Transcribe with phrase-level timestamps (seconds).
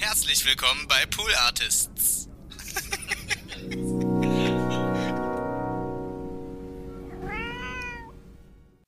[0.00, 2.30] Herzlich willkommen bei Pool Artists.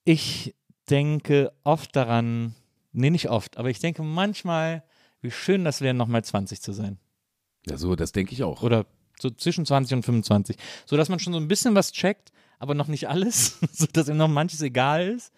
[0.04, 0.54] Ich
[0.88, 2.54] denke oft daran,
[2.92, 4.84] nee, nicht oft, aber ich denke manchmal,
[5.20, 6.98] wie schön das wäre, nochmal 20 zu sein.
[7.66, 8.62] Ja, so, das denke ich auch.
[8.62, 8.86] Oder
[9.20, 10.56] so zwischen 20 und 25.
[10.86, 13.58] So dass man schon so ein bisschen was checkt, aber noch nicht alles.
[13.72, 15.30] so dass ihm noch manches egal ist.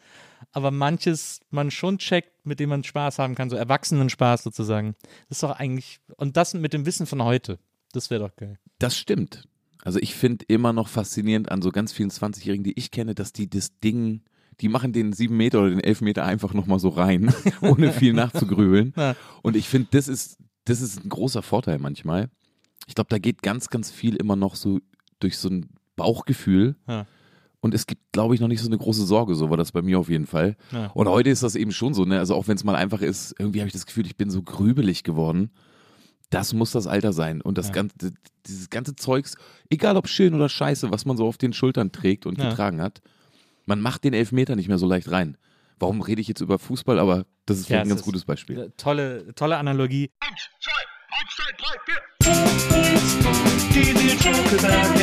[0.53, 4.95] Aber manches man schon checkt, mit dem man Spaß haben kann, so Erwachsenen-Spaß sozusagen.
[5.29, 7.59] Das ist doch eigentlich, und das mit dem Wissen von heute.
[7.93, 8.59] Das wäre doch geil.
[8.79, 9.49] Das stimmt.
[9.85, 13.33] Also ich finde immer noch faszinierend an so ganz vielen 20-Jährigen, die ich kenne, dass
[13.33, 14.23] die das Ding,
[14.61, 18.15] die machen den 7 Meter oder den 11 Meter einfach nochmal so rein, ohne viel
[18.15, 18.95] nachzugrübeln.
[18.97, 19.15] Ja.
[19.43, 22.31] Und ich finde, das ist, das ist ein großer Vorteil manchmal.
[22.87, 24.81] Ich glaube, da geht ganz, ganz viel immer noch so
[25.21, 26.77] durch so ein Bauchgefühl.
[26.89, 27.07] Ja.
[27.65, 29.81] Und es gibt, glaube ich, noch nicht so eine große Sorge, so war das bei
[29.81, 30.55] mir auf jeden Fall.
[30.71, 30.89] Ja.
[30.89, 32.19] Und heute ist das eben schon so, ne?
[32.19, 34.43] Also auch wenn es mal einfach ist, irgendwie habe ich das Gefühl, ich bin so
[34.43, 35.51] grübelig geworden.
[36.29, 37.41] Das muss das Alter sein.
[37.41, 37.73] Und das Ja.
[37.73, 38.13] ganze,
[38.47, 39.37] dieses ganze Zeugs,
[39.71, 42.51] egal ob schön oder scheiße, was man so auf den Schultern trägt und Ja.
[42.51, 43.01] getragen hat,
[43.65, 45.39] man macht den Elfmeter nicht mehr so leicht rein.
[45.79, 46.99] Warum rede ich jetzt über Fußball?
[46.99, 48.75] Aber das ist Ja, vielleicht ein ganz ist- gutes Beispiel.
[48.77, 50.11] Tolle, tolle Analogie.
[53.75, 54.95] ti dirò che da.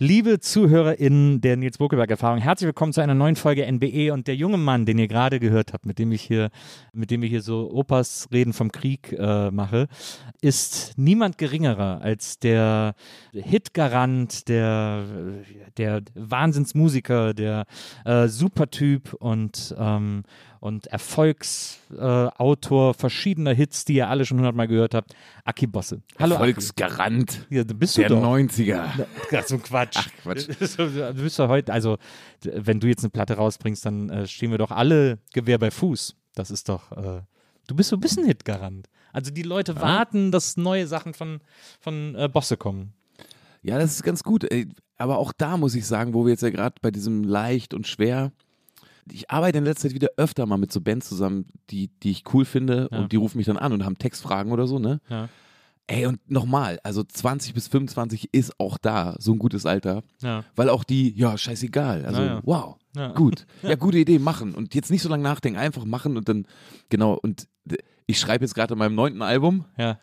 [0.00, 4.56] Liebe ZuhörerInnen der Nils Bokelberg-Erfahrung, herzlich willkommen zu einer neuen Folge NBE und der junge
[4.56, 6.50] Mann, den ihr gerade gehört habt, mit dem ich hier,
[6.92, 9.88] mit dem ich hier so Opas Reden vom Krieg äh, mache,
[10.40, 12.94] ist niemand geringerer als der
[13.32, 15.04] Hitgarant, der,
[15.76, 17.64] der Wahnsinnsmusiker, der
[18.04, 20.22] äh, Supertyp und, ähm,
[20.60, 25.14] und Erfolgsautor äh, verschiedener Hits, die ihr alle schon hundertmal gehört habt,
[25.44, 26.02] Aki Bosse.
[26.18, 26.44] Hallo Aki.
[26.44, 28.22] Volksgarant Ja, bist du der doch.
[28.22, 29.06] 90er.
[29.30, 29.96] Ja, so ein Quatsch.
[29.98, 30.48] Ach, Quatsch.
[30.78, 31.98] Du bist doch heute, also
[32.42, 36.16] wenn du jetzt eine Platte rausbringst, dann äh, stehen wir doch alle Gewehr bei Fuß.
[36.34, 37.22] Das ist doch, äh,
[37.66, 38.88] du bist so ein bisschen Hitgarant.
[39.12, 41.40] Also die Leute warten, dass neue Sachen von,
[41.80, 42.92] von äh, Bosse kommen.
[43.62, 44.46] Ja, das ist ganz gut.
[44.96, 47.86] Aber auch da muss ich sagen, wo wir jetzt ja gerade bei diesem leicht und
[47.86, 48.32] schwer.
[49.12, 52.24] Ich arbeite in letzter Zeit wieder öfter mal mit so Bands zusammen, die, die ich
[52.32, 52.98] cool finde Ja.
[52.98, 55.00] und die rufen mich dann an und haben Textfragen oder so, ne?
[55.08, 55.28] Ja.
[55.90, 60.44] Ey, und nochmal, also 20 bis 25 ist auch da so ein gutes Alter, Ja.
[60.54, 62.04] weil auch die, ja, scheißegal.
[62.04, 63.12] Also, Ja, wow, Ja.
[63.12, 63.46] gut.
[63.62, 64.54] Ja, gute Idee, machen.
[64.54, 66.46] Und jetzt nicht so lange nachdenken, einfach machen und dann,
[66.90, 67.14] genau.
[67.14, 67.48] Und
[68.06, 69.98] ich schreibe jetzt gerade an meinem neunten Album Ja.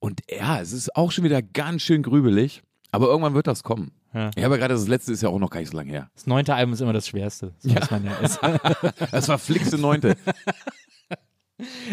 [0.00, 3.92] und ja, es ist auch schon wieder ganz schön grübelig, aber irgendwann wird das kommen.
[4.14, 4.30] Ja.
[4.36, 6.10] Ja, aber gerade das letzte ist ja auch noch gar nicht so lange her.
[6.14, 7.52] Das neunte Album ist immer das Schwerste.
[7.58, 8.12] So muss man ja.
[8.22, 8.38] Es-
[9.10, 10.16] Das war Flixe Neunte.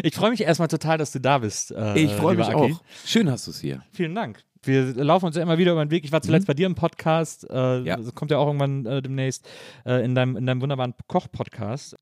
[0.04, 1.72] Ich freue mich erstmal total, dass du da bist.
[1.72, 2.74] Äh, Ich freue mich Aki.
[2.74, 2.82] auch.
[3.04, 3.82] Schön hast du es hier.
[3.94, 4.44] Vielen Dank.
[4.62, 6.04] Wir laufen uns ja immer wieder über den Weg.
[6.06, 7.50] Ich war zuletzt bei dir im Podcast.
[7.50, 7.98] Äh, Ja.
[7.98, 9.48] Das kommt ja auch irgendwann äh, demnächst
[9.86, 11.96] äh, in, deinem, in deinem wunderbaren Koch-Podcast.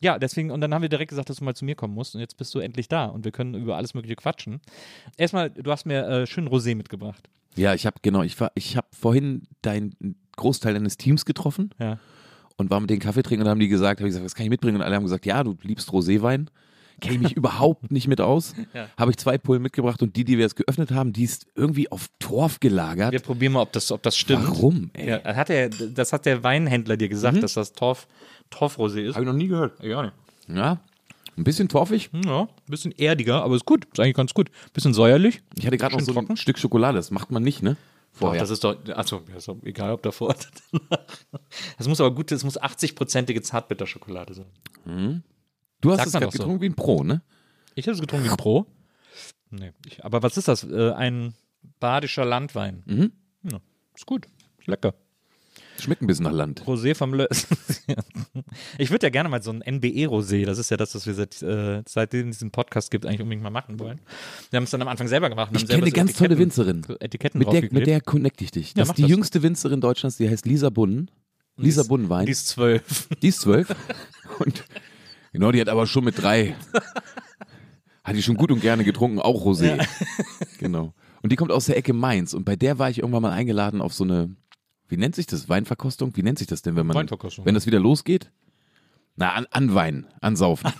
[0.00, 2.14] Ja, deswegen, und dann haben wir direkt gesagt, dass du mal zu mir kommen musst.
[2.14, 4.60] Und jetzt bist du endlich da und wir können über alles Mögliche quatschen.
[5.16, 7.28] Erstmal, du hast mir äh, schön Rosé mitgebracht.
[7.56, 9.94] Ja, ich habe genau, ich war, ich habe vorhin deinen
[10.36, 11.98] Großteil deines Teams getroffen Ja.
[12.56, 14.44] und war mit den Kaffee trinken und haben die gesagt, habe ich gesagt, was kann
[14.44, 14.76] ich mitbringen?
[14.76, 16.46] Und alle haben gesagt, ja, du liebst Roséwein.
[17.00, 18.54] Kenne ich mich überhaupt nicht mit aus.
[18.74, 18.88] Ja.
[18.96, 21.90] Habe ich zwei Pullen mitgebracht und die, die wir jetzt geöffnet haben, die ist irgendwie
[21.92, 23.12] auf Torf gelagert.
[23.12, 24.46] Wir probieren mal, ob das, ob das stimmt.
[24.46, 24.90] Warum?
[24.94, 25.08] Ey?
[25.10, 28.06] Ja, hat er, das hat der Weinhändler dir gesagt, dass das Torf,
[28.52, 29.14] Torfrosé ist.
[29.14, 29.80] Habe ich noch nie gehört.
[29.82, 30.14] Ja, nicht.
[30.48, 30.80] Ja,
[31.38, 32.10] ein bisschen torfig.
[32.24, 33.86] Ja, ein bisschen erdiger, aber ist gut.
[33.86, 34.50] Ist eigentlich ganz gut.
[34.72, 35.40] Bisschen säuerlich.
[35.56, 36.30] Ich hatte gerade noch so trocken.
[36.32, 36.96] ein Stück Schokolade.
[36.96, 37.76] Das macht man nicht, ne?
[38.14, 38.40] Doch, Vorher.
[38.40, 40.38] das ist doch, also ist doch egal, ob davor oder
[40.72, 41.06] danach.
[41.76, 45.22] Das muss aber gut, das muss 80-prozentige Zartbitterschokolade sein.
[45.80, 46.38] du hast sagt es gerade doch so.
[46.38, 47.22] getrunken wie ein Pro, ne?
[47.74, 48.66] Ich habe es getrunken wie ein Pro.
[49.50, 50.64] Nee, ich, aber was ist das?
[50.64, 51.34] Äh, ein
[51.78, 52.82] badischer Landwein.
[52.86, 53.12] Mhm.
[53.44, 53.60] Ja,
[53.94, 54.26] ist gut.
[54.58, 54.94] Ist lecker.
[55.80, 56.62] Schmeckt ein bisschen nach Land.
[56.66, 57.28] Rosé vom Le
[58.78, 61.40] Ich würde ja gerne mal so ein NBE-Rosé, das ist ja das, was wir seit,
[61.42, 64.00] äh, seitdem es diesen Podcast gibt, eigentlich unbedingt mal machen wollen.
[64.50, 65.50] Wir haben es dann am Anfang selber gemacht.
[65.54, 66.82] Ich kenne eine so ganz tolle Etiketten- Winzerin.
[66.86, 68.68] so Etiketten Mit der, mit der connecte ich dich.
[68.70, 69.10] Ja, Das ist die das.
[69.10, 71.10] jüngste Winzerin Deutschlands, die heißt Lisa Bunnen.
[71.56, 72.26] Lisa Bunnenwein.
[72.26, 73.08] Die ist zwölf.
[73.22, 73.74] Die ist zwölf.
[74.38, 74.64] Und
[75.32, 76.54] genau, die hat aber schon mit drei.
[78.04, 79.84] Hat die schon gut und gerne getrunken, auch Rosé.
[80.58, 80.94] Genau.
[81.20, 82.32] Und die kommt aus der Ecke Mainz.
[82.32, 84.34] Und bei der war ich irgendwann mal eingeladen auf so eine,
[84.88, 85.48] wie nennt sich das?
[85.48, 86.16] Weinverkostung?
[86.16, 87.44] Wie nennt sich das denn, wenn man, Weinverkostung.
[87.44, 88.30] wenn das wieder losgeht?
[89.16, 90.70] Na, an, an Wein, an Saufen.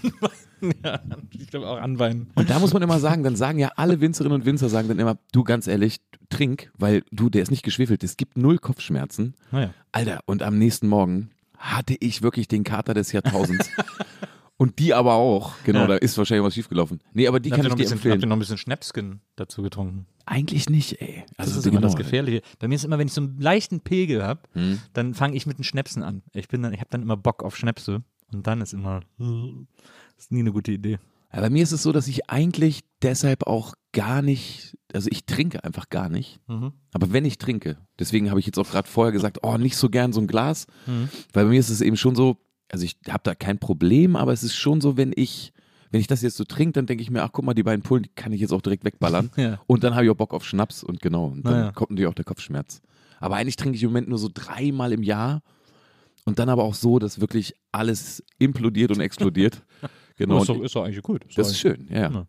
[0.84, 1.00] ja,
[1.32, 2.30] ich glaube auch anweinen.
[2.34, 4.98] Und da muss man immer sagen, dann sagen ja alle Winzerinnen und Winzer, sagen dann
[4.98, 6.00] immer, du ganz ehrlich,
[6.30, 9.34] trink, weil du, der ist nicht geschwefelt, es gibt null Kopfschmerzen.
[9.50, 9.72] Naja.
[9.92, 13.68] Alter, und am nächsten Morgen hatte ich wirklich den Kater des Jahrtausends.
[14.56, 15.54] und die aber auch.
[15.64, 15.86] Genau, Ja.
[15.88, 17.00] da ist wahrscheinlich was schiefgelaufen.
[17.12, 18.20] Nee, aber die Habt kann ich dir bisschen, habt empfehlen.
[18.20, 20.06] ihr noch ein bisschen Schnäpsken dazu getrunken?
[20.30, 21.24] Eigentlich nicht, ey.
[21.36, 21.88] Das Also ist immer genau.
[21.88, 22.42] das Gefährliche.
[22.58, 24.78] Bei mir ist immer, wenn ich so einen leichten Pegel habe, Hm.
[24.92, 26.22] dann fange ich mit den Schnäpsen an.
[26.34, 28.02] Ich bin dann, ich habe dann immer Bock auf Schnäpse
[28.32, 30.98] und dann ist immer, das ist nie eine gute Idee.
[31.30, 35.24] Aber bei mir ist es so, dass ich eigentlich deshalb auch gar nicht, also ich
[35.26, 36.40] trinke einfach gar nicht.
[36.46, 36.72] Mhm.
[36.92, 39.88] Aber wenn ich trinke, deswegen habe ich jetzt auch gerade vorher gesagt, oh, nicht so
[39.90, 41.08] gern so ein Glas, Mhm.
[41.32, 42.36] weil bei mir ist es eben schon so,
[42.70, 45.52] also ich habe da kein Problem, aber es ist schon so, wenn ich,
[45.90, 47.82] wenn ich das jetzt so trinke, dann denke ich mir, ach guck mal, die beiden
[47.82, 49.30] Pullen, die kann ich jetzt auch direkt wegballern.
[49.36, 49.60] Ja.
[49.66, 51.72] Und dann habe ich auch Bock auf Schnaps und genau, und dann Naja.
[51.72, 52.80] kommt natürlich auch der Kopfschmerz.
[53.20, 55.42] Aber eigentlich trinke ich im Moment nur so dreimal im Jahr
[56.24, 59.62] und dann aber auch so, dass wirklich alles implodiert und explodiert.
[60.16, 60.40] Genau.
[60.40, 61.22] ist, doch, ist doch eigentlich gut.
[61.36, 62.10] das ist schön, ja.
[62.10, 62.26] Ja.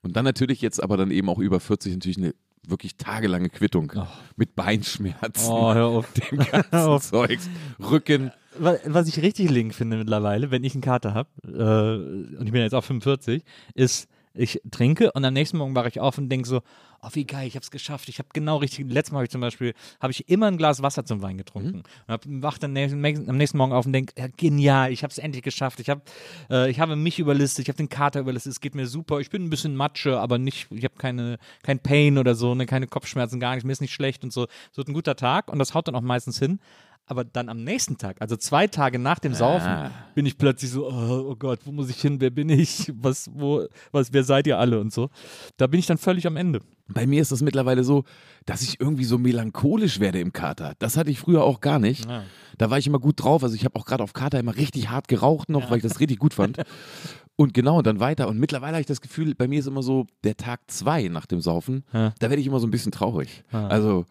[0.00, 2.34] Und dann natürlich jetzt aber dann eben auch über 40 natürlich eine
[2.66, 4.06] wirklich tagelange Quittung Oh.
[4.36, 6.10] mit Beinschmerzen, Oh, hör auf.
[6.32, 7.00] dem ganzen.
[7.02, 8.30] Zeugs, Rücken.
[8.58, 12.52] Wa- Was ich richtig link finde mittlerweile, wenn ich einen Kater habe, äh, und ich
[12.52, 13.42] bin jetzt auch 45,
[13.74, 16.60] ist, ich trinke und am nächsten Morgen wache ich auf und denke so,
[17.02, 19.30] oh wie geil, ich habe es geschafft, ich habe genau richtig, letztes Mal habe ich
[19.30, 21.78] zum Beispiel, habe ich immer ein Glas Wasser zum Wein getrunken.
[21.78, 25.18] Und hab, wach dann am nächsten Morgen auf und denke, ja, genial, ich habe es
[25.18, 26.02] endlich geschafft, ich habe
[26.50, 29.30] äh, ich habe mich überlistet, ich habe den Kater überlistet, es geht mir super, ich
[29.30, 32.86] bin ein bisschen Matsche, aber nicht, ich habe keine, kein Pain oder so, ne, keine
[32.86, 35.74] Kopfschmerzen, gar nichts, mir ist nicht schlecht und so, so ein guter Tag und das
[35.74, 36.60] haut dann auch meistens hin.
[37.10, 39.90] Aber dann am nächsten Tag, also zwei Tage nach dem Saufen, Ah.
[40.14, 42.20] bin ich plötzlich so, oh, oh Gott, wo muss ich hin?
[42.20, 42.92] Wer bin ich?
[42.94, 45.08] Was, wo, was, wer seid ihr alle und so.
[45.56, 46.60] Da bin ich dann völlig am Ende.
[46.86, 48.04] Bei mir ist das mittlerweile so,
[48.46, 50.74] dass ich irgendwie so melancholisch werde im Kater.
[50.78, 52.06] Das hatte ich früher auch gar nicht.
[52.08, 52.24] Ja.
[52.58, 53.42] Da war ich immer gut drauf.
[53.42, 56.00] Also ich habe auch gerade auf Kater immer richtig hart geraucht noch, weil ich das
[56.00, 56.58] richtig gut fand.
[57.40, 58.26] Und genau, und dann weiter.
[58.26, 61.24] Und mittlerweile habe ich das Gefühl, bei mir ist immer so der Tag zwei nach
[61.24, 62.12] dem Saufen, Ja.
[62.18, 63.44] da werde ich immer so ein bisschen traurig.
[63.52, 63.68] Ah.
[63.68, 64.06] Also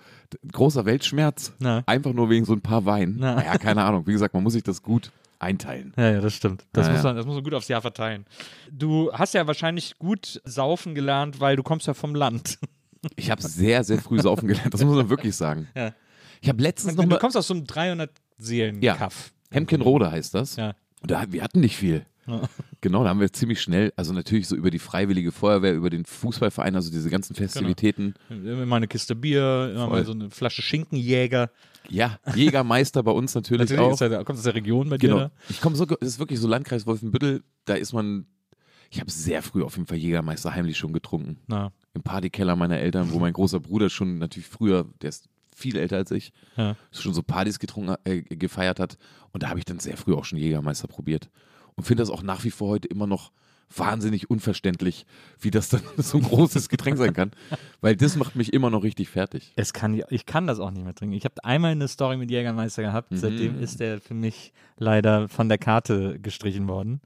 [0.54, 1.84] großer Weltschmerz, Na.
[1.88, 3.18] einfach nur wegen so ein paar Wein.
[3.20, 3.36] Na.
[3.36, 4.08] Naja, keine Ahnung.
[4.08, 5.94] Wie gesagt, man muss sich das gut einteilen.
[5.98, 6.66] Ja, ja, das stimmt.
[6.72, 7.10] Das, Ja, muss ja.
[7.10, 8.26] man, das muss man gut aufs Jahr verteilen.
[8.72, 12.58] Du hast ja wahrscheinlich gut saufen gelernt, weil du kommst ja vom Land.
[13.16, 14.74] Ich habe sehr, sehr früh saufen gelernt.
[14.74, 15.68] Das muss man wirklich sagen.
[15.76, 15.94] Ja.
[16.42, 18.96] Ich habe letztens noch Du kommst aus so einem 300 seelen Ja.
[18.96, 20.56] kaff Hemkenrode heißt das.
[20.56, 20.74] Ja.
[21.02, 22.06] Und da, wir hatten nicht viel.
[22.82, 26.06] Genau, da haben wir ziemlich schnell, also natürlich so über die Freiwillige Feuerwehr, über den
[26.06, 28.14] Fußballverein, also diese ganzen Festivitäten.
[28.30, 31.50] Immer mal eine Kiste Bier, immer mal so eine Flasche Schinkenjäger.
[31.90, 34.00] Ja, Jägermeister bei uns natürlich, Natürlich auch.
[34.00, 35.10] ja, kommt aus der Region bei dir.
[35.10, 35.20] Genau.
[35.22, 35.32] da?
[35.50, 38.28] Ich komme so, das ist wirklich so Landkreis Wolfenbüttel, da ist man,
[38.92, 41.38] ich habe sehr früh auf jeden Fall Jägermeister heimlich schon getrunken.
[41.48, 45.78] Na, Im Partykeller meiner Eltern, wo mein großer Bruder schon natürlich früher, der ist viel
[45.78, 46.76] älter als ich, ja.
[46.92, 48.98] schon so Partys getrunken, äh, gefeiert hat.
[49.32, 51.30] Und da habe ich dann sehr früh auch schon Jägermeister probiert.
[51.78, 53.32] Und finde das auch nach wie vor heute immer noch
[53.76, 55.06] wahnsinnig unverständlich,
[55.40, 57.32] wie das dann so ein großes Getränk sein kann.
[57.82, 59.54] Weil das macht mich immer noch richtig fertig.
[59.56, 61.16] Es kann, ich kann das auch nicht mehr trinken.
[61.16, 63.12] Ich habe einmal eine Story mit Jägermeister gehabt.
[63.12, 63.18] Mhm.
[63.18, 67.02] Seitdem ist der für mich leider von der Karte gestrichen worden.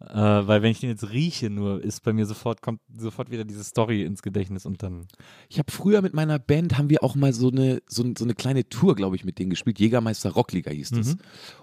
[0.00, 3.44] Äh, weil wenn ich den jetzt rieche, nur ist bei mir sofort, kommt sofort wieder
[3.44, 5.06] diese Story ins Gedächtnis und dann.
[5.48, 8.34] Ich habe früher mit meiner Band, haben wir auch mal so eine, so, so eine
[8.34, 9.80] kleine Tour, glaube ich, mit denen gespielt.
[9.80, 11.14] Jägermeister Rockliga hieß das.
[11.14, 11.20] Mhm.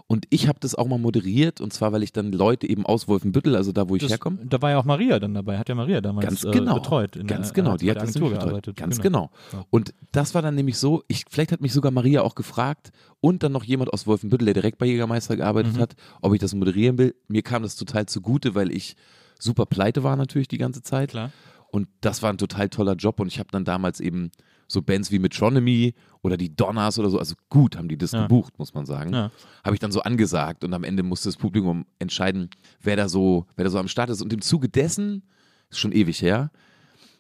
[0.08, 1.62] Und ich habe das auch mal moderiert.
[1.62, 4.40] Und zwar, weil ich dann Leute eben aus Wolfenbüttel, also da, wo ich Das, herkomme,
[4.46, 6.76] da war ja auch Maria dann dabei, hat ja Maria damals Ganz äh, genau.
[6.76, 7.16] betreut.
[7.16, 8.34] In Ganz der, genau, hat die hat das betreut.
[8.34, 8.76] gearbeitet.
[8.76, 9.32] Ganz genau.
[9.54, 9.66] Ja.
[9.70, 12.92] Und das war dann nämlich so, ich, vielleicht hat mich sogar Maria auch gefragt
[13.26, 15.80] und dann noch jemand aus Wolfenbüttel, der direkt bei Jägermeister gearbeitet Mhm.
[15.80, 17.16] hat, ob ich das moderieren will.
[17.28, 18.96] Mir kam das total zugute, weil ich
[19.40, 21.10] super pleite war natürlich die ganze Zeit.
[21.10, 21.32] Klar.
[21.72, 24.32] Und das war ein total toller Job und ich habe dann damals eben
[24.68, 28.22] so Bands wie Metronomy oder die Donners oder so, also gut haben die das Ja.
[28.24, 29.12] gebucht, muss man sagen.
[29.14, 29.32] Ja.
[29.64, 32.50] Habe ich dann so angesagt und am Ende musste das Publikum entscheiden,
[32.82, 34.22] wer da so, wer da so am Start ist.
[34.22, 35.24] Und im Zuge dessen,
[35.70, 36.52] ist schon ewig her,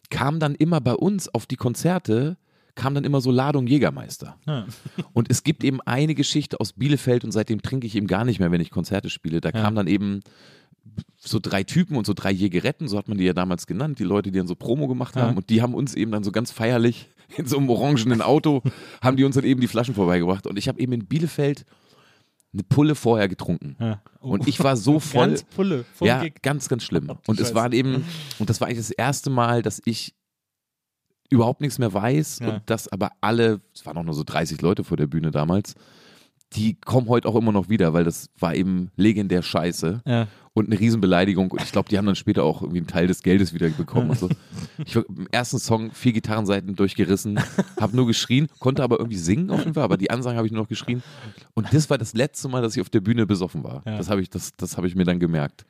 [0.09, 2.38] kam dann immer bei uns auf die Konzerte,
[2.75, 4.38] kam dann immer so Ladung Jägermeister.
[4.46, 4.65] Ja.
[5.13, 8.39] Und es gibt eben eine Geschichte aus Bielefeld und seitdem trinke ich eben gar nicht
[8.39, 9.41] mehr, wenn ich Konzerte spiele.
[9.41, 9.62] Da Ja.
[9.62, 10.20] kam dann eben
[11.17, 14.03] so drei Typen und so drei Jägeretten, so hat man die ja damals genannt, die
[14.03, 15.32] Leute, die dann so Promo gemacht haben.
[15.32, 15.38] Ja.
[15.38, 18.62] Und die haben uns eben dann so ganz feierlich in so einem orangenen Auto,
[19.01, 20.46] haben die uns dann eben die Flaschen vorbeigebracht.
[20.46, 21.65] Und ich habe eben in Bielefeld
[22.53, 23.75] eine Pulle vorher getrunken.
[23.79, 24.01] Ja.
[24.22, 24.29] Oh.
[24.29, 25.27] Und ich war so voll.
[25.29, 25.86] Ganz Pulle.
[25.96, 26.41] Voll ja, Gig.
[26.44, 27.08] ganz, ganz schlimm.
[27.10, 27.55] Oh, Und es Scheiße.
[27.55, 28.05] war eben,
[28.39, 30.13] und das war eigentlich das erste Mal, dass ich
[31.29, 32.50] überhaupt nichts mehr weiß Ja.
[32.55, 35.75] und dass aber alle, es waren auch nur so 30 Leute vor der Bühne damals,
[36.53, 40.27] die kommen heute auch immer noch wieder, weil das war eben legendär scheiße Ja.
[40.53, 41.51] und eine Riesenbeleidigung.
[41.51, 44.12] Und ich glaube, die haben dann später auch irgendwie einen Teil des Geldes wieder bekommen.
[44.12, 44.29] Und so.
[44.86, 47.39] Ich war im ersten Song vier Gitarrenseiten durchgerissen,
[47.82, 50.53] habe nur geschrien, konnte aber irgendwie singen auf jeden Fall, aber die Ansagen habe ich
[50.53, 51.03] nur noch geschrien.
[51.55, 53.82] Und das war das letzte Mal, dass ich auf der Bühne besoffen war.
[53.86, 53.98] Ja.
[53.98, 55.65] Das habe ich, das, das habe ich mir dann gemerkt.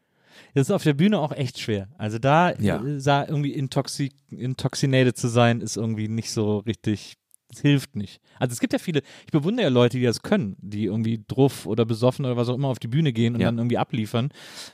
[0.53, 1.87] Das ist auf der Bühne auch echt schwer.
[1.97, 2.83] Also da Ja.
[2.83, 7.15] äh, sah irgendwie intoxi intoxinated zu sein, ist irgendwie nicht so richtig,
[7.51, 8.19] es hilft nicht.
[8.39, 11.65] Also es gibt ja viele, ich bewundere ja Leute, die das können, die irgendwie druff
[11.65, 13.47] oder besoffen oder was auch immer auf die Bühne gehen und Ja.
[13.47, 14.29] dann irgendwie abliefern,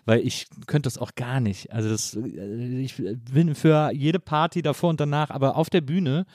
[0.05, 1.71] weil ich könnte das auch gar nicht.
[1.71, 2.95] Also das, äh, ich
[3.31, 6.25] bin für jede Party davor und danach, aber auf der Bühne,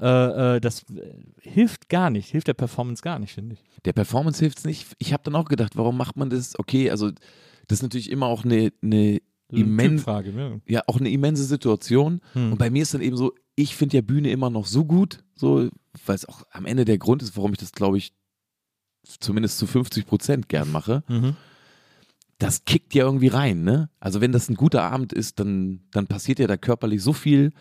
[0.00, 1.12] äh, äh, das äh,
[1.42, 3.62] hilft gar nicht, hilft der Performance gar nicht, finde ich.
[3.84, 4.86] Der Performance hilft es nicht.
[4.98, 6.58] Ich habe dann auch gedacht, warum macht man das?
[6.58, 7.10] Okay, also
[7.72, 10.30] das ist natürlich immer auch eine, eine immens, Frage.
[10.36, 10.60] Ja.
[10.66, 12.20] ja, auch eine immense Situation.
[12.34, 12.52] Hm.
[12.52, 15.24] Und bei mir ist dann eben so, ich finde ja Bühne immer noch so gut,
[15.34, 15.70] so,
[16.04, 18.12] weil es auch am Ende der Grund ist, warum ich das, glaube ich,
[19.04, 21.02] zumindest zu 50 Prozent gern mache.
[21.08, 21.34] Mhm.
[22.38, 23.88] Das kickt ja irgendwie rein, ne?
[24.00, 27.52] Also wenn das ein guter Abend ist, dann, dann passiert ja da körperlich so viel,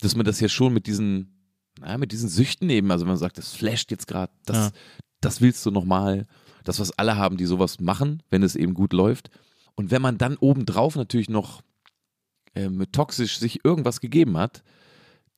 [0.00, 1.42] dass man das ja schon mit diesen,
[1.80, 4.70] naja, mit diesen Süchten eben, also wenn man sagt, das flasht jetzt gerade, das, Ja.
[5.20, 6.28] das willst du nochmal,
[6.62, 9.30] das, was alle haben, die sowas machen, wenn es eben gut läuft.
[9.76, 11.62] Und wenn man dann obendrauf natürlich noch
[12.54, 14.62] ähm, toxisch sich irgendwas gegeben hat,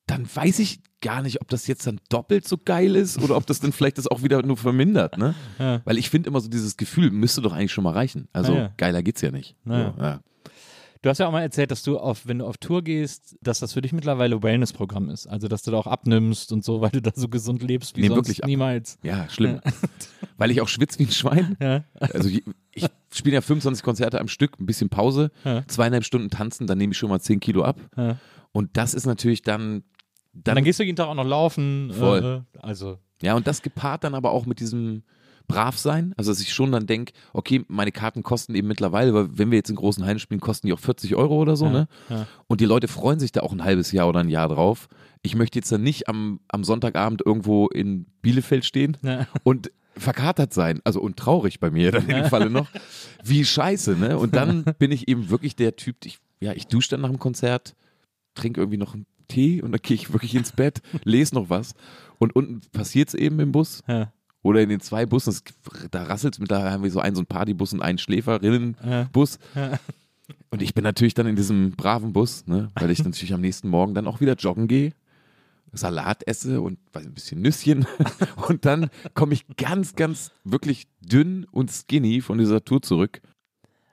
[0.06, 3.46] dann weiß ich gar nicht, ob das jetzt dann doppelt so geil ist oder ob
[3.46, 5.34] das dann vielleicht das auch wieder nur vermindert, ne?
[5.58, 5.82] Ja.
[5.84, 8.26] Weil ich finde immer so dieses Gefühl müsste doch eigentlich schon mal reichen.
[8.32, 8.72] Also Ah, ja.
[8.78, 9.54] geiler geht's ja nicht.
[9.66, 10.20] Ja.
[11.02, 13.60] Du hast ja auch mal erzählt, dass du auf, wenn du auf Tour gehst, dass
[13.60, 15.26] das für dich mittlerweile Wellness-Programm ist.
[15.28, 18.00] Also, dass du da auch abnimmst und so, weil du da so gesund lebst wie
[18.02, 18.48] Nee, sonst wirklich ab.
[18.48, 18.98] niemals.
[19.02, 19.60] ja, schlimm.
[20.38, 21.56] Weil ich auch schwitze wie ein Schwein.
[21.60, 21.84] Ja.
[22.00, 25.66] Also ich, ich spiele ja 25 Konzerte am Stück, ein bisschen Pause, Ja.
[25.66, 27.80] zweieinhalb Stunden tanzen, dann nehme ich schon mal 10 Kilo ab.
[28.52, 29.82] Und das ist natürlich dann,
[30.32, 31.90] Dann, dann, dann gehst du jeden Tag auch noch laufen.
[31.92, 32.44] Voll.
[32.54, 35.02] Äh, also, ja, und das gepaart dann aber auch mit diesem
[35.48, 39.50] Bravsein, also dass ich schon dann denke, okay, meine Karten kosten eben mittlerweile, weil wenn
[39.50, 41.88] wir jetzt in großen Hallen spielen, kosten die auch 40 Euro oder so, Ja, ne?
[42.10, 42.26] ja.
[42.46, 44.88] Und die Leute freuen sich da auch ein halbes Jahr oder ein Jahr drauf.
[45.22, 49.26] Ich möchte jetzt dann nicht am, am Sonntagabend irgendwo in Bielefeld stehen Ja.
[49.42, 52.68] und verkatert sein, also und traurig bei mir dann in dem Falle noch.
[53.24, 54.16] Wie scheiße, ne?
[54.16, 57.18] Und dann bin ich eben wirklich der Typ, ich, ja, ich dusche dann nach dem
[57.18, 57.74] Konzert,
[58.34, 61.74] trinke irgendwie noch einen Tee und dann gehe ich wirklich ins Bett, lese noch was
[62.18, 65.42] und unten passiert es eben im Bus ja, oder in den zwei Bussen, es,
[65.90, 69.38] da rasselt es mit, da haben wir so einen so einen Partybus und einen Schläferinnenbus.
[69.54, 69.78] ja.
[70.50, 73.68] Und ich bin natürlich dann in diesem braven Bus, ne, weil ich natürlich am nächsten
[73.68, 74.92] Morgen dann auch wieder joggen gehe,
[75.72, 77.86] Salat esse und weiß, ein bisschen Nüsschen.
[78.48, 83.20] Und dann komme ich ganz, ganz wirklich dünn und skinny von dieser Tour zurück.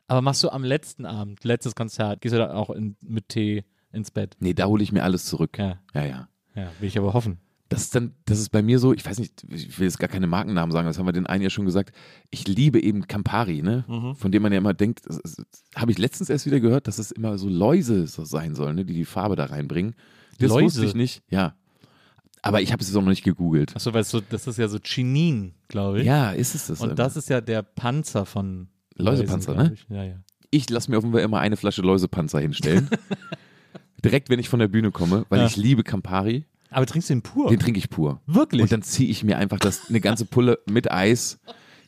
[0.07, 3.65] Aber machst du am letzten Abend, letztes Konzert, gehst du dann auch in, mit Tee
[3.91, 4.37] ins Bett?
[4.39, 5.57] Nee, da hole ich mir alles zurück.
[5.57, 6.29] Ja, Ja, ja.
[6.55, 7.39] ja, will ich aber hoffen.
[7.69, 10.07] Das ist dann, das ist bei mir so, ich weiß nicht, ich will jetzt gar
[10.07, 11.95] keine Markennamen sagen, das haben wir den einen ja schon gesagt.
[12.29, 13.85] Ich liebe eben Campari, ne?
[13.87, 14.15] Mhm.
[14.15, 15.01] Von dem man ja immer denkt,
[15.75, 18.85] habe ich letztens erst wieder gehört, dass es immer so Läuse so sein sollen, ne?
[18.85, 19.95] die die Farbe da reinbringen.
[20.37, 20.63] Das Läuse?
[20.65, 21.55] wusste ich nicht, ja.
[22.43, 23.75] Aber ich habe es jetzt auch noch nicht gegoogelt.
[23.75, 26.05] Achso, weil so, das ist ja so Chinin, glaube ich.
[26.05, 26.81] Ja, ist es das?
[26.81, 29.73] Und das ist ja der Panzer von Läusepanzer, Läusen, ne?
[29.73, 29.85] Ich.
[29.89, 30.15] Ja, ja.
[30.51, 32.89] Ich lasse mir Fall immer eine Flasche Läusepanzer hinstellen.
[34.03, 35.45] Direkt, wenn ich von der Bühne komme, weil Ja.
[35.47, 36.45] ich liebe Campari.
[36.69, 37.49] Aber trinkst du den pur?
[37.49, 38.21] Den trinke ich pur.
[38.25, 38.61] Wirklich?
[38.61, 41.39] Und dann ziehe ich mir einfach das, eine ganze Pulle mit Eis,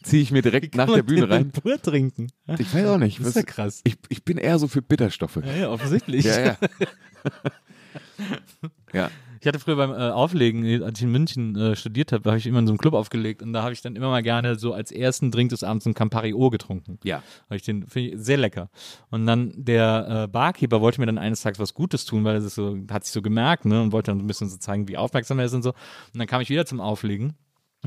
[0.04, 1.52] ziehe ich mir direkt nach der Bühne rein.
[1.52, 2.28] Pur trinken.
[2.58, 3.20] Ich weiß auch nicht.
[3.20, 3.82] Das ist ja krass.
[3.84, 5.40] Ich, ich bin eher so für Bitterstoffe.
[5.44, 6.26] Ja, ja, offensichtlich.
[6.26, 6.58] Ja, ja.
[8.94, 9.10] ja.
[9.40, 12.48] Ich hatte früher beim äh, Auflegen, als ich in München äh, studiert habe, habe ich
[12.48, 14.74] immer in so einem Club aufgelegt und da habe ich dann immer mal gerne so
[14.74, 16.98] als ersten Drink des Abends einen Campari O getrunken.
[17.04, 17.22] Ja.
[17.46, 18.70] Habe ich den finde ich sehr lecker.
[19.10, 22.42] Und dann der äh, Barkeeper wollte mir dann eines Tages was Gutes tun, weil er
[22.42, 24.98] so hat sich so gemerkt, ne, und wollte dann so ein bisschen so zeigen, wie
[24.98, 25.70] aufmerksam er ist und so.
[25.70, 27.36] Und dann kam ich wieder zum Auflegen.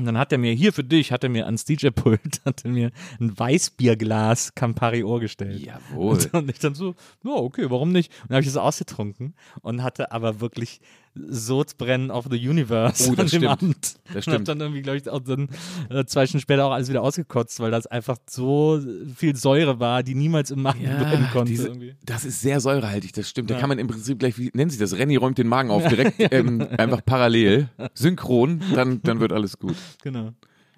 [0.01, 2.71] Und dann hat er mir hier für dich, hat er mir ans DJ-Pult, hat er
[2.71, 5.61] mir ein Weißbierglas Campari Ohr gestellt.
[5.61, 6.17] Jawohl.
[6.31, 8.11] Und ich dann so, ja, okay, warum nicht?
[8.23, 10.81] Und dann habe ich das ausgetrunken und hatte aber wirklich
[11.15, 13.47] Sodbrennen of the Universe Oh, an das dem stimmt.
[13.51, 13.95] Abend.
[14.07, 14.47] Das Und stimmt.
[14.47, 15.49] dann irgendwie, glaube ich, auch dann
[15.89, 18.81] äh, zwei Stunden später auch alles wieder ausgekotzt, weil das einfach so
[19.15, 21.51] viel Säure war, die niemals im Magen bleiben konnte.
[21.51, 21.71] diese,
[22.05, 23.49] das ist sehr säurehaltig, das stimmt.
[23.49, 23.59] Da Ja.
[23.59, 24.93] kann man im Prinzip gleich, wie nennt sich das?
[24.97, 29.75] Renny räumt den Magen auf, direkt ähm, einfach parallel, synchron, dann, dann wird alles gut.
[30.03, 30.31] Genau.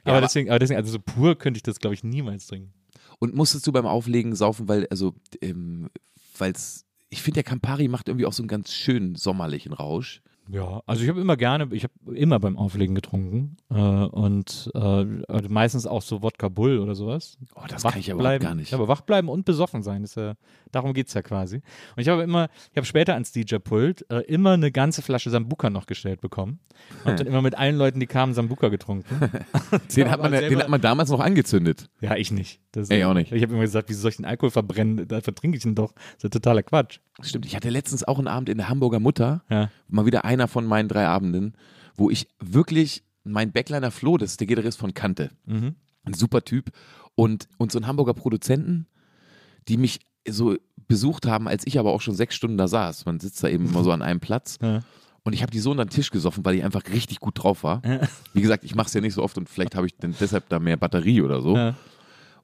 [0.05, 2.73] Ja, aber, deswegen, aber deswegen, also so pur könnte ich das, glaube ich, niemals trinken.
[3.19, 5.89] Und musstest du beim Auflegen saufen, weil, also, ähm,
[6.37, 6.83] weil's,
[7.13, 10.21] ich finde, der Campari macht irgendwie auch so einen ganz schönen sommerlichen Rausch.
[10.49, 14.79] Ja, also ich habe immer gerne, ich habe immer beim Auflegen getrunken äh, und äh,
[14.79, 17.37] also meistens auch so Wodka Bull oder sowas.
[17.55, 18.73] Oh, das Wach kann ich aber bleiben, gar nicht.
[18.73, 20.33] Aber wach bleiben und besoffen sein, ist ja,
[20.71, 21.57] darum geht es ja quasi.
[21.95, 25.69] Und ich habe immer, ich habe später ans DJ-Pult äh, immer eine ganze Flasche Sambuka
[25.69, 26.59] noch gestellt bekommen
[27.05, 29.15] und dann immer mit allen Leuten, die kamen, Sambuka getrunken.
[29.95, 31.89] Den hat, man, den hat man damals noch angezündet.
[32.01, 32.59] Ja, ich nicht.
[32.73, 33.31] Das, Ey, auch nicht.
[33.31, 35.07] Ich habe immer gesagt, wieso soll ich den Alkohol verbrennen?
[35.07, 35.93] Da vertrinke ich ihn doch.
[35.93, 36.99] Das ist ja totaler Quatsch.
[37.21, 39.69] Stimmt, ich hatte letztens auch einen Abend in der Hamburger Mutter, Ja.
[39.87, 41.53] mal wieder einer von meinen drei Abenden,
[41.95, 45.75] wo ich wirklich, mein Backliner Flo, das ist der Gitarrist von Kante, Mhm.
[46.03, 46.71] ein super Typ,
[47.15, 48.87] und, und so ein Hamburger Produzenten,
[49.67, 50.55] die mich so
[50.87, 53.05] besucht haben, als ich aber auch schon sechs Stunden da saß.
[53.05, 54.57] Man sitzt da eben immer so an einem Platz.
[54.61, 54.81] Ja.
[55.23, 57.63] Und ich habe die so unter den Tisch gesoffen, weil ich einfach richtig gut drauf
[57.63, 57.81] war.
[58.33, 60.49] Wie gesagt, ich mache es ja nicht so oft und vielleicht habe ich dann deshalb
[60.49, 61.55] da mehr Batterie oder so.
[61.55, 61.75] Ja.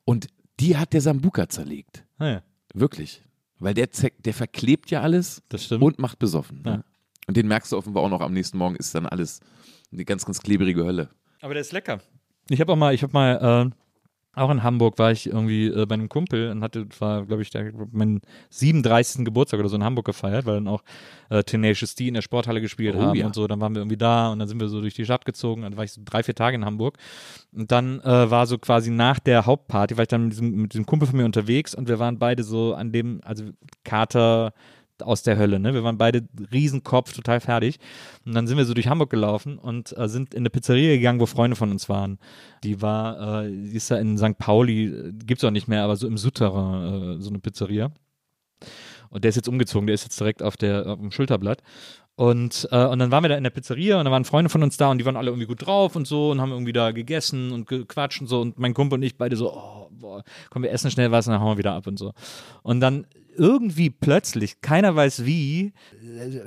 [0.06, 0.28] Und
[0.62, 2.06] die hat der Sambuka zerlegt.
[2.20, 2.44] Ah, ja.
[2.74, 3.22] Wirklich.
[3.60, 3.90] Weil der,
[4.24, 5.42] der verklebt ja alles
[5.80, 6.64] und macht besoffen.
[6.66, 6.78] Ja.
[6.78, 6.84] Ne?
[7.30, 9.40] Und den merkst du offenbar auch noch am nächsten Morgen, ist dann alles
[9.94, 11.10] eine ganz, ganz klebrige Hölle.
[11.42, 12.00] Aber der ist lecker.
[12.50, 15.86] Ich habe auch mal, ich habe mal, äh, auch in Hamburg war ich irgendwie äh,
[15.86, 19.26] bei einem Kumpel und hatte, war, glaube ich, der, meinen 37.
[19.26, 20.82] Geburtstag oder so in Hamburg gefeiert, weil dann auch
[21.30, 23.28] äh, Tenacious D in der Sporthalle gespielt Oh, haben ja.
[23.28, 23.46] und so.
[23.46, 25.62] Dann waren wir irgendwie da und dann sind wir so durch die Stadt gezogen.
[25.62, 26.98] Dann war ich so drei, vier Tage in Hamburg.
[27.52, 30.74] Und dann äh, war so quasi nach der Hauptparty, war ich dann mit diesem, mit
[30.74, 33.44] diesem Kumpel von mir unterwegs und wir waren beide so an dem, also
[33.84, 34.54] Kater
[35.04, 35.74] aus der Hölle, ne?
[35.74, 37.80] Wir waren beide Riesenkopf, total fertig.
[38.26, 41.20] Und dann sind wir so durch Hamburg gelaufen und äh, sind in eine Pizzeria gegangen,
[41.20, 42.20] wo Freunde von uns waren.
[42.64, 44.38] Die war, äh, die ist da in St.
[44.38, 47.92] Pauli, äh, gibt's auch nicht mehr, aber so im Souterrain, äh, so eine Pizzeria.
[49.10, 51.64] Und der ist jetzt umgezogen, der ist jetzt direkt auf, der, auf dem Schulterblatt.
[52.20, 54.62] Und, äh, und dann waren wir da in der Pizzeria und da waren Freunde von
[54.62, 56.92] uns da und die waren alle irgendwie gut drauf und so und haben irgendwie da
[56.92, 58.42] gegessen und gequatscht und so.
[58.42, 61.34] Und mein Kumpel und ich beide so, oh, boah, komm, wir essen schnell was und
[61.34, 62.12] dann hauen wir wieder ab und so.
[62.62, 63.08] Und dann
[63.40, 65.72] irgendwie plötzlich, keiner weiß wie,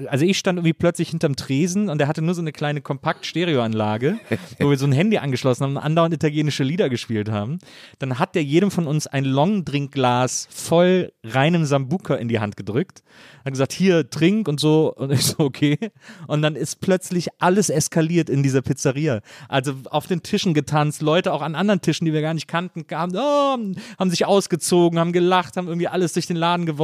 [0.08, 4.18] also ich stand irgendwie plötzlich hinterm Tresen und der hatte nur so eine kleine Kompakt-Stereoanlage,
[4.60, 7.58] wo wir so ein Handy angeschlossen haben und andauernd italienische Lieder gespielt haben.
[7.98, 13.02] Dann hat der jedem von uns ein Longdrinkglas voll reinem Sambuka in die Hand gedrückt.
[13.44, 14.94] Hat gesagt, hier, trink und so.
[14.94, 15.78] Und ich so, okay.
[16.26, 19.20] Und dann ist plötzlich alles eskaliert in dieser Pizzeria.
[19.48, 22.86] Also auf den Tischen getanzt, Leute auch an anderen Tischen, die wir gar nicht kannten,
[22.86, 23.56] kamen, oh,
[23.98, 26.81] haben sich ausgezogen, haben gelacht, haben irgendwie alles durch den Laden geworfen.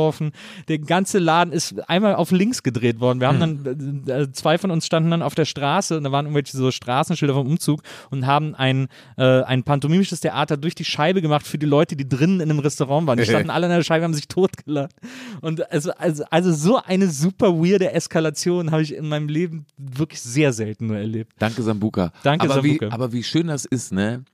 [0.69, 3.21] Der ganze Laden ist einmal auf links gedreht worden.
[3.21, 6.13] Wir haben dann, äh, äh, zwei von uns standen dann auf der Straße und da
[6.13, 10.85] waren irgendwelche so Straßenschilder vom Umzug und haben ein, äh, ein pantomimisches Theater durch die
[10.85, 13.19] Scheibe gemacht für die Leute, die drinnen in einem Restaurant waren.
[13.19, 14.95] Die standen alle an der Scheibe, haben sich totgelacht.
[15.41, 20.21] Und also, also, also so eine super weirde Eskalation habe ich in meinem Leben wirklich
[20.21, 21.33] sehr selten nur erlebt.
[21.39, 22.13] Danke, Sambuka.
[22.23, 22.87] Danke, aber Sambuka.
[22.87, 24.25] Wie, aber wie schön das ist, ne?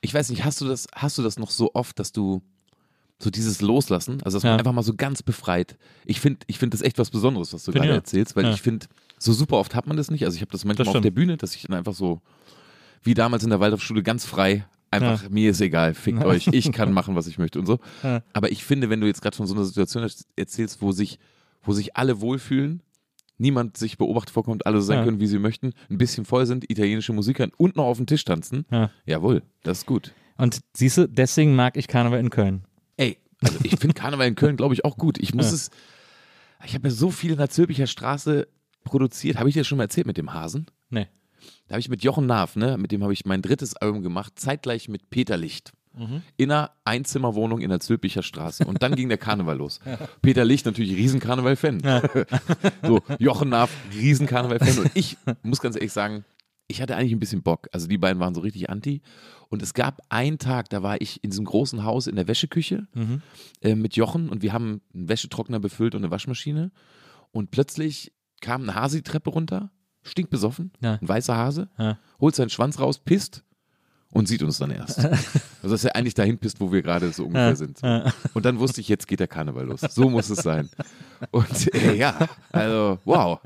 [0.00, 2.42] Ich weiß nicht, hast du das, hast du das noch so oft, dass du
[3.18, 4.58] so dieses Loslassen, also dass man Ja.
[4.58, 5.76] einfach mal so ganz befreit.
[6.04, 8.52] Ich finde, ich finde das echt was Besonderes, was du Find gerade erzählst, weil Ja.
[8.52, 8.86] ich finde,
[9.18, 10.24] so super oft hat man das nicht.
[10.24, 12.20] Also ich habe das manchmal Das auf der Bühne, dass ich dann einfach so,
[13.02, 16.92] wie damals in der Waldorfschule, ganz frei, einfach, mir ist egal, fickt euch, ich kann
[16.92, 17.78] machen, was ich möchte und so.
[18.02, 18.22] Ja.
[18.34, 21.18] Aber ich finde, wenn du jetzt gerade von so einer Situation erzählst, wo sich,
[21.62, 22.82] wo sich alle wohlfühlen,
[23.38, 25.04] niemand sich beobachtet vorkommt, alle so sein Ja.
[25.04, 28.24] können, wie sie möchten, ein bisschen voll sind, italienische Musiker und noch auf dem Tisch
[28.24, 28.90] tanzen, Ja.
[29.06, 30.12] jawohl, das ist gut.
[30.36, 32.65] Und siehst du, deswegen mag ich Karneval in Köln.
[33.46, 35.18] Also ich finde Karneval in Köln, glaube ich, auch gut.
[35.18, 35.54] Ich muss Ja.
[35.54, 35.70] es,
[36.64, 38.48] ich habe ja so viel in der Zülpicher Straße
[38.84, 39.38] produziert.
[39.38, 40.66] Habe ich dir schon mal erzählt mit dem Hasen?
[40.90, 41.08] Nee.
[41.68, 44.32] Da habe ich mit Jochen Naaf, ne, mit dem habe ich mein drittes Album gemacht,
[44.36, 45.72] zeitgleich mit Peter Licht.
[46.36, 48.66] In einer Einzimmerwohnung in der Zülpicher Straße.
[48.66, 49.80] Und dann ging der Karneval los.
[50.20, 51.80] Peter Licht natürlich Riesenkarneval-Fan.
[52.82, 54.78] so, Jochen Naaf, Riesenkarneval-Fan.
[54.78, 56.26] Und ich muss ganz ehrlich sagen,
[56.68, 57.68] ich hatte eigentlich ein bisschen Bock.
[57.72, 59.00] Also die beiden waren so richtig anti.
[59.48, 62.86] Und es gab einen Tag, da war ich in diesem großen Haus in der Wäscheküche
[63.62, 66.72] äh, mit Jochen und wir haben einen Wäschetrockner befüllt und eine Waschmaschine.
[67.32, 69.70] Und plötzlich kam eine Hase die Treppe runter,
[70.02, 70.98] stinkbesoffen, Ja.
[71.00, 71.98] ein weißer Hase, Ja.
[72.20, 73.44] holt seinen Schwanz raus, pisst
[74.16, 74.98] und sieht uns dann erst.
[75.62, 77.82] also dass er eigentlich dahin pisst, wo wir gerade so ungefähr sind.
[78.34, 79.80] Und dann wusste ich, jetzt geht der Karneval los.
[79.80, 80.68] So muss es sein.
[81.30, 82.14] Und äh, ja,
[82.52, 83.38] also wow.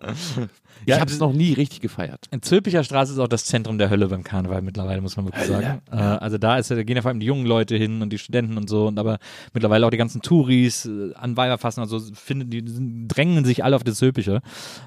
[0.83, 2.27] Ich Ja, habe es noch nie richtig gefeiert.
[2.31, 5.45] In Zülpicher Straße ist auch das Zentrum der Hölle beim Karneval mittlerweile, muss man wirklich
[5.47, 5.83] sagen.
[5.93, 8.19] Äh, also da ist, da gehen ja vor allem die jungen Leute hin und die
[8.19, 9.19] Studenten und so, und aber
[9.53, 12.65] mittlerweile auch die ganzen Touris äh, an Weiberfassen, also finden, die
[13.09, 14.41] drängen sich alle auf das Zülpicher.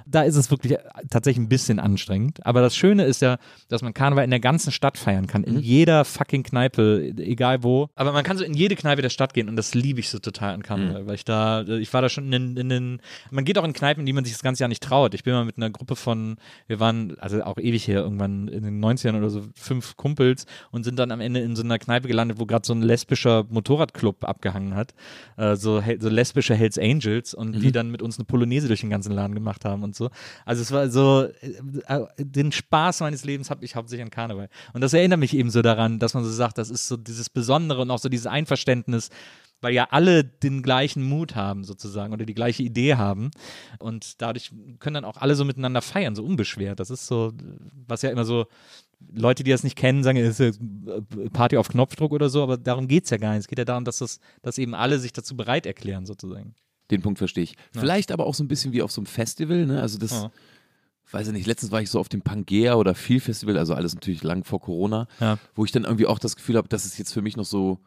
[0.07, 0.77] Da ist es wirklich
[1.09, 2.43] tatsächlich ein bisschen anstrengend.
[2.45, 5.59] Aber das Schöne ist ja, dass man Karneval in der ganzen Stadt feiern kann, in
[5.73, 7.89] jeder fucking Kneipe, egal wo.
[7.95, 10.19] Aber man kann so in jede Kneipe der Stadt gehen und das liebe ich so
[10.19, 13.63] total an Karneval, weil ich da, ich war da schon in, den- man geht auch
[13.63, 15.13] in Kneipen, die man sich das ganze Jahr nicht traut.
[15.13, 18.63] Ich bin mal mit einer Gruppe von, wir waren also auch ewig her, irgendwann in
[18.63, 22.07] den 90ern oder so, fünf Kumpels und sind dann am Ende in so einer Kneipe
[22.07, 24.93] gelandet, wo gerade so ein lesbischer Motorradclub abgehangen hat.
[25.37, 28.89] Äh, so, so lesbische Hells Angels und die dann mit uns eine Polonaise durch den
[28.89, 30.09] ganzen Laden gemacht haben und so.
[30.45, 34.49] Also es war so, äh, den Spaß meines Lebens habe ich hauptsächlich an Karneval.
[34.73, 37.29] Und das erinnert mich eben so daran, dass man so sagt, das ist so dieses
[37.29, 39.09] Besondere und auch so dieses Einverständnis,
[39.61, 43.31] weil ja alle den gleichen Mut haben sozusagen oder die gleiche Idee haben
[43.79, 46.79] und dadurch können dann auch alle so miteinander feiern, so unbeschwert.
[46.79, 47.31] Das ist so,
[47.87, 48.45] was ja immer so
[49.13, 52.57] Leute, die das nicht kennen, sagen, es ist ja Party auf Knopfdruck oder so, aber
[52.57, 53.41] darum geht es ja gar nicht.
[53.41, 56.55] Es geht ja darum, dass, das, dass eben alle sich dazu bereit erklären, sozusagen.
[56.91, 57.55] Den Punkt verstehe ich.
[57.71, 59.81] Vielleicht aber auch so ein bisschen wie auf so einem Festival, ne?
[59.81, 60.31] Also das, Ja.
[61.11, 63.93] Weiß ich nicht, letztens war ich so auf dem Pangea oder Feel Festival, also alles
[63.93, 65.37] natürlich lang vor Corona, Ja.
[65.55, 67.79] wo ich dann irgendwie auch das Gefühl habe, das ist jetzt für mich noch so,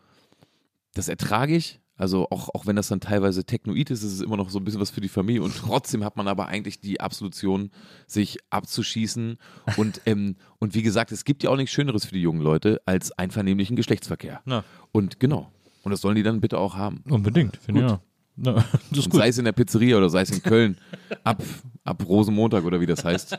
[0.94, 1.81] das ertrage ich.
[1.98, 4.64] Also auch, auch wenn das dann teilweise Technoid ist, ist es immer noch so ein
[4.64, 7.70] bisschen was für die Familie und trotzdem hat man aber eigentlich die Absolution,
[8.07, 9.38] sich abzuschießen
[9.79, 12.83] und, ähm, und wie gesagt, es gibt ja auch nichts Schöneres für die jungen Leute
[12.85, 14.42] als einvernehmlichen Geschlechtsverkehr.
[14.44, 14.62] Na.
[14.92, 15.50] Und genau.
[15.85, 17.02] Und das sollen die dann bitte auch haben.
[17.09, 18.00] Unbedingt, finde ich ja.
[18.37, 20.77] Na, sei es in der Pizzeria oder sei es in Köln.
[21.25, 21.42] ab,
[21.85, 23.38] ab Rosenmontag oder wie das heißt.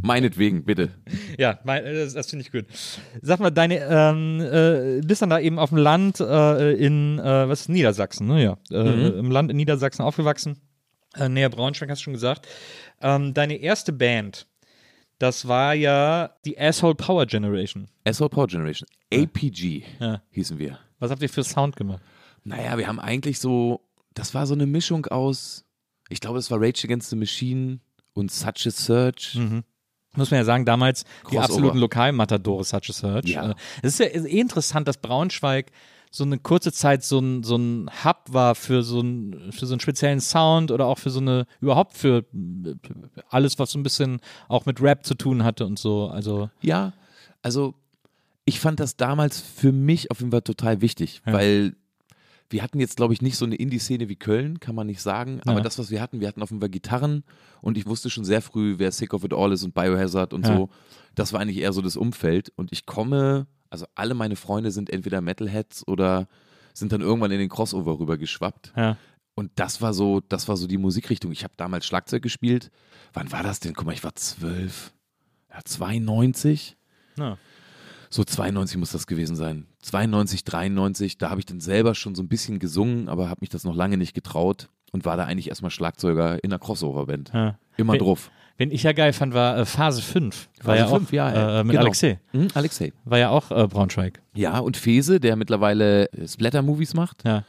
[0.00, 0.90] Meinetwegen, bitte.
[1.38, 2.64] Ja, mein, äh, das, das finde ich gut.
[3.22, 7.48] Sag mal, deine, ähm, äh, bist dann da eben auf dem Land äh, in, äh,
[7.48, 8.42] was Niedersachsen, ne?
[8.42, 8.56] Ja.
[8.70, 10.56] Äh, Im Land in Niedersachsen aufgewachsen.
[11.16, 12.46] Äh, näher Braunschweig, hast du schon gesagt.
[13.02, 14.46] Ähm, deine erste Band,
[15.18, 17.88] das war ja die Asshole Power Generation.
[18.10, 18.88] SO Power Generation.
[19.12, 20.22] APG Ja.
[20.30, 20.78] hießen wir.
[20.98, 22.00] Was habt ihr für Sound gemacht?
[22.44, 23.80] Naja, wir haben eigentlich so,
[24.14, 25.64] das war so eine Mischung aus,
[26.08, 27.80] ich glaube, es war Rage Against the Machine
[28.14, 29.38] und Such a Search.
[30.16, 31.44] Muss man ja sagen, damals die Crossover.
[31.44, 33.26] absoluten Lokalmatadore Such a Search.
[33.30, 33.50] Ja.
[33.50, 35.70] Äh, Es ist ja eh interessant, dass Braunschweig
[36.10, 39.74] so eine kurze Zeit so ein, so ein Hub war für so, ein, für so
[39.74, 42.74] einen speziellen Sound oder auch für so eine, überhaupt für äh,
[43.28, 44.18] alles, was so ein bisschen
[44.48, 46.08] auch mit Rap zu tun hatte und so.
[46.08, 46.92] Also, Ja,
[47.42, 47.74] also
[48.44, 51.32] ich fand das damals für mich auf jeden Fall total wichtig, Ja.
[51.34, 51.76] weil
[52.50, 55.40] wir hatten jetzt, glaube ich, nicht so eine Indie-Szene wie Köln, kann man nicht sagen.
[55.46, 55.60] Aber Ja.
[55.60, 57.24] das, was wir hatten, wir hatten Fall Gitarren
[57.62, 60.46] und ich wusste schon sehr früh, wer Sick of It All ist und Biohazard und
[60.46, 60.56] Ja.
[60.56, 60.68] so.
[61.14, 62.52] Das war eigentlich eher so das Umfeld.
[62.56, 66.28] Und ich komme, also alle meine Freunde sind entweder Metalheads oder
[66.74, 68.72] sind dann irgendwann in den Crossover rüber geschwappt.
[68.76, 68.96] ja.
[69.36, 71.32] Und das war so, das war so die Musikrichtung.
[71.32, 72.70] Ich habe damals Schlagzeug gespielt.
[73.14, 73.72] Wann war das denn?
[73.74, 74.92] Guck mal, ich war zwölf.
[75.50, 76.76] Ja, 92.
[77.16, 77.38] ja.
[78.10, 79.66] So 92 muss das gewesen sein.
[79.82, 83.48] 92, 93, da habe ich dann selber schon so ein bisschen gesungen, aber habe mich
[83.50, 87.30] das noch lange nicht getraut und war da eigentlich erstmal Schlagzeuger in einer Crossover-Band.
[87.34, 87.58] ja.
[87.76, 88.30] Immer Wen- drauf.
[88.58, 90.50] Wen ich ja geil fand, war äh, Phase 5.
[90.58, 91.84] War Phase ja auch, 5, ja, äh, mit genau.
[91.84, 92.20] Alexei.
[92.32, 92.92] Hm, Alexei.
[93.06, 94.20] War ja auch äh, Braunschweig.
[94.34, 97.24] Ja, und Fese, der mittlerweile äh, Splatter-Movies macht.
[97.24, 97.44] Ja.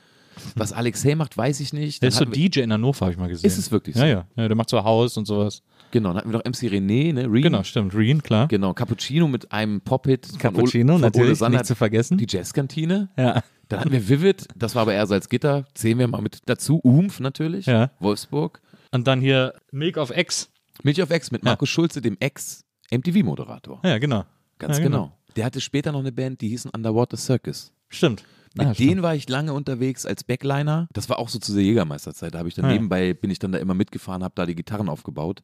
[0.55, 2.01] Was Alexei macht, weiß ich nicht.
[2.01, 3.45] Der ist so DJ in Hannover, habe ich mal gesehen.
[3.45, 4.01] Ist es wirklich so?
[4.03, 4.47] Ja, ja, ja.
[4.47, 5.61] Der macht so Haus und sowas.
[5.91, 7.31] Genau, dann hatten wir noch MC René, ne?
[7.31, 7.43] Reen.
[7.43, 7.93] Genau, stimmt.
[7.93, 8.47] Reen, klar.
[8.47, 10.27] Genau, Cappuccino mit einem Pop-Hit.
[10.27, 11.61] von Cappuccino, Ole, von Ole natürlich, Sandert.
[11.61, 12.17] nicht zu vergessen.
[12.17, 13.09] Die Jazzkantine.
[13.17, 13.43] Ja.
[13.67, 15.65] Dann hatten wir Vivid, das war aber eher Salzgitter.
[15.73, 16.79] Zählen wir mal mit dazu.
[16.79, 17.67] Umf natürlich.
[17.67, 17.91] Ja.
[17.99, 18.61] Wolfsburg.
[18.91, 20.49] Und dann hier Milk of X.
[20.83, 23.79] Milch auf Ex mit Markus Schulze, dem Ex-MTV-Moderator.
[23.83, 24.25] Ja, genau.
[24.57, 25.11] Ganz ja, genau.
[25.35, 27.71] Der hatte später noch eine Band, die hießen Underwater Circus.
[27.87, 28.23] Stimmt.
[28.55, 30.87] Mit Ah, denen war ich lange unterwegs als Backliner.
[30.93, 32.33] Das war auch so zu der Jägermeisterzeit.
[32.33, 34.55] Da habe ich dann Ah, nebenbei, bin ich dann da immer mitgefahren, habe da die
[34.55, 35.41] Gitarren aufgebaut,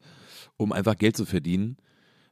[0.58, 1.78] um einfach Geld zu verdienen.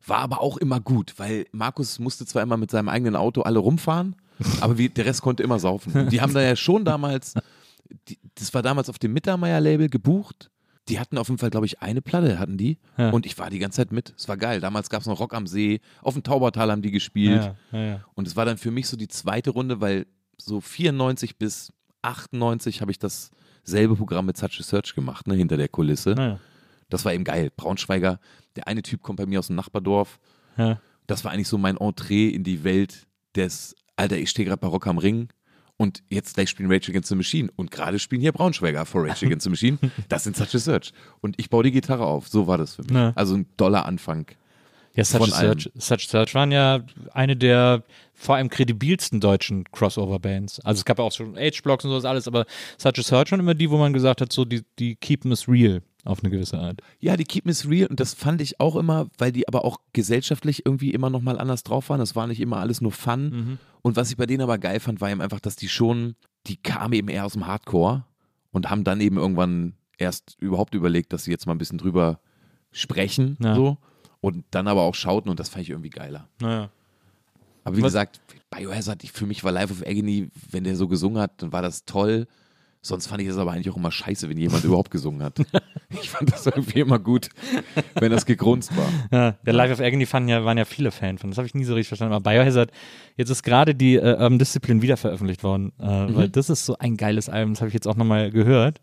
[0.06, 3.60] War aber auch immer gut, weil Markus musste zwar immer mit seinem eigenen Auto alle
[3.60, 4.16] rumfahren,
[4.62, 5.94] aber wie, der Rest konnte immer saufen.
[5.94, 7.34] Und die haben da ja schon damals,
[8.10, 10.52] die, das war damals auf dem Mittermeier-Label gebucht.
[10.90, 12.78] Die hatten auf jeden Fall, glaube ich, eine Platte hatten die.
[12.98, 13.10] Ja.
[13.10, 14.14] Und ich war die ganze Zeit mit.
[14.16, 14.60] Es war geil.
[14.62, 15.80] Damals gab es noch Rock am See.
[16.04, 17.54] Auf dem Taubertal haben die gespielt.
[17.72, 18.06] Ja, ja.
[18.14, 20.06] Und es war dann für mich so die zweite Runde, weil
[20.38, 21.72] so 94 bis
[22.02, 26.12] 98 habe ich dasselbe Programm mit Such a Search gemacht, ne, hinter der Kulisse.
[26.12, 26.40] Naja.
[26.90, 27.52] Das war eben geil.
[27.56, 28.20] Braunschweiger,
[28.56, 30.20] der eine Typ kommt bei mir aus dem Nachbardorf.
[30.58, 30.80] Ja.
[31.08, 34.68] Das war eigentlich so mein Entree in die Welt des, Alter, ich stehe gerade bei
[34.68, 35.30] Rock am Ring
[35.78, 39.26] und jetzt gleich spielen Rage Against the Machine und gerade spielen hier Braunschweiger vor Rage
[39.26, 39.78] Against the Machine.
[40.10, 40.94] Das sind Such a Search.
[41.22, 42.28] Und ich baue die Gitarre auf.
[42.28, 42.92] So war das für mich.
[42.92, 43.14] Ja.
[43.16, 44.28] Also ein doller Anfang.
[44.96, 46.82] Ja, Such Search, Such Search waren ja
[47.14, 50.62] eine der vor allem kredibilsten deutschen Crossover-Bands.
[50.62, 52.46] Also es gab ja auch schon Age-Blocks und sowas alles, aber
[52.78, 55.50] Such a Search waren immer die, wo man gesagt hat, so die, die keepen es
[55.50, 56.82] real auf eine gewisse Art.
[57.00, 59.80] Ja, die Keep Miss Real und das fand ich auch immer, weil die aber auch
[59.92, 62.00] gesellschaftlich irgendwie immer nochmal anders drauf waren.
[62.00, 63.58] Das war nicht immer alles nur Fun.
[63.82, 66.58] Und was ich bei denen aber geil fand, war eben einfach, dass die schon, die
[66.58, 68.06] kamen eben eher aus dem Hardcore
[68.52, 72.20] und haben dann eben irgendwann erst überhaupt überlegt, dass sie jetzt mal ein bisschen drüber
[72.72, 73.38] sprechen.
[73.42, 73.56] Ja.
[73.56, 73.78] So.
[74.26, 76.28] Und dann aber auch schauten und das fand ich irgendwie geiler.
[76.42, 76.70] Naja.
[77.64, 80.88] Aber wie Was- gesagt, Biohazard, ich, für mich war Life of Agony, wenn der so
[80.88, 82.26] gesungen hat, dann war das toll.
[82.82, 85.38] Sonst fand ich es aber eigentlich auch immer scheiße, wenn jemand überhaupt gesungen hat.
[86.02, 87.30] Ich fand das irgendwie immer gut,
[88.00, 88.88] wenn das gegrunzt war.
[89.12, 91.30] Ja, der Life of Agony fanden ja, waren ja viele Fan von.
[91.30, 92.16] Das habe ich nie so richtig verstanden.
[92.16, 92.72] Aber Biohazard,
[93.18, 96.16] jetzt ist gerade die äh, Urban Discipline wieder veröffentlicht worden, äh, Mhm.
[96.16, 97.54] weil das ist so ein geiles Album.
[97.54, 98.82] Das habe ich jetzt auch nochmal gehört.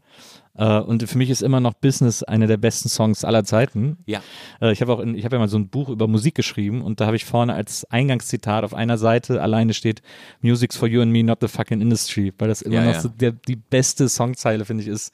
[0.55, 3.99] Äh, und für mich ist immer noch Business einer der besten Songs aller Zeiten.
[4.07, 4.21] Ja.
[4.61, 6.83] Äh, ich habe auch, in, ich habe ja mal so ein Buch über Musik geschrieben
[6.83, 10.03] und da habe ich vorne als Eingangszitat auf einer Seite alleine steht
[10.41, 13.01] Music's for you and me, not the fucking industry, weil das immer Ja, noch ja.
[13.01, 15.13] so der, die beste Songzeile finde ich ist,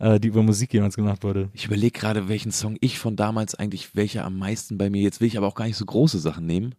[0.00, 1.50] äh, die über Musik jemals gemacht wurde.
[1.52, 5.20] Ich überlege gerade, welchen Song ich von damals eigentlich, welcher am meisten bei mir, jetzt
[5.20, 6.74] will ich aber auch gar nicht so große Sachen nehmen,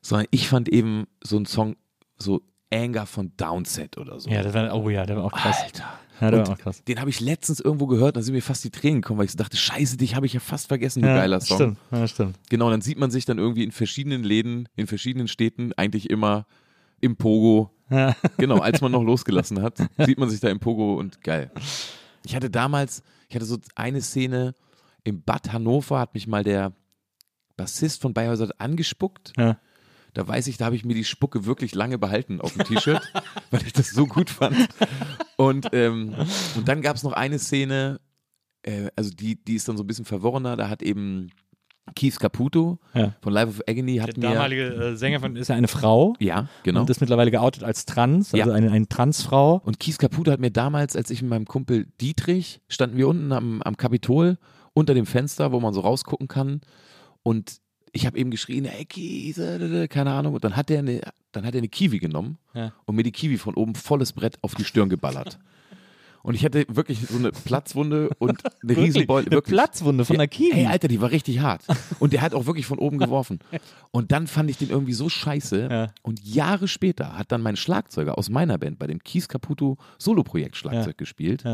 [0.00, 1.76] sondern ich fand eben so einen Song,
[2.16, 2.40] so
[2.72, 4.28] Anger von Downset oder so.
[4.30, 5.58] Ja, das war, oh ja, der war auch krass.
[5.62, 5.84] Alter.
[6.20, 6.82] Ja, der Und war auch krass.
[6.84, 9.32] Den habe ich letztens irgendwo gehört, da sind mir fast die Tränen gekommen, weil ich
[9.32, 11.56] so dachte, scheiße, dich habe ich ja fast vergessen, du geiler Song.
[11.56, 12.38] Stimmt, ja, stimmt.
[12.48, 16.46] Genau, dann sieht man sich dann irgendwie in verschiedenen Läden, in verschiedenen Städten, eigentlich immer
[17.00, 17.70] im Pogo.
[17.90, 18.16] Ja.
[18.38, 21.50] Genau, als man noch losgelassen hat, sieht man sich da im Pogo und geil.
[22.24, 24.54] Ich hatte damals, ich hatte so eine Szene
[25.04, 26.72] im Bad Hannover, hat mich mal der
[27.56, 29.32] Bassist von Biohazard angespuckt.
[29.36, 29.58] Ja.
[30.16, 33.02] Da weiß ich, da habe ich mir die Spucke wirklich lange behalten auf dem T-Shirt,
[33.50, 34.68] weil ich das so gut fand.
[35.36, 36.14] Und, ähm,
[36.56, 38.00] und dann gab es noch eine Szene,
[38.62, 41.30] äh, also die, die ist dann so ein bisschen verworrener, da hat eben
[41.94, 43.14] Keith Caputo Ja.
[43.20, 44.34] von Life of Agony hat Der mir...
[44.34, 46.80] damalige äh, Sänger von ist ja eine Frau ja, genau.
[46.80, 48.54] und ist mittlerweile geoutet als trans, also Ja.
[48.56, 49.60] eine, eine Transfrau.
[49.64, 53.32] Und Kies Caputo hat mir damals, als ich mit meinem Kumpel Dietrich, standen wir unten
[53.32, 54.38] am, am Kapitol
[54.72, 56.62] unter dem Fenster, wo man so rausgucken kann.
[57.22, 57.58] Und
[57.96, 60.34] ich habe eben geschrien, hey Kies, äh, äh, äh, keine Ahnung.
[60.34, 61.00] Und dann hat er eine,
[61.32, 62.72] dann hat er eine Kiwi genommen Ja.
[62.84, 65.38] und mir die Kiwi von oben volles Brett auf die Stirn geballert.
[66.22, 69.26] Und ich hatte wirklich so eine Platzwunde und eine Riesenbeule.
[69.30, 70.50] Eine Platzwunde von der Kiwi.
[70.58, 71.62] Ey, Alter, die war richtig hart.
[72.00, 73.38] Und der hat auch wirklich von oben geworfen.
[73.92, 75.68] Und dann fand ich den irgendwie so scheiße.
[75.70, 75.86] Ja.
[76.02, 80.56] Und Jahre später hat dann mein Schlagzeuger aus meiner Band bei dem Kies Caputo Solo-Projekt
[80.56, 80.92] Schlagzeug Ja.
[80.96, 81.44] gespielt.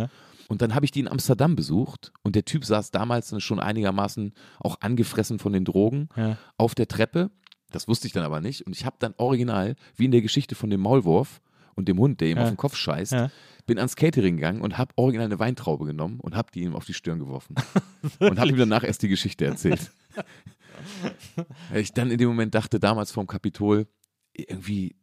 [0.52, 2.12] Und dann habe ich die in Amsterdam besucht.
[2.22, 6.36] Und der Typ saß damals schon einigermaßen auch angefressen von den Drogen Ja.
[6.58, 7.30] auf der Treppe.
[7.70, 8.66] Das wusste ich dann aber nicht.
[8.66, 11.40] Und ich habe dann original, wie in der Geschichte von dem Maulwurf
[11.74, 12.42] und dem Hund, der ihm Ja.
[12.42, 13.30] auf den Kopf scheißt, Ja.
[13.64, 16.84] bin ans Catering gegangen und habe original eine Weintraube genommen und habe die ihm auf
[16.84, 17.54] die Stirn geworfen.
[18.20, 19.90] und habe ihm danach erst die Geschichte erzählt.
[21.70, 23.86] Weil ich dann in dem Moment dachte, damals vom Kapitol,
[24.34, 24.96] irgendwie,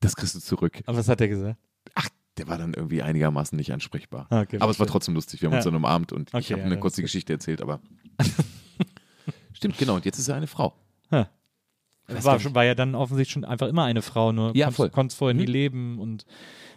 [0.00, 0.80] das kriegst du zurück.
[0.86, 1.58] Aber was hat er gesagt?
[1.94, 4.26] Ach, der war dann irgendwie einigermaßen nicht ansprechbar.
[4.30, 4.86] Ah, okay, aber es war verstehe.
[4.88, 5.40] trotzdem lustig.
[5.42, 5.58] Wir haben Ja.
[5.58, 7.80] uns dann umarmt und ich Okay, habe ja, eine kurze Geschichte erzählt, aber.
[9.52, 9.94] Stimmt, genau.
[9.94, 10.74] Und jetzt ist er eine Frau.
[11.10, 11.28] Ja.
[12.06, 14.92] Weiß War, schon, war ja dann offensichtlich schon einfach immer eine Frau, nur Ja, konntest,
[14.92, 15.52] konntest vorher nie Mhm.
[15.52, 16.26] leben und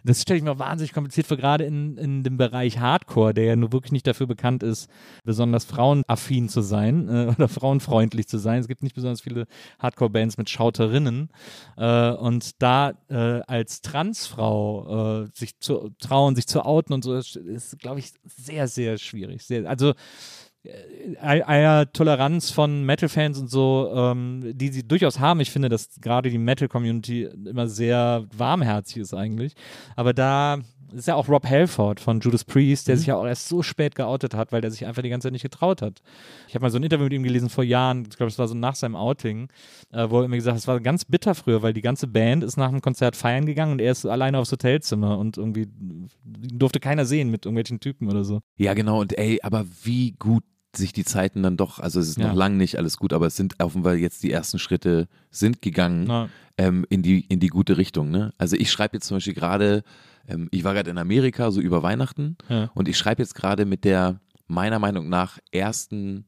[0.04, 3.56] das stelle ich mir wahnsinnig kompliziert vor, gerade in, in dem Bereich Hardcore, der ja
[3.58, 4.90] nur wirklich nicht dafür bekannt ist,
[5.26, 8.60] besonders frauenaffin zu sein äh, oder frauenfreundlich zu sein.
[8.62, 9.48] Es gibt nicht besonders viele
[9.80, 11.30] Hardcore-Bands mit Schauterinnen
[11.76, 17.13] äh, und da äh, als Transfrau äh, sich zu trauen, sich zu outen und so,
[17.16, 19.44] ist, ist glaube ich, sehr, sehr schwierig.
[19.44, 19.94] Sehr, also
[21.21, 25.39] einer Toleranz von Metal-Fans und so, ähm, die sie durchaus haben.
[25.39, 29.53] Ich finde, dass gerade die Metal-Community immer sehr warmherzig ist eigentlich.
[29.95, 30.60] Aber da
[30.93, 33.95] ist ja auch Rob Halford von Judas Priest, der sich ja auch erst so spät
[33.95, 36.01] geoutet hat, weil der sich einfach die ganze Zeit nicht getraut hat.
[36.47, 38.47] Ich habe mal so ein Interview mit ihm gelesen vor Jahren, ich glaube, es war
[38.47, 39.49] so nach seinem Outing,
[39.91, 42.43] äh, wo er mir gesagt hat, es war ganz bitter früher, weil die ganze Band
[42.43, 45.67] ist nach dem Konzert feiern gegangen und er ist alleine aufs Hotelzimmer und irgendwie
[46.23, 48.41] durfte keiner sehen mit irgendwelchen Typen oder so.
[48.58, 49.01] Ja, genau.
[49.01, 50.43] Und ey, aber wie gut
[50.78, 52.28] sich die Zeiten dann doch, also es ist Ja.
[52.30, 56.30] noch lang nicht alles gut, aber es sind offenbar jetzt die ersten Schritte sind gegangen
[56.58, 58.10] ähm, in, die, in die gute Richtung.
[58.10, 58.34] Ne?
[58.38, 59.84] Also ich schreibe jetzt zum Beispiel gerade,
[60.28, 62.72] ähm, ich war gerade in Amerika, so über Weihnachten, Ja.
[62.74, 66.26] und ich schreibe jetzt gerade mit der meiner Meinung nach ersten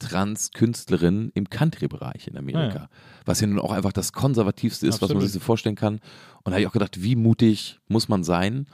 [0.00, 2.74] Trans-Künstlerin im Country-Bereich in Amerika.
[2.76, 2.88] Ah, ja.
[3.24, 5.22] Was ja nun auch einfach das konservativste ist, was man Absolut.
[5.22, 5.94] sich so vorstellen kann.
[6.42, 8.66] Und da habe ich auch gedacht, wie mutig muss man sein?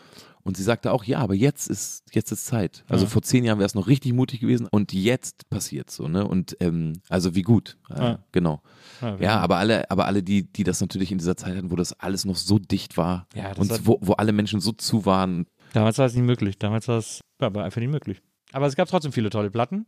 [0.43, 2.85] Und sie sagte auch, ja, aber jetzt ist, jetzt ist Zeit.
[2.89, 3.11] Also Ja.
[3.11, 6.27] vor zehn Jahren wäre es noch richtig mutig gewesen und jetzt passiert so, ne?
[6.27, 7.77] Und ähm, also wie gut.
[7.91, 8.19] Äh, Ja.
[8.33, 8.63] Genau.
[9.03, 11.77] ja, Ja, aber alle, aber alle, die, die das natürlich in dieser Zeit hatten, wo
[11.77, 13.27] das alles noch so dicht war
[13.59, 15.47] und wo, wo alle Menschen so zu waren.
[15.73, 16.59] Damals war es nicht möglich.
[16.59, 18.21] Damals war es war einfach nicht möglich.
[18.53, 19.87] Aber es gab trotzdem viele tolle Platten.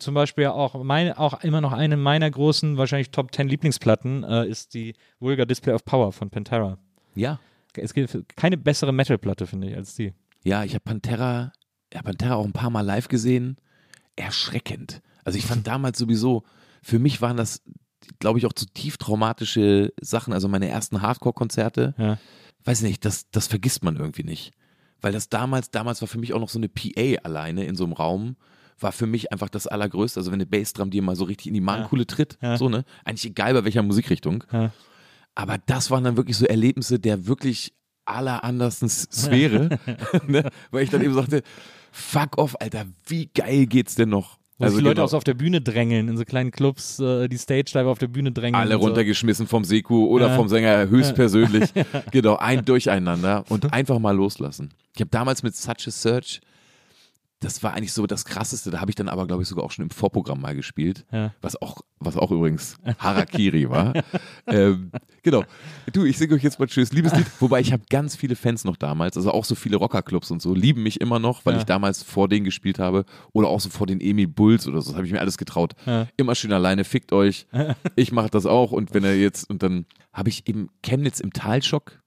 [0.00, 4.48] Zum Beispiel auch meine, auch immer noch eine meiner großen, wahrscheinlich Top 10 Lieblingsplatten äh,
[4.48, 6.78] ist die Vulgar Display of Power von Pantera.
[7.14, 7.38] Ja.
[7.74, 10.12] Es gibt keine bessere Metal-Platte, finde ich, als die.
[10.44, 11.52] Ja, ich habe Pantera,
[11.92, 13.56] ja, Pantera auch ein paar Mal live gesehen.
[14.16, 15.00] Erschreckend.
[15.24, 16.44] Also ich fand damals sowieso,
[16.82, 17.62] für mich waren das,
[18.18, 20.32] glaube ich, auch zutiefst traumatische Sachen.
[20.32, 21.94] Also meine ersten Hardcore-Konzerte.
[21.98, 22.18] Ja.
[22.64, 24.52] Weiß nicht, das, das vergisst man irgendwie nicht.
[25.00, 27.84] Weil das damals, damals war für mich auch noch so eine PA alleine in so
[27.84, 28.36] einem Raum,
[28.78, 30.20] war für mich einfach das Allergrößte.
[30.20, 32.56] Also wenn eine Bassdrum dir mal so richtig in die Magenkuhle tritt, Ja.
[32.56, 32.84] so, ne?
[33.04, 34.44] Eigentlich egal bei welcher Musikrichtung.
[34.52, 34.72] Ja.
[35.34, 37.72] Aber das waren dann wirklich so Erlebnisse der wirklich
[38.04, 39.78] allerandersten S- Sphäre,
[40.26, 40.50] ne?
[40.70, 41.42] weil ich dann eben sagte,
[41.92, 44.38] fuck off, Alter, wie geil geht's denn noch?
[44.58, 46.98] Wo sich die Leute genau, auch so auf der Bühne drängeln, in so kleinen Clubs,
[47.00, 48.54] äh, die Stage-Dive auf der Bühne drängeln.
[48.60, 48.86] alle und so.
[48.88, 50.36] runtergeschmissen vom Seku oder Ja.
[50.36, 51.70] vom Sänger höchstpersönlich.
[52.12, 54.70] Genau, ein Durcheinander und einfach mal loslassen.
[54.94, 56.40] Ich habe damals mit Such a Search,
[57.42, 58.70] das war eigentlich so das Krasseste.
[58.70, 61.04] Da habe ich dann aber, glaube ich, sogar auch schon im Vorprogramm mal gespielt.
[61.12, 61.34] Ja.
[61.42, 63.92] Was auch, was auch übrigens Harakiri war.
[64.46, 64.90] ähm,
[65.22, 65.44] genau.
[65.92, 66.92] Du, ich singe euch jetzt mal Tschüss.
[66.92, 67.26] Liebes Lied.
[67.40, 70.54] Wobei ich habe ganz viele Fans noch damals, also auch so viele Rockerclubs und so,
[70.54, 71.58] lieben mich immer noch, weil Ja.
[71.60, 74.90] ich damals vor denen gespielt habe oder auch so vor den Emil Bulls oder so.
[74.90, 75.72] Das habe ich mir alles getraut.
[75.86, 76.06] Ja.
[76.16, 77.46] Immer schön alleine, fickt euch.
[77.96, 81.32] Ich mache das auch und wenn er jetzt, und dann habe ich eben Chemnitz im
[81.32, 82.00] Talschock.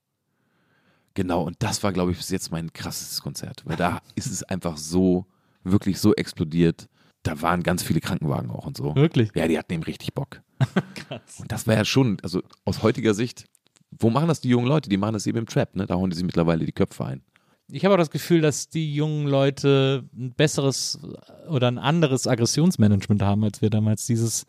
[1.15, 4.43] Genau, und das war, glaube ich, bis jetzt mein krassestes Konzert, weil da ist es
[4.43, 5.25] einfach so,
[5.63, 6.88] wirklich so explodiert.
[7.23, 8.95] Da waren ganz viele Krankenwagen auch und so.
[8.95, 9.32] Wirklich?
[9.34, 10.41] Ja, die hatten eben richtig Bock.
[11.39, 13.45] Und das war ja schon, also aus heutiger Sicht,
[13.91, 14.89] wo machen das die jungen Leute?
[14.89, 15.86] Die machen das eben im Trap, ne?
[15.86, 17.23] Da hauen die sich mittlerweile die Köpfe ein.
[17.69, 20.99] Ich habe auch das Gefühl, dass die jungen Leute ein besseres
[21.49, 24.06] oder ein anderes Aggressionsmanagement haben, als wir damals.
[24.06, 24.45] Dieses,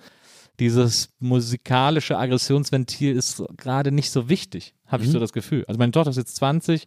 [0.59, 5.65] dieses musikalische Aggressionsventil ist gerade nicht so wichtig, habe ich so das Gefühl.
[5.67, 6.87] Also meine Tochter ist jetzt 20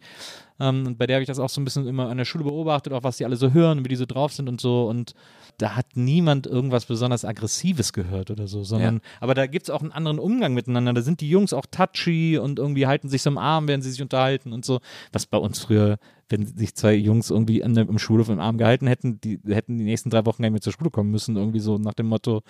[0.58, 2.44] ähm, und bei der habe ich das auch so ein bisschen immer an der Schule
[2.44, 4.88] beobachtet, auch was die alle so hören und wie die so drauf sind und so.
[4.88, 5.14] Und
[5.58, 9.00] da hat niemand irgendwas besonders Aggressives gehört oder so, sondern, Ja.
[9.20, 10.92] aber da gibt es auch einen anderen Umgang miteinander.
[10.92, 13.90] Da sind die Jungs auch touchy und irgendwie halten sich so im Arm, während sie
[13.90, 14.80] sich unterhalten und so.
[15.12, 18.86] Was bei uns früher, wenn sich zwei Jungs irgendwie an im Schulhof im Arm gehalten
[18.86, 21.60] hätten, die hätten die nächsten drei Wochen gar nicht mehr zur Schule kommen müssen, irgendwie
[21.60, 22.42] so nach dem Motto,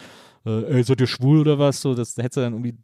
[0.44, 1.80] äh, ey, seid ihr schwul oder was?
[1.80, 2.74] So, das hättest du dann irgendwie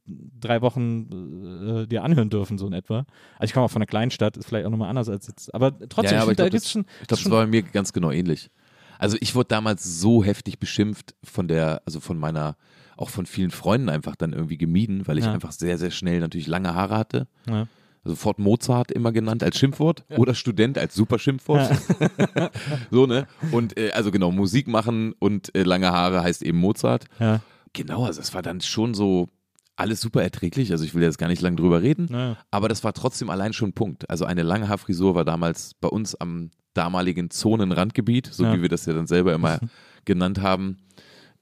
[0.41, 3.05] drei Wochen äh, dir anhören dürfen, so in etwa.
[3.39, 5.55] Also ich komme auch von einer Kleinstadt, ist vielleicht auch nochmal anders als jetzt.
[5.55, 6.85] Aber trotzdem, ja, ja, aber ich ich da glaube, gibt's das, schon.
[7.03, 8.51] ich glaub, schon das war bei mir ganz genau ähnlich.
[8.99, 12.57] Also ich wurde damals so heftig beschimpft von der, also von meiner,
[12.97, 15.33] auch von vielen Freunden einfach dann irgendwie gemieden, weil ich Ja.
[15.33, 17.27] einfach sehr, sehr schnell natürlich lange Haare hatte.
[17.49, 17.67] ja.
[18.09, 21.69] Sofort Mozart immer genannt als Schimpfwort oder Student als super Schimpfwort.
[22.93, 23.27] so, ne?
[23.51, 27.07] Und äh, also genau, Musik machen und äh, lange Haare heißt eben Mozart.
[27.19, 27.41] Ja.
[27.73, 29.29] Genau, also es war dann schon so
[29.75, 30.71] alles super erträglich.
[30.71, 32.37] Also ich will jetzt gar nicht lange drüber reden, Ja.
[32.53, 34.09] aber das war trotzdem allein schon ein Punkt.
[34.09, 38.55] Also eine lange Haarfrisur war damals bei uns am damaligen Zonenrandgebiet, so Ja.
[38.57, 39.59] wie wir das ja dann selber immer
[40.05, 40.79] genannt haben,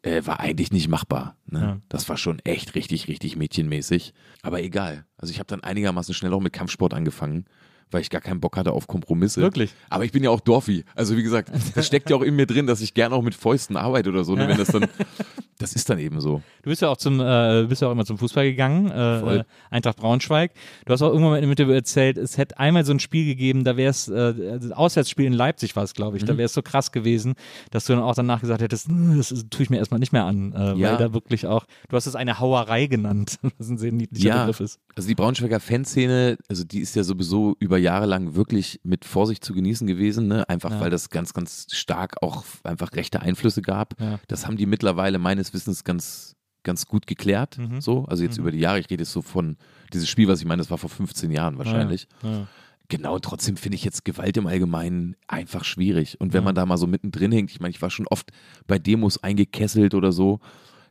[0.03, 1.37] äh, war eigentlich nicht machbar.
[1.47, 1.61] Ne?
[1.61, 1.81] Ja.
[1.89, 4.13] Das war schon echt richtig, richtig mädchenmäßig.
[4.43, 5.07] Aber egal.
[5.17, 7.47] Also ich habe dann einigermaßen schnell auch mit Kampfsport angefangen,
[7.91, 9.41] weil ich gar keinen Bock hatte auf Kompromisse.
[9.41, 9.73] Wirklich?
[9.91, 10.85] Aber ich bin ja auch Dorfi.
[10.95, 13.35] Also wie gesagt, das steckt ja auch in mir drin, dass ich gerne auch mit
[13.35, 14.35] Fäusten arbeite oder so.
[14.35, 14.49] Ne?
[14.49, 14.87] Wenn das dann,
[15.59, 16.43] das ist dann eben so.
[16.63, 19.45] Du bist ja auch zum, äh, bist ja auch immer zum Fußball gegangen, äh, äh,
[19.71, 20.53] Eintracht Braunschweig.
[20.87, 23.77] Du hast auch irgendwann mit dem erzählt, es hätte einmal so ein Spiel gegeben, da
[23.77, 26.27] wäre es, äh, Auswärtsspiel in Leipzig war es, glaube ich, Mhm.
[26.27, 27.35] da wäre es so krass gewesen,
[27.71, 30.25] dass du dann auch danach gesagt hättest, "Hm, das tue ich mir erstmal nicht mehr
[30.25, 30.91] an, äh, Ja.
[30.93, 34.41] weil da wirklich auch, du hast es eine Hauerei genannt, was ein sehr niedlicher Ja.
[34.41, 34.81] Begriff ist.
[34.97, 39.45] Also die Braunschweiger Fanszene, also die ist ja sowieso über Jahre lang wirklich mit Vorsicht
[39.45, 40.49] zu genießen gewesen, ne?
[40.49, 40.81] Einfach Ja.
[40.81, 44.01] weil das ganz, ganz stark auch einfach rechte Einflüsse gab.
[44.01, 44.19] Ja.
[44.29, 47.59] Das haben die mittlerweile meines Wissens ganz, ganz gut geklärt.
[47.59, 47.81] Mhm.
[47.81, 49.57] So, also jetzt über die Jahre, ich rede jetzt so von
[49.93, 52.09] dieses Spiel, was ich meine, das war vor 15 Jahren wahrscheinlich.
[52.23, 52.47] Ja.
[52.89, 56.21] Genau, trotzdem finde ich jetzt Gewalt im Allgemeinen einfach schwierig.
[56.21, 58.31] Und wenn man da mal so mittendrin hängt, ich meine, ich war schon oft
[58.67, 60.41] bei Demos eingekesselt oder so,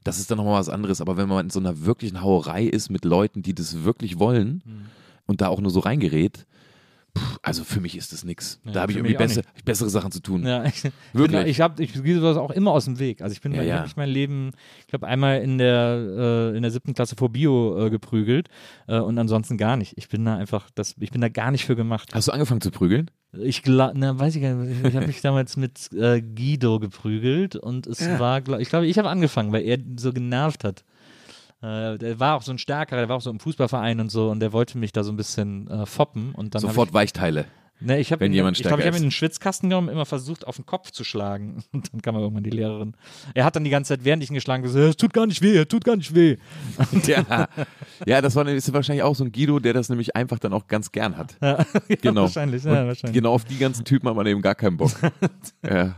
[0.04, 1.02] das ist dann nochmal was anderes.
[1.02, 4.63] Aber wenn man in so einer wirklichen Hauerei ist mit Leuten, die das wirklich wollen
[4.65, 4.86] Mhm.
[5.28, 6.46] und da auch nur so reingerät,
[7.41, 8.60] also für mich ist das nix.
[8.65, 10.45] Ja, da habe ich irgendwie mich auch besser, bessere Sachen zu tun.
[10.45, 11.45] Ja, ich, Wirklich?
[11.45, 13.21] Ich, hab, ich gehe sowas auch immer aus dem Weg.
[13.21, 13.86] Also ich bin Ja, mein, ja.
[13.95, 17.89] mein Leben, ich glaube einmal in der äh, in der siebten Klasse vor Bio äh,
[17.89, 18.49] geprügelt
[18.88, 19.93] äh, und ansonsten gar nicht.
[19.97, 22.10] Ich bin da einfach, das, ich bin da gar nicht für gemacht.
[22.13, 23.12] Hast du angefangen zu prügeln?
[23.34, 24.80] Ich glaube, na weiß ich gar nicht.
[24.80, 28.88] Ich, ich habe mich damals mit äh, Guido geprügelt und es war, glaub, ich glaube,
[28.88, 30.84] ich habe angefangen, weil er so genervt hat.
[31.63, 34.30] Äh, der war auch so ein stärkerer, der war auch so im Fußballverein und so
[34.30, 37.45] und der wollte mich da so ein bisschen äh, foppen und dann Sofort Weichteile.
[37.80, 39.12] ich, ne, ich hab wenn ihn, jemand ich glaube, ich stärker habe ihn in den
[39.12, 42.95] Schwitzkasten genommen, immer versucht auf den Kopf zu schlagen und dann kam irgendwann die Lehrerin.
[43.34, 45.26] Er hat dann die ganze Zeit, während ich ihn geschlagen habe, gesagt, es tut gar
[45.26, 46.36] nicht weh, es tut gar nicht weh.
[47.08, 47.47] ja.
[48.06, 50.67] ja, das war ist wahrscheinlich auch so ein Guido, der das nämlich einfach dann auch
[50.67, 51.38] ganz gern hat.
[51.41, 51.65] Ja,
[52.02, 52.23] Genau.
[52.23, 53.13] wahrscheinlich, ja, wahrscheinlich.
[53.13, 54.91] Genau auf die ganzen Typen hat man eben gar keinen Bock.
[55.65, 55.95] ja.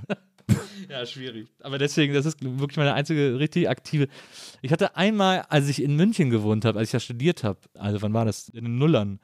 [0.96, 1.50] Ja, schwierig.
[1.60, 4.08] Aber deswegen, das ist wirklich meine einzige richtig aktive.
[4.62, 8.02] Ich hatte einmal, als ich in München gewohnt habe, als ich ja studiert habe, also
[8.02, 8.48] wann war das?
[8.48, 9.20] In den Nullern.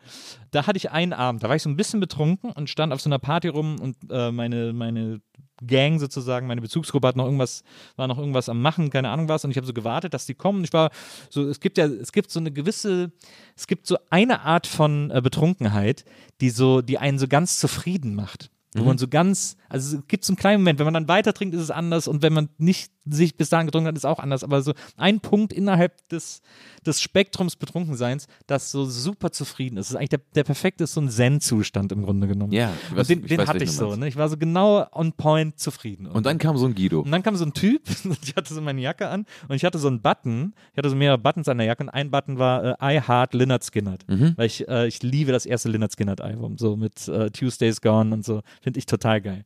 [0.51, 2.99] Da hatte ich einen Abend, da war ich so ein bisschen betrunken und stand auf
[2.99, 5.21] so einer Party rum und äh, meine, meine
[5.65, 7.63] Gang sozusagen, meine Bezugsgruppe hat noch irgendwas,
[7.95, 10.33] war noch irgendwas am Machen, keine Ahnung was, und ich habe so gewartet, dass die
[10.33, 10.65] kommen.
[10.65, 10.91] Ich war
[11.29, 13.13] so, es gibt ja, es gibt so eine gewisse,
[13.55, 16.03] es gibt so eine Art von äh, Betrunkenheit,
[16.41, 18.51] die so, die einen so ganz zufrieden macht.
[18.73, 21.33] Wo man so ganz, also es gibt so einen kleinen Moment, wenn man dann weiter
[21.33, 24.05] trinkt, ist es anders und wenn man nicht sich bis dahin getrunken hat, ist es
[24.05, 24.43] auch anders.
[24.43, 26.41] Aber so ein Punkt innerhalb des,
[26.85, 29.87] des Spektrums Betrunkenseins, das so super zufrieden ist.
[29.87, 32.53] Das ist eigentlich der, der perfekte, ist so ein Zen-Zustand im Grunde genommen.
[32.53, 33.95] Ja, ich weiß- und den, ich den weiß, hatte ich so.
[33.95, 34.07] Ne?
[34.07, 36.05] Ich war so genau on point zufrieden.
[36.05, 37.01] Und dann kam so ein Guido.
[37.01, 39.65] und dann kam so ein Typ, und ich hatte so meine Jacke an und ich
[39.65, 42.37] hatte so einen Button, ich hatte so mehrere Buttons an der Jacke und ein Button
[42.37, 44.33] war äh, I Heart Lynyrd Skynyrd, Mhm.
[44.37, 48.13] weil ich, äh, ich liebe das erste Lynyrd Skynyrd Album, so mit äh, Tuesdays Gone
[48.13, 49.43] und so, finde ich total geil.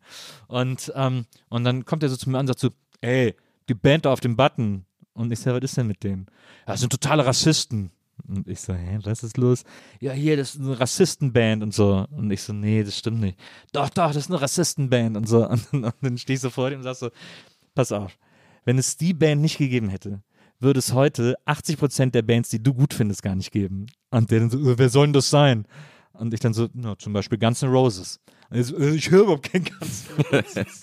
[0.47, 2.69] Und, ähm, und dann kommt er so zu mir und sagt so,
[3.01, 3.35] ey,
[3.69, 4.85] die Band da auf dem Button.
[5.13, 6.27] Und ich sage, was ist denn mit denen?
[6.67, 7.91] Ja, das sind totale Rassisten.
[8.27, 9.63] Und ich so, hä, was ist los?
[9.99, 12.05] Ja, hier, das ist eine Rassistenband und so.
[12.11, 13.39] Und ich so, nee, das stimmt nicht.
[13.71, 15.47] Doch, doch, das ist eine Rassistenband und so.
[15.49, 17.09] Und, dann- und dann stehe ich so vor ihm und sag so,
[17.73, 18.17] pass auf,
[18.63, 20.21] wenn es die Band nicht gegeben hätte,
[20.59, 23.87] würde es heute 80% der Bands, die du gut findest, gar nicht geben.
[24.11, 25.67] Und der dann so, äh, wer soll denn das sein?
[26.13, 28.19] Und ich dann so, na, zum Beispiel Guns N' Roses.
[28.49, 30.81] Und er so, äh, ich höre überhaupt kein Guns N' Roses.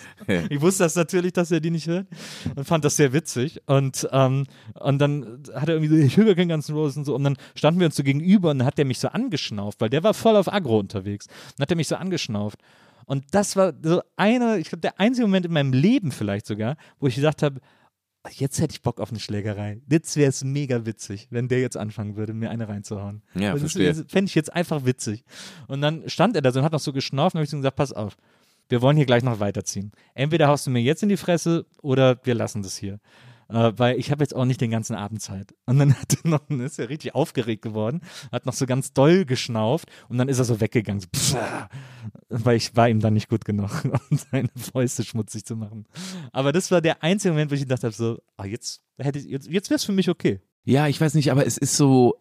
[0.48, 2.06] ich wusste das natürlich, dass er die nicht hört
[2.56, 3.60] und fand das sehr witzig.
[3.66, 7.04] Und, ähm, und dann hat er irgendwie so, ich höre kein Guns N' Roses und
[7.04, 7.14] so.
[7.14, 9.90] Und dann standen wir uns so gegenüber und dann hat der mich so angeschnauft, weil
[9.90, 11.26] der war voll auf Agro unterwegs.
[11.56, 12.58] Und hat er mich so angeschnauft.
[13.04, 16.76] Und das war so einer, ich glaube, der einzige Moment in meinem Leben vielleicht sogar,
[16.98, 17.60] wo ich gesagt habe,
[18.30, 19.80] jetzt hätte ich Bock auf eine Schlägerei.
[19.88, 23.22] Jetzt wäre es mega witzig, wenn der jetzt anfangen würde, mir eine reinzuhauen.
[23.34, 23.94] Ja, das verstehe.
[24.08, 25.24] fände ich jetzt einfach witzig.
[25.66, 27.56] Und dann stand er da so und hat noch so geschnauft und habe ich so
[27.56, 28.16] gesagt, pass auf,
[28.68, 29.92] wir wollen hier gleich noch weiterziehen.
[30.14, 33.00] Entweder haust du mir jetzt in die Fresse oder wir lassen das hier.
[33.52, 35.54] Äh, weil ich habe jetzt auch nicht den ganzen Abend Zeit.
[35.66, 38.00] Und dann hat er noch, dann ist er richtig aufgeregt geworden,
[38.30, 41.00] hat noch so ganz doll geschnauft und dann ist er so weggegangen.
[41.00, 41.36] So, pff,
[42.30, 43.70] weil ich war ihm dann nicht gut genug,
[44.10, 45.86] um seine Fäuste schmutzig zu machen.
[46.32, 49.26] Aber das war der einzige Moment, wo ich gedacht habe, so, ah, jetzt hätte ich,
[49.26, 50.40] jetzt, jetzt wäre es für mich okay.
[50.64, 52.16] Ja, ich weiß nicht, aber es ist so,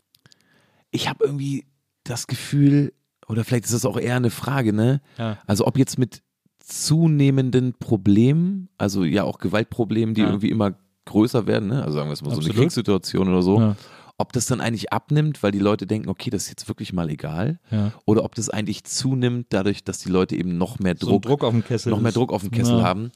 [0.92, 1.66] ich habe irgendwie
[2.04, 2.92] das Gefühl,
[3.28, 5.02] oder vielleicht ist es auch eher eine Frage, ne?
[5.18, 5.38] Ja.
[5.48, 6.24] Also ob jetzt mit
[6.60, 10.28] zunehmenden Problemen, also ja auch Gewaltproblemen, die Ja.
[10.28, 10.74] irgendwie immer
[11.06, 11.84] größer werden, ne?
[11.84, 12.58] Also sagen wir es mal so eine Absolut.
[12.58, 13.76] Kriegssituation oder so, Ja.
[14.18, 17.10] ob das dann eigentlich abnimmt, weil die Leute denken, okay, das ist jetzt wirklich mal
[17.10, 17.92] egal, Ja.
[18.06, 21.22] oder ob das eigentlich zunimmt, dadurch, dass die Leute eben noch mehr So ein Druck,
[21.24, 21.90] Druck auf dem Kessel.
[21.92, 22.12] noch mehr.
[22.12, 22.84] Druck auf dem Kessel Ja.
[22.84, 23.12] haben,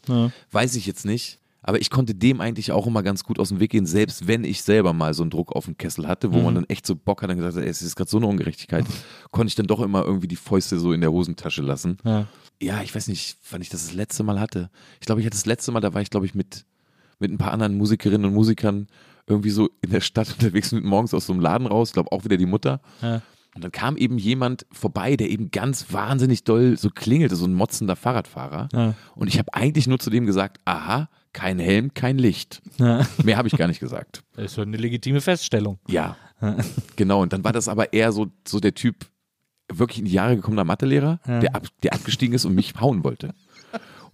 [0.51, 1.39] weiß ich jetzt nicht.
[1.67, 4.43] Aber ich konnte dem eigentlich auch immer ganz gut aus dem Weg gehen, selbst wenn
[4.43, 6.43] ich selber mal so einen Druck auf dem Kessel hatte, wo Mhm.
[6.43, 8.27] man dann echt so Bock hat und gesagt hat, ey, es ist gerade so eine
[8.27, 8.85] Ungerechtigkeit,
[9.31, 11.97] konnte ich dann doch immer irgendwie die Fäuste so in der Hosentasche lassen.
[12.03, 12.27] Ja.
[12.61, 14.69] Ja, ich weiß nicht, wann ich das das letzte Mal hatte.
[14.99, 16.65] Ich glaube, ich hatte das letzte Mal, da war ich, glaube ich, mit,
[17.19, 18.87] mit ein paar anderen Musikerinnen und Musikern
[19.27, 22.11] irgendwie so in der Stadt unterwegs und morgens aus so einem Laden raus, ich glaube
[22.11, 22.81] auch wieder die Mutter.
[23.01, 23.21] Ja.
[23.55, 27.53] Und dann kam eben jemand vorbei, der eben ganz wahnsinnig doll so klingelte, so ein
[27.53, 28.67] motzender Fahrradfahrer.
[28.73, 28.93] Ja.
[29.15, 32.61] Und ich habe eigentlich nur zu dem gesagt, aha, kein Helm, kein Licht.
[32.77, 33.07] Ja.
[33.23, 34.23] Mehr habe ich gar nicht gesagt.
[34.35, 35.79] Das ist doch eine legitime Feststellung.
[35.87, 36.17] Ja,
[36.97, 37.21] genau.
[37.21, 39.05] Und dann war das aber eher so, so der Typ,
[39.71, 41.39] wirklich in die Jahre gekommener Mathelehrer, Ja.
[41.39, 43.33] der, ab, der abgestiegen ist und mich hauen wollte.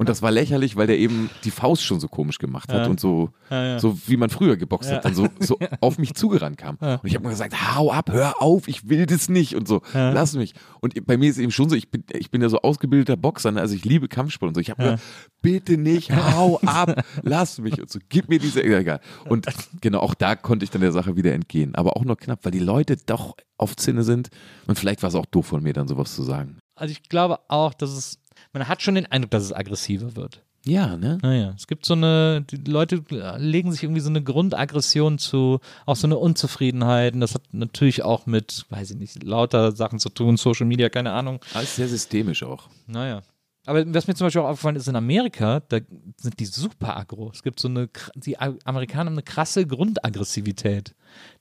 [0.02, 2.90] Und das war lächerlich, weil der eben die Faust schon so komisch gemacht hat Ja.
[2.90, 3.80] und so, Ja, ja.
[3.80, 6.78] so wie man früher geboxt hat, dann so, so auf mich zugerannt kam.
[6.78, 9.82] Und ich habe mir gesagt, hau ab, hör auf, ich will das nicht und so,
[9.94, 10.56] lass mich.
[10.80, 13.52] Und bei mir ist eben schon so, ich bin, ich bin ja so ausgebildeter Boxer,
[13.52, 13.62] ne?
[13.62, 14.62] also ich liebe Kampfsport und so.
[14.62, 15.04] Ich habe gesagt,
[15.44, 19.02] bitte nicht, hau ab, lass mich und so, gib mir diese, egal.
[19.30, 19.46] Und
[19.82, 21.76] genau, auch da konnte ich dann der Sache wieder entgehen.
[21.76, 24.30] Aber auch nur knapp, weil die Leute doch auf Zinne sind
[24.66, 26.58] und vielleicht war es auch doof von mir, dann sowas zu sagen.
[26.76, 28.18] Also ich glaube auch, dass es,
[28.54, 30.44] man hat schon den Eindruck, dass es aggressiver wird.
[30.64, 31.18] Ja, ne?
[31.24, 33.04] Naja, es gibt so eine, die Leute
[33.38, 37.16] legen sich irgendwie so eine Grundaggression zu, auch so eine Unzufriedenheit.
[37.16, 40.90] Und das hat natürlich auch mit, weiß ich nicht, lauter Sachen zu tun, Social Media,
[40.90, 41.40] keine Ahnung.
[41.54, 42.70] Alles sehr systemisch auch.
[42.86, 43.24] Naja.
[43.66, 45.80] Aber was mir zum Beispiel auch aufgefallen ist, in Amerika, da
[46.18, 47.32] sind die super aggro.
[47.34, 50.96] Es gibt so eine, die Amerikaner haben eine krasse Grundaggressivität,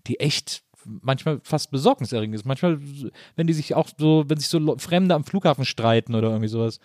[0.06, 2.44] die echt manchmal fast besorgniserregend ist.
[2.46, 2.78] Manchmal,
[3.36, 6.80] wenn die sich auch so, wenn sich so Fremde am Flughafen streiten oder irgendwie sowas,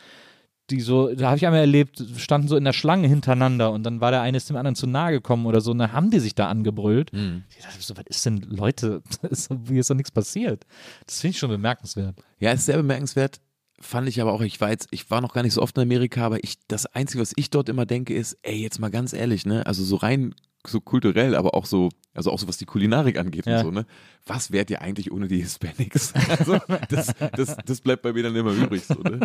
[0.72, 4.02] die so, da habe ich einmal erlebt, standen so in der Schlange hintereinander und dann
[4.02, 6.20] war der eine ist dem anderen zu nahe gekommen oder so und dann haben die
[6.20, 7.12] sich da angebrüllt.
[7.56, 10.66] Ich dachte so, was ist denn, Leute, ist, so- hier ist doch nichts passiert.
[11.06, 12.16] Das finde ich schon bemerkenswert.
[12.40, 13.40] Ja, ist sehr bemerkenswert.
[13.80, 15.84] Fand ich aber auch, ich war jetzt, ich war noch gar nicht so oft in
[15.84, 19.14] Amerika, aber ich, das Einzige, was ich dort immer denke, ist, ey, jetzt mal ganz
[19.14, 20.34] ehrlich, ne, also so rein
[20.68, 23.58] so kulturell, aber auch so, also auch so was die Kulinarik angeht Ja.
[23.60, 23.86] und so, ne?
[24.26, 26.14] Was wärt ihr eigentlich ohne die Hispanics?
[26.30, 26.58] Also,
[26.90, 29.20] das, das, das bleibt bei mir dann immer übrig, so, ne?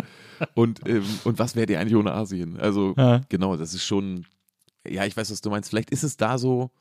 [0.55, 2.57] Und, ähm, und was wärt ihr eigentlich ohne Asien?
[2.59, 3.21] Also, Ja.
[3.29, 4.25] genau, das ist schon,
[4.87, 5.69] ja, ich weiß, was du meinst.
[5.69, 6.71] Vielleicht ist es da so,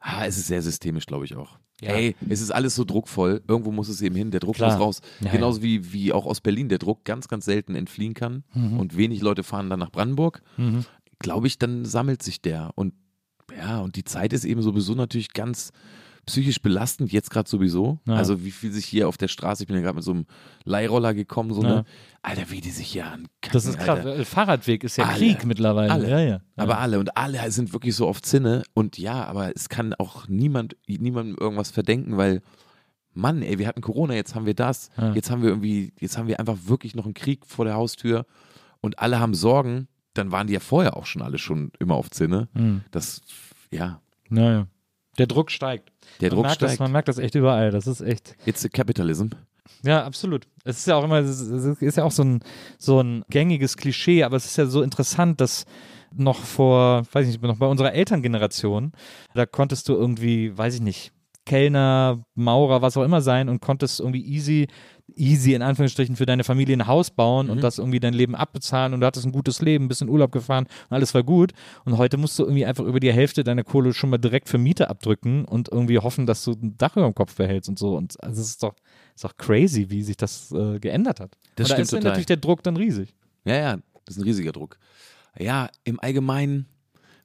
[0.00, 1.58] ah, es ist sehr systemisch, glaube ich auch.
[1.80, 1.90] Ja.
[1.92, 3.40] Ey, es ist alles so druckvoll.
[3.46, 4.32] Irgendwo muss es eben hin.
[4.32, 4.72] Der Druck Klar.
[4.72, 5.00] muss raus.
[5.20, 8.42] Ja, Genauso wie, wie auch aus Berlin der Druck ganz, ganz selten entfliehen kann.
[8.52, 8.80] Mhm.
[8.80, 10.42] Und wenig Leute fahren dann nach Brandenburg.
[11.20, 12.70] Glaube ich, dann sammelt sich der.
[12.74, 12.94] Und
[13.58, 15.72] ja, und die Zeit ist eben sowieso natürlich ganz
[16.26, 18.00] psychisch belastend, jetzt gerade sowieso.
[18.06, 18.14] Ja.
[18.16, 20.26] Also wie viel sich hier auf der Straße, ich bin ja gerade mit so einem
[20.64, 21.68] Leihroller gekommen, so Ja.
[21.68, 21.84] ne,
[22.20, 24.04] Alter, wie die sich hier an Das ist krass.
[24.04, 24.24] Alter.
[24.26, 25.16] Fahrradweg ist ja Alle.
[25.16, 25.90] Krieg mittlerweile.
[25.90, 26.10] Alle.
[26.10, 26.40] Ja, ja.
[26.56, 30.28] Aber alle und alle sind wirklich so auf Zinne und ja, aber es kann auch
[30.28, 32.42] niemand niemandem irgendwas verdenken, weil
[33.14, 36.28] Mann, ey, wir hatten Corona, jetzt haben wir das, jetzt haben wir irgendwie, jetzt haben
[36.28, 38.26] wir einfach wirklich noch einen Krieg vor der Haustür
[38.82, 39.88] und alle haben Sorgen.
[40.14, 42.48] Dann waren die ja vorher auch schon alle schon immer auf Zinne.
[42.52, 42.82] Mhm.
[42.90, 43.22] Das,
[43.70, 44.00] ja,
[44.30, 44.66] Ja, ja.
[45.18, 45.90] Der Druck steigt.
[46.20, 46.72] der man Druck merkt steigt.
[46.72, 47.70] Das, man merkt das echt überall.
[47.70, 48.36] Das ist echt.
[48.46, 49.28] It's the capitalism.
[49.82, 50.46] Ja, absolut.
[50.64, 52.40] Es ist ja auch immer, es ist es ist ja auch so ein,
[52.78, 55.66] so ein gängiges Klischee, aber es ist ja so interessant, dass
[56.14, 58.92] noch vor, weiß ich nicht, noch bei unserer Elterngeneration,
[59.34, 61.12] da konntest du irgendwie, weiß ich nicht,
[61.44, 64.68] Kellner, Maurer, was auch immer sein und konntest irgendwie easy,
[65.16, 67.52] easy in Anführungsstrichen für deine Familie ein Haus bauen Mhm.
[67.52, 70.30] und das irgendwie dein Leben abbezahlen und du hattest ein gutes Leben, bist in Urlaub
[70.32, 71.52] gefahren und alles war gut.
[71.84, 74.58] Und heute musst du irgendwie einfach über die Hälfte deiner Kohle schon mal direkt für
[74.58, 77.96] Miete abdrücken und irgendwie hoffen, dass du ein Dach über dem Kopf behältst und so.
[77.96, 78.74] Und also es ist doch,
[79.14, 81.36] ist doch crazy, wie sich das äh, geändert hat.
[81.56, 82.04] Das und da stimmt ist total.
[82.04, 83.14] natürlich der Druck dann riesig.
[83.44, 84.78] Ja, ja, das ist ein riesiger Druck.
[85.38, 86.66] Ja, im Allgemeinen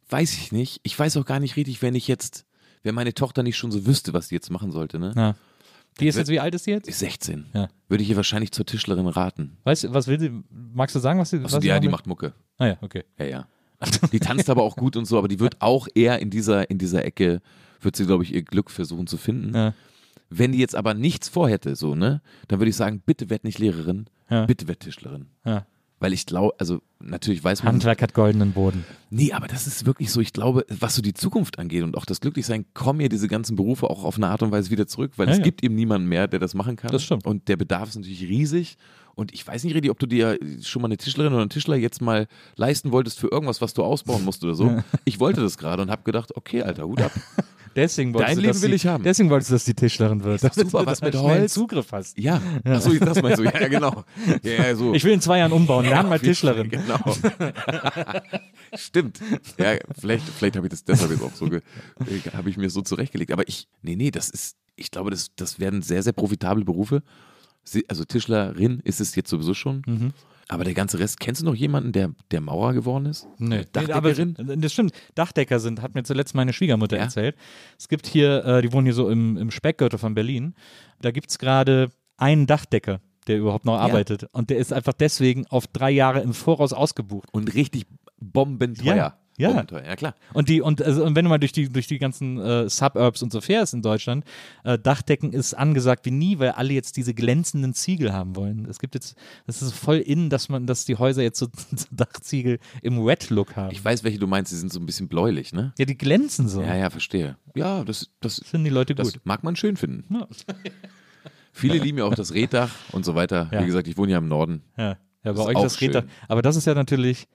[0.10, 0.80] weiß ich nicht.
[0.84, 2.46] Ich weiß auch gar nicht richtig, wenn ich jetzt,
[2.84, 5.14] wenn meine Tochter nicht schon so wüsste, was sie jetzt machen sollte, ne?
[5.16, 5.36] Ja.
[6.00, 6.88] Die ist jetzt, wie alt ist die jetzt?
[6.88, 7.46] Ist 16.
[7.54, 7.68] Ja.
[7.88, 9.58] Würde ich ihr wahrscheinlich zur Tischlerin raten.
[9.64, 10.32] Weißt du, was will sie?
[10.50, 12.34] Magst du sagen, was sie, Achso, was sie ja, die macht Mucke.
[12.58, 13.04] Ah ja, okay.
[13.20, 13.48] Ja, ja.
[14.12, 16.78] Die tanzt aber auch gut und so, aber die wird auch eher in dieser, in
[16.78, 17.42] dieser Ecke,
[17.82, 19.54] wird sie, glaube ich, ihr Glück versuchen zu finden.
[19.56, 19.74] Ja.
[20.30, 23.60] Wenn die jetzt aber nichts vorhätte, so, ne, dann würde ich sagen, bitte werd nicht
[23.60, 24.46] Lehrerin, Ja.
[24.46, 25.28] bitte werd Tischlerin.
[25.46, 25.66] Ja.
[26.04, 28.84] Weil ich glaube, also natürlich weiß man, Handwerk hat goldenen Boden.
[29.10, 32.04] Nee, aber das ist wirklich so, ich glaube, was so die Zukunft angeht und auch
[32.04, 35.14] das Glücklichsein, kommen ja diese ganzen Berufe auch auf eine Art und Weise wieder zurück,
[35.16, 35.46] weil Ja, es ja.
[35.46, 36.92] gibt eben niemanden mehr, der das machen kann.
[36.92, 37.26] Das stimmt.
[37.26, 38.76] Und der Bedarf ist natürlich riesig.
[39.16, 41.78] Und ich weiß nicht richtig, ob du dir schon mal eine Tischlerin oder einen Tischler
[41.78, 42.28] jetzt mal
[42.58, 44.84] leisten wolltest für irgendwas, was du ausbauen musst oder so.
[45.06, 47.12] Ich wollte das gerade und habe gedacht, okay, Alter, Hut ab.
[47.76, 49.04] Deswegen wolltest Dein du, Leben will sie, ich haben.
[49.04, 50.44] Deswegen wolltest du, dass die Tischlerin wird.
[50.44, 51.54] doch super, was mit Holz?
[51.54, 52.18] Zugriff hast.
[52.18, 54.04] Ja, achso, das meinst du, ja, genau.
[54.44, 54.94] Ja, ja, so.
[54.94, 55.86] Ich will in zwei Jahren umbauen.
[55.86, 56.70] Lern mal Tischlerin.
[56.70, 57.00] Genau.
[58.76, 59.20] Stimmt.
[59.58, 63.32] Ja, vielleicht, vielleicht habe ich das deshalb jetzt auch so, habe ich mir so zurechtgelegt.
[63.32, 67.04] Aber ich, nee, nee, das ist, ich glaube, das, das werden sehr, sehr profitable Berufe.
[67.88, 69.84] Also Tischlerin ist es jetzt sowieso schon.
[69.86, 70.14] Mhm.
[70.50, 73.28] Aber der ganze Rest, kennst du noch jemanden, der, der Maurer geworden ist?
[73.38, 74.36] Nee, Dachdeckerin?
[74.38, 74.92] aber das stimmt.
[75.16, 77.04] Dachdecker sind, hat mir zuletzt meine Schwiegermutter Ja?
[77.04, 77.36] erzählt.
[77.78, 80.54] Es gibt hier, äh, die wohnen hier so im, im Speckgürtel von Berlin.
[81.02, 84.26] Da gibt es gerade einen Dachdecker, der überhaupt noch arbeitet.
[84.34, 87.30] Und der ist einfach deswegen auf drei Jahre im Voraus ausgebucht.
[87.32, 87.86] Und richtig
[88.20, 88.96] bombenteuer.
[88.96, 89.50] Ja, ja.
[89.50, 90.16] Bombenteuer, ja klar.
[90.34, 93.24] Und die, und, also, und wenn du mal durch die, durch die ganzen äh, Suburbs
[93.24, 94.26] und so fährst in Deutschland,
[94.64, 98.66] äh, Dachdecken ist angesagt wie nie, weil alle jetzt diese glänzenden Ziegel haben wollen.
[98.70, 99.16] Es gibt jetzt,
[99.48, 103.56] das ist voll in, dass man, dass die Häuser jetzt so, so Dachziegel im Wet-Look
[103.56, 103.72] haben.
[103.72, 105.74] Ich weiß, welche du meinst, die sind so ein bisschen bläulich, ne?
[105.78, 106.62] ja, die glänzen so.
[106.62, 107.38] Ja, ja, verstehe.
[107.56, 109.22] Ja, das, das, Das finden die Leute das gut.
[109.26, 110.14] mag man schön finden.
[110.14, 110.28] Ja.
[111.56, 113.48] Viele lieben ja auch das Reddach und so weiter.
[113.52, 113.62] Ja.
[113.62, 114.64] Wie gesagt, ich wohne ja im Norden.
[114.76, 116.04] Ja, ja bei Das ist euch das schön.
[116.28, 117.28] Aber das ist ja natürlich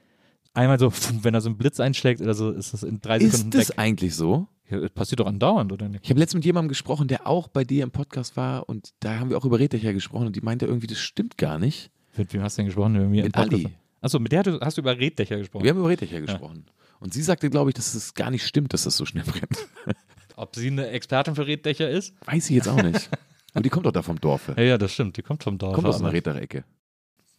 [0.59, 0.93] einmal so,
[1.23, 3.69] wenn da so ein Blitz einschlägt oder so, ist das in drei Sekunden Ist das
[3.71, 3.79] weg.
[3.79, 4.47] eigentlich so?
[4.71, 6.05] Ja, das passiert doch andauernd, oder nicht?
[6.05, 9.19] Ich habe letztens mit jemandem gesprochen, der auch bei dir im Podcast war und da
[9.19, 11.91] haben wir auch über Reddächer gesprochen und die meinte irgendwie, das stimmt gar nicht.
[12.17, 12.93] Mit wem hast du denn gesprochen?
[12.93, 13.37] Mit, mir Mit?
[13.37, 13.69] Ali.
[14.01, 15.65] Achso, mit der hast du- über Reddächer gesprochen.
[15.65, 16.67] Wir haben über Reddächer gesprochen.
[17.01, 19.69] Und sie sagte, glaube ich, dass es gar nicht stimmt, dass das so schnell brennt.
[20.37, 22.15] Ob sie eine Expertin für Reddächer ist?
[22.27, 23.09] Weiß ich jetzt auch nicht.
[23.55, 24.55] Und die kommt doch da vom Dorfe.
[24.57, 25.17] Ja, ja, das stimmt.
[25.17, 25.75] Die kommt vom Dorf.
[25.75, 26.65] Kommt aus einer Reddarecke.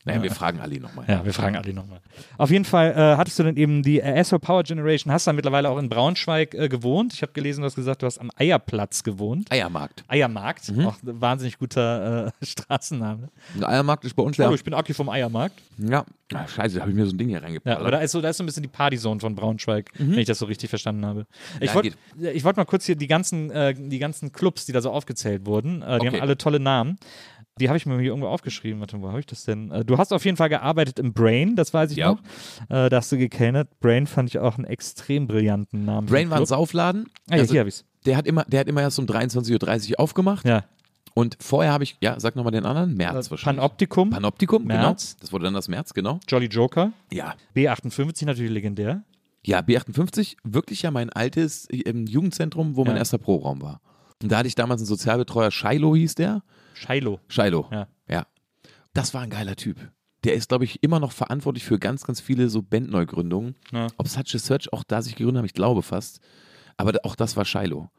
[0.06, 0.24] Naja, Ja.
[0.24, 1.06] wir fragen Ali nochmal.
[1.10, 2.00] Ja, wir fragen Ali nochmal.
[2.38, 5.36] Auf jeden Fall äh, hattest du dann eben die äh, SO Power Generation, hast dann
[5.36, 7.14] mittlerweile auch in Braunschweig äh, gewohnt.
[7.14, 9.52] Ich habe gelesen, du hast gesagt, du hast am Eierplatz gewohnt.
[9.52, 10.04] Eiermarkt.
[10.08, 10.86] Eiermarkt, Mhm.
[10.88, 13.30] auch ein wahnsinnig guter äh, Straßenname.
[13.58, 14.56] Ein Eiermarkt ist bei uns Hallo, ja.
[14.56, 15.62] ich bin Aki vom Eiermarkt.
[15.78, 16.06] Ja.
[16.34, 17.80] Ah, scheiße, da habe ich mir so ein Ding hier Ja, reingepackt.
[17.80, 20.28] aber da ist, so, da ist so ein bisschen die Partyzone von Braunschweig, wenn ich
[20.28, 21.26] das so richtig verstanden habe.
[21.60, 21.93] Ich Ja, wollte
[22.43, 25.82] wollt mal kurz hier die ganzen, äh, die ganzen Clubs, die da so aufgezählt wurden,
[25.82, 26.08] äh, die Okay.
[26.18, 26.97] haben alle tolle Namen.
[27.60, 28.80] Die habe ich mir hier irgendwo aufgeschrieben.
[28.80, 29.70] Warte, wo habe ich das denn?
[29.72, 32.12] Äh, du hast auf jeden Fall gearbeitet im Brain, das weiß ich Ja.
[32.14, 32.20] noch.
[32.70, 33.80] Äh, da hast du gekellnert.
[33.80, 36.07] Brain fand ich auch einen extrem brillanten Namen.
[36.07, 36.45] Brain war ein.
[36.45, 37.05] Saufladen.
[37.30, 37.86] Ah, ja, Also, hier habe ich's.
[38.05, 40.45] der, hat immer, der hat immer erst um 23.30 Uhr aufgemacht.
[40.45, 40.64] Ja.
[41.16, 43.60] Und vorher habe ich, ja, sag nochmal den anderen, März Äh, wahrscheinlich.
[43.62, 44.80] Panoptikum, Panoptikum, März.
[45.16, 45.20] genau.
[45.22, 46.20] Das wurde dann das März, genau.
[46.28, 47.34] Jolly Joker, Ja.
[47.55, 49.03] B58 natürlich legendär.
[49.45, 52.99] Ja, B58, wirklich ja mein altes ähm, Jugendzentrum, wo mein Ja.
[52.99, 53.82] erster Proberaum war.
[54.22, 56.43] Und da hatte ich damals einen Sozialbetreuer, Shiloh hieß der.
[56.74, 57.20] Shiloh.
[57.28, 57.67] Shiloh.
[57.72, 57.88] Ja.
[58.07, 58.26] ja.
[58.93, 59.78] Das war ein geiler Typ.
[60.26, 63.55] Der ist, glaube ich, immer noch verantwortlich für ganz, ganz viele so Bandneugründungen.
[63.72, 63.88] Ja.
[63.97, 66.20] Ob Such a Search auch da sich gegründet haben, ich glaube fast.
[66.76, 67.89] Aber auch das war Shiloh.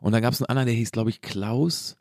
[0.00, 1.96] Und dann gab es einen anderen, der hieß, glaube ich, Klaus.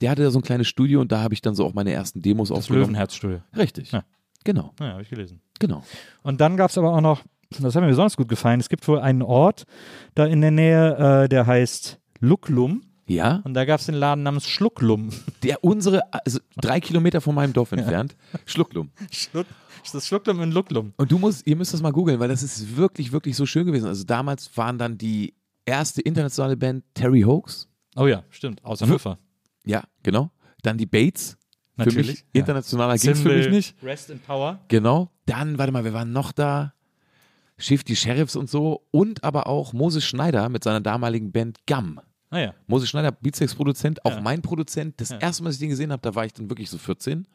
[0.00, 1.92] Der hatte da so ein kleines Studio und da habe ich dann so auch meine
[1.92, 2.86] ersten Demos Das aufgenommen.
[2.88, 3.40] Löwenherzstudio.
[3.56, 3.92] Richtig.
[3.92, 4.04] Ja.
[4.44, 5.40] Genau, Ja, habe ich gelesen.
[5.58, 5.82] genau.
[6.22, 7.22] Und dann gab es aber auch noch,
[7.58, 9.64] das hat mir besonders gut gefallen, es gibt wohl einen Ort
[10.14, 12.82] da in der Nähe, äh, der heißt Luklum.
[13.06, 15.10] Ja, und da gab es den Laden namens Schlucklum.
[15.42, 18.90] der unsere, also drei Kilometer von meinem Dorf entfernt, Schlucklum.
[19.10, 19.46] Schluck,
[19.92, 20.92] das Schlucklum in Lucklum.
[20.96, 23.66] Und du musst, ihr müsst das mal googeln, weil das ist wirklich, wirklich so schön
[23.66, 23.86] gewesen.
[23.86, 25.34] Also damals waren dann die
[25.66, 27.68] erste internationale Band Terry Hoax.
[27.96, 29.18] Oh ja, stimmt, aus Hannover.
[29.64, 30.30] Ja, genau.
[30.62, 31.36] Dann die Bates.
[31.76, 32.40] Für Natürlich, mich ja.
[32.40, 33.82] internationaler ging es für mich nicht.
[33.82, 34.60] Rest in Power.
[34.68, 35.10] Genau.
[35.26, 36.72] Dann, warte mal, wir waren noch da.
[37.56, 38.86] Schiff die Sheriffs und so.
[38.90, 42.00] Und aber auch Moses Schneider mit seiner damaligen Band Gum.
[42.34, 42.54] Ah ja.
[42.66, 44.20] Moses Schneider, Beatsex-Produzent, auch Ja.
[44.20, 45.00] mein Produzent.
[45.00, 47.26] Das erste Mal, als ich den gesehen habe, da war ich dann wirklich so 14.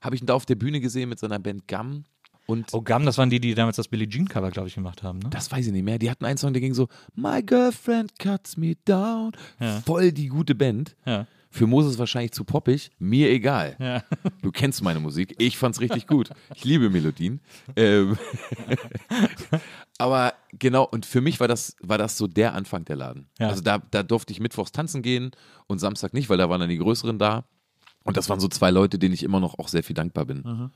[0.00, 2.04] Habe ich ihn da auf der Bühne gesehen mit seiner Band Gum.
[2.46, 5.02] Und Oh, Gum, das waren die, die damals das Billie Jean Cover, glaube ich, gemacht
[5.02, 5.28] haben, ne?
[5.30, 5.98] das weiß ich nicht mehr.
[5.98, 9.32] Die hatten einen Song, der ging so, My girlfriend cuts me down.
[9.60, 9.80] Ja.
[9.80, 10.94] Voll die gute Band.
[11.04, 11.26] Ja.
[11.50, 12.90] Für Moses wahrscheinlich zu poppig.
[12.98, 13.74] Mir egal.
[13.80, 14.02] Ja.
[14.42, 15.34] Du kennst meine Musik.
[15.38, 16.30] Ich fand's richtig gut.
[16.54, 17.40] Ich liebe Melodien.
[17.74, 18.16] Ähm,
[19.98, 23.28] aber genau, und für mich war das, war das so der Anfang der Laden.
[23.38, 23.48] Ja.
[23.48, 25.30] Also da, da durfte ich mittwochs tanzen gehen
[25.66, 27.44] und Samstag nicht, weil da waren dann die Größeren da.
[28.04, 30.42] Und das waren so zwei Leute, denen ich immer noch auch sehr viel dankbar bin.
[30.42, 30.70] Mhm.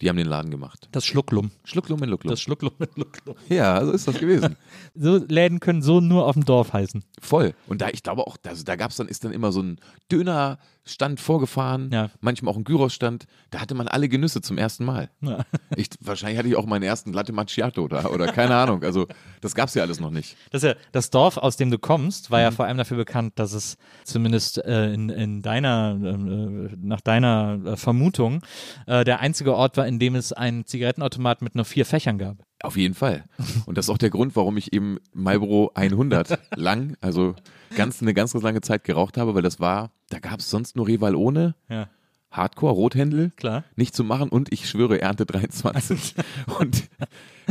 [0.00, 0.88] Die haben den Laden gemacht.
[0.92, 1.50] Das Schlucklum.
[1.64, 2.30] Schlucklum in Lucklum.
[2.30, 3.36] Das Schlucklum mit Lucklum.
[3.48, 4.56] Ja, so ist das gewesen.
[4.94, 7.04] So Läden können so nur auf dem Dorf heißen.
[7.20, 7.54] Voll.
[7.68, 9.78] Und da, ich glaube auch, also da gab es dann, ist dann immer so ein
[10.10, 12.10] Dönerstand vorgefahren, Ja.
[12.20, 13.26] manchmal auch ein Gyrosstand.
[13.50, 15.10] Da hatte man alle Genüsse zum ersten Mal.
[15.20, 15.44] Ja.
[15.76, 18.82] Ich, wahrscheinlich hatte ich auch meinen ersten Latte Macchiato da oder keine Ahnung.
[18.82, 19.06] Also
[19.40, 20.36] das gab es ja alles noch nicht.
[20.50, 22.42] Das, ja, das Dorf, aus dem du kommst, war Mhm.
[22.42, 27.00] ja vor allem dafür bekannt, dass es zumindest äh, in, in deiner, ähm, äh, nach
[27.00, 28.42] deiner äh, Vermutung,
[28.86, 32.36] äh, der einzige Ort war, in dem es einen Zigarettenautomat mit nur vier Fächern gab.
[32.62, 33.24] Auf jeden Fall.
[33.66, 37.34] Und das ist auch der Grund, warum ich eben Marlboro 100 lang, also
[37.74, 40.76] ganz eine ganz, ganz lange Zeit geraucht habe, weil das war, da gab es sonst
[40.76, 41.88] nur Rival ohne, Ja,
[42.30, 43.32] Hardcore, Rothändel.
[43.34, 43.64] klar.
[43.74, 46.14] nicht zu machen und ich schwöre Ernte 23.
[46.60, 46.84] und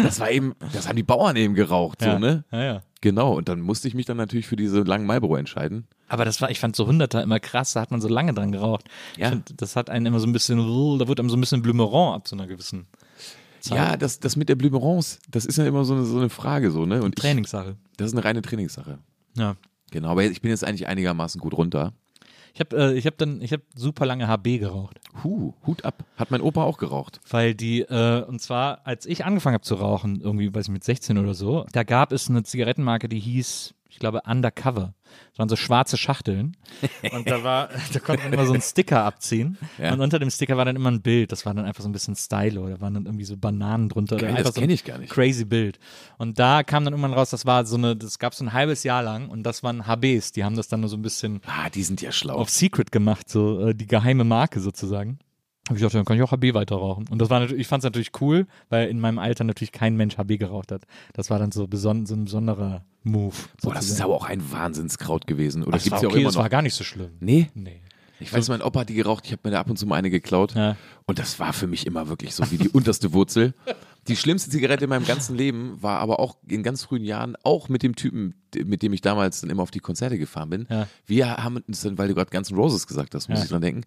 [0.03, 2.13] das war eben, das haben die Bauern eben geraucht, Ja.
[2.13, 2.43] so, ne?
[2.51, 2.81] Ja, ja.
[3.01, 5.87] Genau, und dann musste ich mich dann natürlich für diese langen Marlboro entscheiden.
[6.09, 8.51] Aber das war, ich fand so Hunderter immer krass, da hat man so lange dran
[8.51, 8.85] geraucht.
[9.15, 9.27] Ja.
[9.27, 10.57] Ich find, das hat einen immer so ein bisschen,
[10.99, 12.87] da wird einem so ein bisschen Blümeron ab so einer gewissen
[13.61, 13.77] Zeit.
[13.77, 16.71] Ja, das, das mit der Blümerons, das ist ja immer so eine, so eine Frage,
[16.71, 17.01] so, ne?
[17.01, 17.77] Und ich, Trainingssache.
[17.97, 18.99] das ist eine reine Trainingssache.
[19.37, 19.55] Ja.
[19.91, 21.93] Genau, aber ich bin jetzt eigentlich einigermaßen gut runter.
[22.59, 24.99] Ich habe äh, ich hab dann, ich habe super lange HB geraucht.
[25.23, 26.03] Huh, Hut ab.
[26.17, 27.21] Hat mein Opa auch geraucht.
[27.29, 30.83] Weil die, äh, und zwar, als ich angefangen habe zu rauchen, irgendwie, weiß ich, mit
[30.83, 34.93] 16 oder so, da gab es eine Zigarettenmarke, die hieß, ich glaube, Undercover.
[35.31, 36.55] Das waren so schwarze Schachteln.
[37.11, 39.57] Und da war, da konnte man immer so einen Sticker abziehen.
[39.79, 39.93] Ja.
[39.93, 41.31] Und unter dem Sticker war dann immer ein Bild.
[41.31, 42.69] Das war dann einfach so ein bisschen Stylo.
[42.69, 44.17] Da waren dann irgendwie so Bananen drunter.
[44.17, 45.11] Geil, das so kenn ein ich gar nicht.
[45.11, 45.79] Crazy Bild.
[46.19, 48.83] Und da kam dann irgendwann raus, das war so eine, das gab so ein halbes
[48.83, 50.31] Jahr lang und das waren HBs.
[50.33, 52.35] Die haben das dann nur so ein bisschen Ah, die sind ja schlau.
[52.35, 55.19] auf Secret gemacht, so äh, die geheime Marke sozusagen.
[55.69, 57.05] Habe ich gedacht, dann kann ich auch HB weiter rauchen.
[57.11, 59.95] Und das war natürlich, ich fand es natürlich cool, weil in meinem Alter natürlich kein
[59.95, 60.81] Mensch HB geraucht hat.
[61.13, 63.35] Das war dann so, beson so ein besonderer Move.
[63.61, 65.61] Boah, das ist aber auch ein Wahnsinnskraut gewesen.
[65.61, 66.41] Oder das gibt's war ja okay, auch immer das noch.
[66.41, 67.11] war gar nicht so schlimm.
[67.19, 67.49] nee?
[67.53, 67.81] Nee.
[68.19, 69.95] Ich weiß, mein Opa hat die geraucht, ich habe mir da ab und zu mal
[69.95, 70.55] eine geklaut.
[70.55, 70.75] Ja.
[71.05, 73.53] Und das war für mich immer wirklich so wie die unterste Wurzel.
[74.09, 77.69] Die schlimmste Zigarette in meinem ganzen Leben war aber auch in ganz frühen Jahren, auch
[77.69, 78.33] mit dem Typen,
[78.65, 80.67] mit dem ich damals dann immer auf die Konzerte gefahren bin.
[80.69, 80.87] Ja.
[81.05, 83.43] Wir haben uns dann, weil du gerade Guns N' Roses gesagt hast, muss Ja.
[83.45, 83.83] ich dran denken.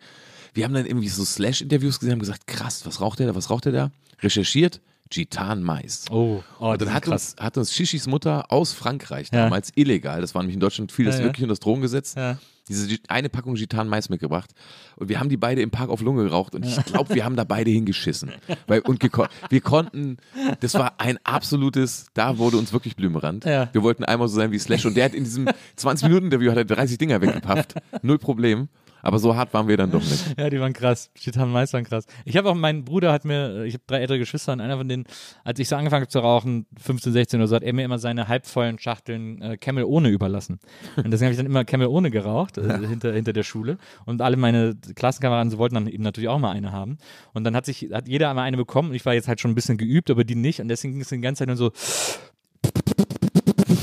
[0.54, 3.50] Wir haben dann irgendwie so Slash-Interviews gesehen, haben gesagt, krass, was raucht der da, was
[3.50, 3.90] raucht der da?
[4.20, 6.04] Recherchiert, Gitan Mais.
[6.10, 9.44] Oh, oh Und dann hat uns, hat uns Shishis Mutter aus Frankreich Ja.
[9.44, 11.26] damals illegal, das war nämlich in Deutschland fiel das Ja, ja.
[11.26, 12.38] wirklich unter das Drogengesetz, Ja.
[12.68, 14.50] Diese eine Packung Gitan Mais mitgebracht.
[14.96, 17.36] Und wir haben die beide im Park auf Lunge geraucht und ich glaube, wir haben
[17.36, 18.32] da beide hingeschissen.
[18.66, 19.02] Weil, und
[19.50, 20.18] wir konnten,
[20.60, 23.44] das war ein absolutes, da wurde uns wirklich Blümerand.
[23.44, 23.68] Ja.
[23.72, 25.46] Wir wollten einmal so sein wie Slash und der hat in diesem
[25.78, 27.74] 20-Minuten-Interview hat er 30 Dinger weggepafft.
[28.02, 28.68] Null Problem.
[29.02, 30.22] Aber so hart waren wir dann doch nicht.
[30.38, 31.10] Ja, die waren krass.
[31.14, 32.06] Chitan Mais waren krass.
[32.24, 34.88] Ich habe auch, mein Bruder hat mir, ich habe drei ältere Geschwister und einer von
[34.88, 35.04] denen,
[35.44, 37.98] als ich so angefangen habe zu rauchen, 15, 16 oder so, hat er mir immer
[37.98, 40.60] seine halbvollen Schachteln äh, Camel ohne überlassen.
[40.96, 43.78] Und deswegen habe ich dann immer Camel ohne geraucht, äh, hinter, hinter der Schule.
[44.06, 46.98] Und alle meine Klassenkameraden so wollten dann eben natürlich auch mal eine haben.
[47.34, 49.50] Und dann hat sich, hat jeder einmal eine bekommen und ich war jetzt halt schon
[49.50, 50.60] ein bisschen geübt, aber die nicht.
[50.60, 51.72] Und deswegen ging es die ganze Zeit nur so,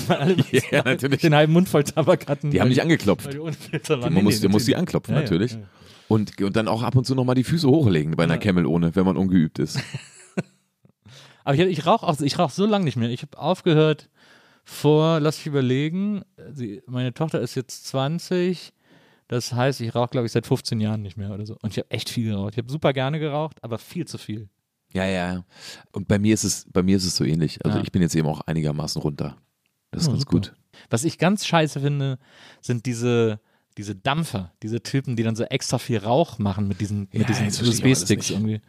[0.09, 0.35] weil alle
[0.71, 1.21] Ja, natürlich.
[1.21, 2.51] den halben Mund voll Tabak hatten.
[2.51, 3.31] Die haben nicht angeklopft.
[3.33, 3.99] die waren.
[4.01, 5.53] Man Nee, muss, nee, muss die anklopfen, Ja, ja, natürlich.
[5.53, 5.59] ja.
[6.07, 8.95] Und, und dann auch ab und zu nochmal die Füße hochlegen bei einer Camel ohne,
[8.95, 9.79] wenn man ungeübt ist.
[11.43, 13.09] Aber ich, ich rauche auch, ich rauche so lange nicht mehr.
[13.09, 14.09] Ich habe aufgehört
[14.65, 18.73] vor, lass mich überlegen, sie, meine Tochter ist jetzt 20,
[19.27, 21.55] das heißt, ich rauche, glaube ich, seit 15 Jahren nicht mehr oder so.
[21.61, 22.53] Und ich habe echt viel geraucht.
[22.53, 24.49] Ich habe super gerne geraucht, aber viel zu viel.
[24.93, 25.43] Ja, ja.
[25.91, 27.63] Und bei mir ist es, bei mir ist es so ähnlich.
[27.63, 27.83] Also Ja.
[27.83, 29.37] ich bin jetzt eben auch einigermaßen runter.
[29.91, 30.31] Das ist Ja, ganz super.
[30.31, 30.53] gut.
[30.89, 32.17] Was ich ganz scheiße finde,
[32.61, 33.39] sind diese,
[33.77, 37.29] diese Dampfer, diese Typen, die dann so extra viel Rauch machen mit diesen, Ja, mit
[37.29, 38.61] diesen USB-Sticks irgendwie.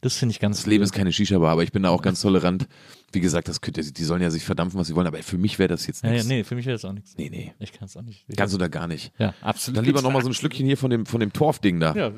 [0.00, 2.20] Das finde ich ganz Das Leben ist keine Shisha-Bar, aber ich bin da auch ganz
[2.20, 2.68] tolerant.
[3.12, 5.38] Wie gesagt, das könnt ihr, die sollen ja sich verdampfen, was sie wollen, aber für
[5.38, 6.28] mich wäre das jetzt ja, ja, nichts.
[6.28, 7.14] nee, für mich wäre das auch nichts.
[7.16, 7.54] nee, nee.
[7.58, 8.26] Ich kann es auch nicht.
[8.36, 9.12] Ganz oder gar nicht.
[9.18, 9.78] ja, absolut.
[9.78, 11.94] Dann lieber nochmal so ein Schlückchen hier von dem, von dem Torfding da.
[11.94, 12.12] Ja,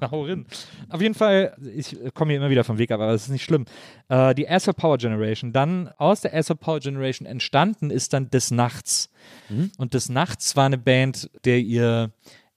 [0.10, 0.46] hau rein.
[0.88, 3.44] Auf jeden Fall, ich komme hier immer wieder vom Weg ab, aber das ist nicht
[3.44, 3.66] schlimm.
[4.08, 8.50] Äh, die Asshole Power Generation, dann aus der Asshole Power Generation entstanden ist dann Des
[8.50, 9.10] Nachts.
[9.50, 9.70] Mhm.
[9.78, 12.10] Und Des Nachts war eine Band, der ihr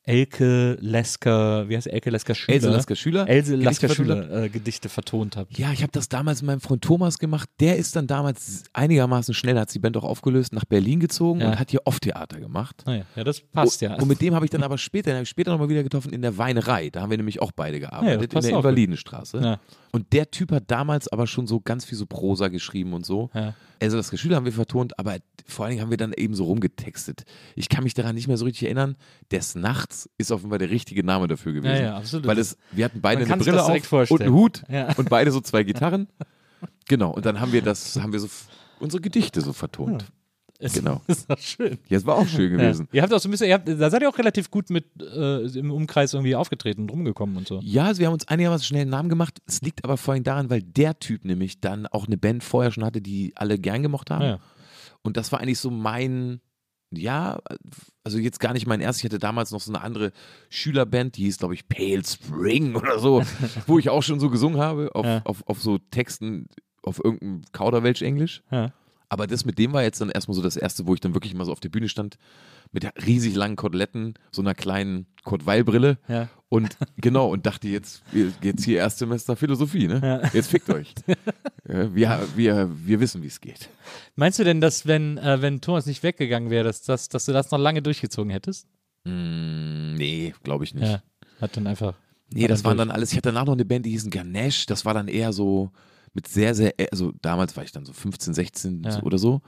[0.06, 1.88] Elke Lesker, wie heißt?
[1.88, 2.56] Elke Lesker Schüler?
[2.56, 3.28] Else Lasker Schüler?
[3.30, 5.58] Else vertont Schüler äh, Gedichte vertont habt.
[5.58, 7.48] Ja, ich habe das damals mit meinem Freund Thomas gemacht.
[7.62, 11.52] Der ist dann damals einigermaßen schnell, hat die Band auch aufgelöst, nach Berlin gezogen Ja.
[11.52, 12.84] und hat hier Off-Theater gemacht.
[12.86, 13.96] Naja, ja, das passt und, ja.
[13.96, 16.22] Und mit dem habe ich dann aber später, hab ich später nochmal wieder getroffen in
[16.22, 16.90] der Weinerei.
[16.90, 18.58] Da haben wir nämlich auch beide Ja, gearbeitet, das in der.
[18.60, 19.38] Invalidenstraße.
[19.40, 19.60] Ja.
[19.96, 23.30] Und der Typ hat damals aber schon so ganz viel so Prosa geschrieben und so.
[23.36, 23.54] Ja.
[23.80, 26.46] Also das Geschüler haben wir vertont, aber vor allen Dingen haben wir dann eben so
[26.46, 27.26] rumgetextet.
[27.56, 28.96] Ich kann mich daran nicht mehr so richtig erinnern.
[29.32, 31.76] Des Nachts ist offenbar der richtige Name dafür gewesen.
[31.76, 32.26] Ja, ja, absolut.
[32.26, 34.20] Weil es, wir hatten beide Man eine Brille auf vorstellen.
[34.20, 34.92] und einen Hut Ja.
[34.98, 36.08] und beide so zwei Gitarren.
[36.88, 38.30] Genau, und dann haben wir das, haben wir so
[38.80, 40.06] unsere Gedichte so vertont.
[40.64, 41.02] Es genau.
[41.08, 41.78] ist doch schön.
[41.90, 42.88] Ja, es war auch schön gewesen.
[42.92, 42.98] Ja.
[42.98, 45.46] Ihr habt auch so ein bisschen, habt, da seid ihr auch relativ gut mit äh,
[45.58, 47.60] im Umkreis irgendwie aufgetreten und rumgekommen und so.
[47.64, 49.40] Ja, also wir haben uns einigermaßen schnell einen Namen gemacht.
[49.46, 52.72] Es liegt aber vor allem daran, weil der Typ nämlich dann auch eine Band vorher
[52.72, 54.24] schon hatte, die alle gern gemocht haben.
[54.24, 54.40] Ja.
[55.02, 56.40] Und das war eigentlich so mein,
[56.94, 57.40] ja,
[58.06, 59.04] also jetzt gar nicht mein erstes.
[59.04, 60.14] Ich hatte damals noch so eine andere
[60.50, 63.22] Schülerband, die hieß, glaube ich, Pale Spring oder so,
[63.68, 65.22] wo ich auch schon so gesungen habe, auf, Ja.
[65.26, 66.48] auf, auf so Texten
[66.84, 68.44] auf irgendeinem Kauderwelsch-Englisch.
[68.52, 68.72] Ja.
[69.14, 71.36] Aber das mit dem war jetzt dann erstmal so das erste, wo ich dann wirklich
[71.36, 72.18] mal so auf der Bühne stand,
[72.72, 76.30] mit riesig langen Koteletten, so einer kleinen Kurt-Weil-Brille Ja.
[76.50, 78.02] und genau, und dachte jetzt,
[78.42, 80.02] jetzt hier Erstsemester Philosophie, ne?
[80.04, 80.30] Ja.
[80.34, 80.94] Jetzt fickt euch.
[81.66, 83.70] Wir, wir, wir wissen, wie es geht.
[84.18, 87.32] Meinst du denn, dass wenn, äh, wenn Thomas nicht weggegangen wäre, dass, dass, dass du
[87.32, 88.68] das noch lange durchgezogen hättest?
[89.06, 90.84] Mm, nee, glaube ich nicht.
[90.92, 91.02] Ja.
[91.40, 91.94] Hat dann einfach.
[92.34, 93.12] Nee, das waren dann alles.
[93.12, 94.66] Ich hatte danach noch eine Band, die hießen Ganesh.
[94.66, 95.72] Das war dann eher so
[96.14, 99.02] mit sehr, sehr, also damals war ich dann so 15, 16 Ja.
[99.04, 99.42] oder so.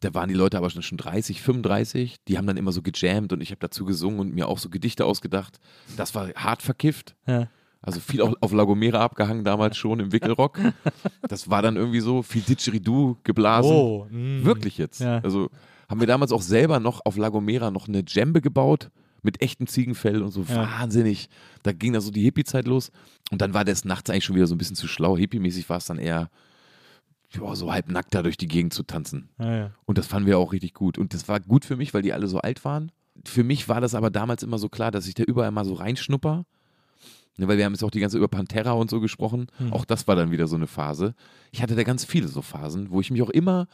[0.00, 2.16] Da waren die Leute aber schon schon 30, 35.
[2.28, 4.68] Die haben dann immer so gejammt und ich habe dazu gesungen und mir auch so
[4.68, 5.58] Gedichte ausgedacht.
[5.96, 7.14] Das war hart verkifft.
[7.26, 7.48] Ja.
[7.80, 10.58] Also viel auf, auf Lagomera abgehangen damals schon im Wickelrock.
[11.28, 13.72] Das war dann irgendwie so viel Didgeridoo geblasen.
[13.72, 14.44] Oh, mm.
[14.44, 15.00] Wirklich jetzt.
[15.00, 15.18] Ja.
[15.20, 15.48] Also
[15.88, 18.90] haben wir damals auch selber noch auf Lagomera noch eine Djembe gebaut
[19.24, 20.62] mit echtem Ziegenfell und so Ja.
[20.80, 21.28] wahnsinnig.
[21.62, 22.90] Da ging da so die Hippie-Zeit los.
[23.30, 25.16] Und dann war das nachts eigentlich schon wieder so ein bisschen zu schlau.
[25.16, 26.30] Hippie-mäßig war es dann eher
[27.30, 29.28] ja, so halb nackt da durch die Gegend zu tanzen.
[29.38, 29.70] Ja, ja.
[29.86, 30.98] Und das fanden wir auch richtig gut.
[30.98, 32.92] Und das war gut für mich, weil die alle so alt waren.
[33.24, 35.74] Für mich war das aber damals immer so klar, dass ich da überall mal so
[35.74, 36.44] reinschnupper.
[37.36, 39.48] Ne, weil wir haben jetzt auch die ganze über Pantera und so gesprochen.
[39.72, 41.14] Auch das war dann wieder so eine Phase.
[41.50, 43.66] Ich hatte da ganz viele so Phasen, wo ich mich auch immer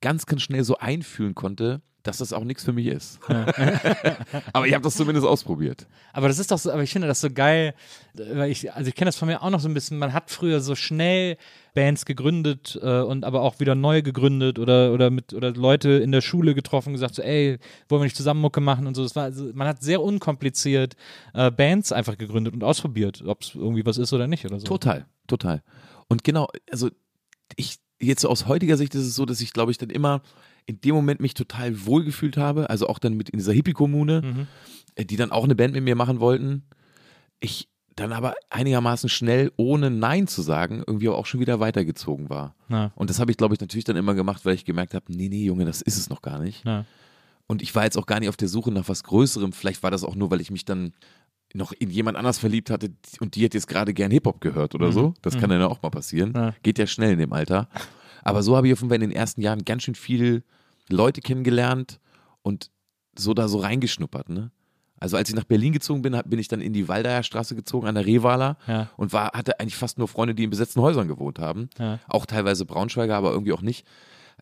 [0.00, 3.18] ganz, ganz schnell so einfühlen konnte, dass das auch nichts für mich ist.
[4.52, 5.86] aber ich habe das zumindest ausprobiert.
[6.12, 7.74] Aber das ist doch so, aber ich finde das so geil,
[8.12, 10.30] weil ich, also ich kenne das von mir auch noch so ein bisschen, man hat
[10.30, 11.38] früher so schnell
[11.72, 16.12] Bands gegründet äh, und aber auch wieder neu gegründet oder, oder mit oder Leute in
[16.12, 19.02] der Schule getroffen und gesagt so, ey, wollen wir nicht zusammen Mucke machen und so.
[19.02, 20.96] Das war, also, man hat sehr unkompliziert
[21.32, 24.66] äh, Bands einfach gegründet und ausprobiert, ob es irgendwie was ist oder nicht oder so.
[24.66, 25.62] Total, total.
[26.08, 26.90] Und genau, also
[27.56, 30.22] ich, jetzt so aus heutiger Sicht ist es so, dass ich, glaube ich, dann immer
[30.66, 34.46] in dem Moment mich total wohlgefühlt habe, also auch dann mit in dieser Hippie-Kommune, Mhm.
[34.94, 36.64] äh, die dann auch eine Band mit mir machen wollten.
[37.40, 42.56] Ich dann aber einigermaßen schnell, ohne Nein zu sagen, irgendwie auch schon wieder weitergezogen war.
[42.68, 42.90] Ja.
[42.96, 45.28] Und das habe ich, glaube ich, natürlich dann immer gemacht, weil ich gemerkt habe, nee,
[45.28, 46.64] nee, Junge, das ist es noch gar nicht.
[46.64, 46.86] Ja.
[47.46, 49.52] Und ich war jetzt auch gar nicht auf der Suche nach was Größerem.
[49.52, 50.92] Vielleicht war das auch nur, weil ich mich dann
[51.54, 52.90] noch in jemand anders verliebt hatte
[53.20, 55.14] und die hat jetzt gerade gern Hip-Hop gehört oder so.
[55.22, 56.30] Das kann dann ja auch mal passieren.
[56.30, 56.36] Mhm.
[56.36, 56.54] Ja.
[56.62, 57.68] Geht ja schnell in dem Alter.
[58.22, 60.42] Aber so habe ich auf jeden Fall in den ersten Jahren ganz schön viel
[60.88, 62.00] Leute kennengelernt
[62.42, 62.70] und
[63.16, 64.28] so da so reingeschnuppert.
[64.30, 64.50] Ne?
[64.98, 67.86] Also als ich nach Berlin gezogen bin, bin ich dann in die Waldayer Straße gezogen,
[67.86, 68.88] an der Rehwaler Ja.
[68.96, 71.68] und war, hatte eigentlich fast nur Freunde, die in besetzten Häusern gewohnt haben.
[71.78, 72.00] Ja.
[72.08, 73.86] Auch teilweise Braunschweiger, aber irgendwie auch nicht.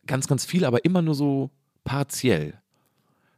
[0.07, 1.51] Ganz, ganz viel, aber immer nur so
[1.83, 2.55] partiell.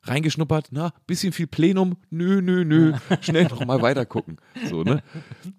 [0.05, 4.37] Reingeschnuppert, na, bisschen viel Plenum, nö, nö, nö, schnell nochmal weiter gucken.
[4.69, 5.01] So, ne?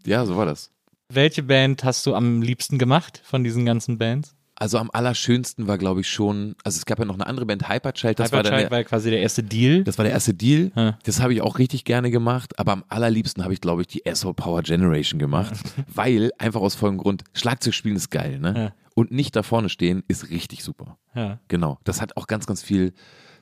[0.05, 0.70] Ja, so war das.
[1.09, 4.34] Welche Band hast du am liebsten gemacht von diesen ganzen Bands?
[4.59, 7.68] Also am allerschönsten war, glaube ich, schon, also es gab ja noch eine andere Band,
[7.68, 9.84] Hyperchild, das war Hyperchild der, war quasi der erste Deal.
[9.84, 10.72] das war der erste Deal.
[10.74, 10.99] Ja.
[11.05, 14.07] Das habe ich auch richtig gerne gemacht, aber am allerliebsten habe ich, glaube ich, die
[14.07, 15.53] Asshole Power Generation gemacht,
[15.94, 18.55] weil einfach aus folgendem Grund, Schlagzeug spielen ist geil, ne?
[18.57, 18.72] Ja.
[18.94, 20.97] Und nicht da vorne stehen ist richtig super.
[21.14, 21.38] ja.
[21.49, 21.78] Genau.
[21.84, 22.94] Das hat auch ganz, ganz viel,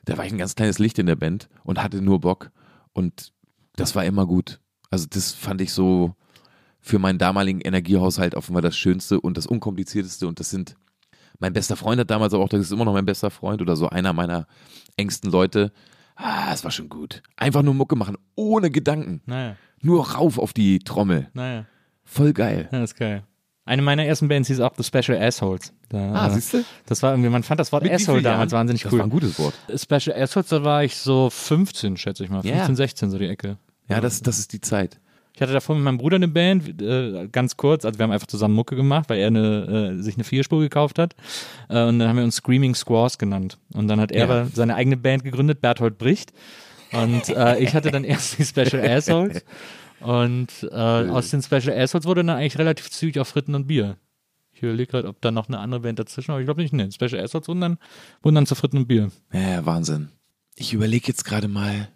[0.05, 2.51] da war ich ein ganz kleines Licht in der Band und hatte nur Bock
[2.93, 3.33] und
[3.75, 4.59] das war immer gut.
[4.89, 6.15] Also das fand ich so
[6.79, 10.75] für meinen damaligen Energiehaushalt offenbar das Schönste und das Unkomplizierteste und das sind,
[11.39, 13.75] mein bester Freund hat damals aber auch, das ist immer noch mein bester Freund oder
[13.75, 14.47] so einer meiner
[14.95, 15.71] engsten Leute.
[16.15, 17.21] Ah, es war schon gut.
[17.35, 19.21] Einfach nur Mucke machen, ohne Gedanken.
[19.25, 21.29] Naja, Nur rauf auf die Trommel.
[21.33, 21.65] naja.
[22.07, 22.69] Voll geil.
[22.71, 23.23] Ja, ist geil.
[23.65, 25.73] Eine meiner ersten Bands hieß auch The Special Assholes.
[25.89, 26.63] Da, Ah, äh, siehst du?
[26.87, 28.61] Das war irgendwie, man fand das Wort Mit Asshole damals Jahren?
[28.61, 28.99] wahnsinnig Das cool.
[28.99, 29.53] war ein gutes Wort.
[29.75, 32.41] Special Assholes, da war ich so 15, schätze ich mal.
[32.41, 32.75] 15, Ja.
[32.75, 33.57] 16 so die Ecke.
[33.87, 34.99] Ja, das, das ist die Zeit.
[35.35, 38.25] Ich hatte davor mit meinem Bruder eine Band, äh, ganz kurz, also wir haben einfach
[38.27, 41.13] zusammen Mucke gemacht, weil er eine, äh, sich eine Vierspur gekauft hat.
[41.69, 43.57] Äh, und dann haben wir uns Screaming Squaws genannt.
[43.73, 44.47] Und dann hat er Ja.
[44.53, 46.31] seine eigene Band gegründet, Berthold Bricht.
[46.93, 49.43] Und äh, ich hatte dann erst die Special Assholes.
[49.99, 53.97] Und äh, aus den Special Assholes wurde dann eigentlich relativ zügig auch Fritten und Bier.
[54.55, 56.35] Ich überlege gerade, ob da noch eine andere Band dazwischen war.
[56.35, 56.89] aber Ich glaube nicht, ne.
[56.89, 57.77] Special Assholes wurden dann,
[58.23, 59.11] wurden dann zu Fritten und Bier.
[59.33, 60.07] Ja, Wahnsinn.
[60.55, 61.89] Ich überlege jetzt gerade mal,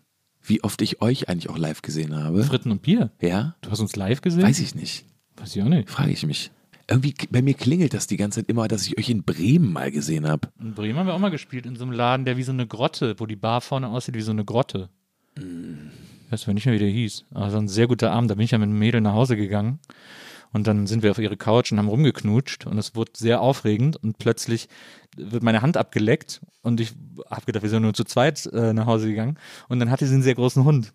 [0.44, 2.44] wie oft ich euch eigentlich auch live gesehen habe.
[2.44, 3.12] Fritten und Bier?
[3.22, 3.56] Ja?
[3.62, 4.44] Du hast uns live gesehen?
[4.44, 5.06] Weiß ich nicht.
[5.38, 5.90] Weiß ich auch nicht.
[5.90, 6.52] Frage ich mich.
[6.90, 9.90] Irgendwie, bei mir klingelt das die ganze Zeit immer, dass ich euch in Bremen mal
[9.90, 10.50] gesehen habe.
[10.60, 12.68] In Bremen haben wir auch mal gespielt, in so einem Laden, der wie so eine
[12.68, 14.90] Grotte, wo die Bar vorne aussieht wie so eine Grotte.
[15.38, 18.32] Ich weiß zwar nicht mehr, wie der hieß, aber war ein sehr guter Abend.
[18.32, 19.80] Da bin ich ja mit einem Mädel nach Hause gegangen
[20.52, 23.98] und dann sind wir auf ihre Couch und haben rumgeknutscht und es wurde sehr aufregend
[23.98, 24.68] und plötzlich
[25.16, 26.94] wird meine Hand abgeleckt und ich
[27.30, 29.38] habe gedacht, wir sind nur zu zweit äh, nach Hause gegangen
[29.68, 30.94] und dann hatte sie einen sehr großen Hund.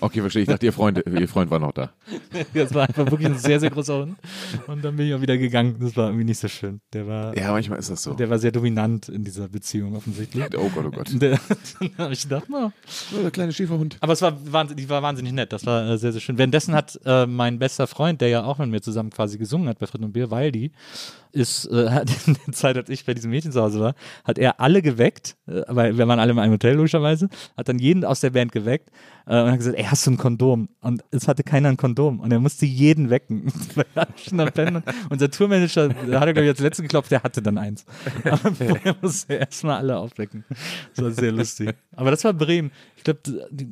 [0.00, 0.42] Okay, verstehe.
[0.42, 1.92] Ich dachte, ihr Freund, ihr Freund war noch da.
[2.54, 4.16] Das war einfach wirklich ein sehr, sehr großer Hund
[4.66, 5.76] und dann bin ich auch wieder gegangen.
[5.80, 6.80] Das war irgendwie nicht so schön.
[6.92, 8.14] Der war, Ja, manchmal ist das so.
[8.14, 10.44] der war sehr dominant in dieser Beziehung offensichtlich.
[10.56, 11.08] Oh Gott, oh Gott.
[11.20, 11.38] Der,
[11.78, 12.72] dann habe ich gedacht, na,
[13.16, 13.96] Oh, der kleine Schäferhund.
[14.00, 15.52] Aber es war wahnsinnig, die war wahnsinnig nett.
[15.52, 16.38] Das war äh, sehr, sehr schön.
[16.38, 19.78] Währenddessen hat äh, mein bester Freund, der ja auch mit mir zusammen quasi gesungen hat
[19.78, 20.72] bei Frit und Bier, Waldi,
[21.32, 21.86] ist, äh,
[22.26, 23.94] in der Zeit, als ich bei diesem Mädchen zu Hause war,
[24.24, 27.78] hat er alle geweckt, äh, weil wir waren alle in einem Hotel logischerweise, hat dann
[27.78, 28.90] jeden aus der Band geweckt
[29.26, 30.68] äh, und hat gesagt, ey, hast du ein Kondom?
[30.80, 33.52] Und es hatte keiner ein Kondom und er musste jeden wecken.
[34.30, 34.82] Er.
[35.10, 37.84] Unser Tourmanager, der hatte glaube ich als letzten geklopft, der hatte dann eins.
[38.24, 40.44] Aber vorher musste er erstmal alle aufwecken.
[40.94, 41.74] Das war sehr lustig.
[41.96, 42.70] Aber das war Bremen.
[42.96, 43.20] Ich glaube,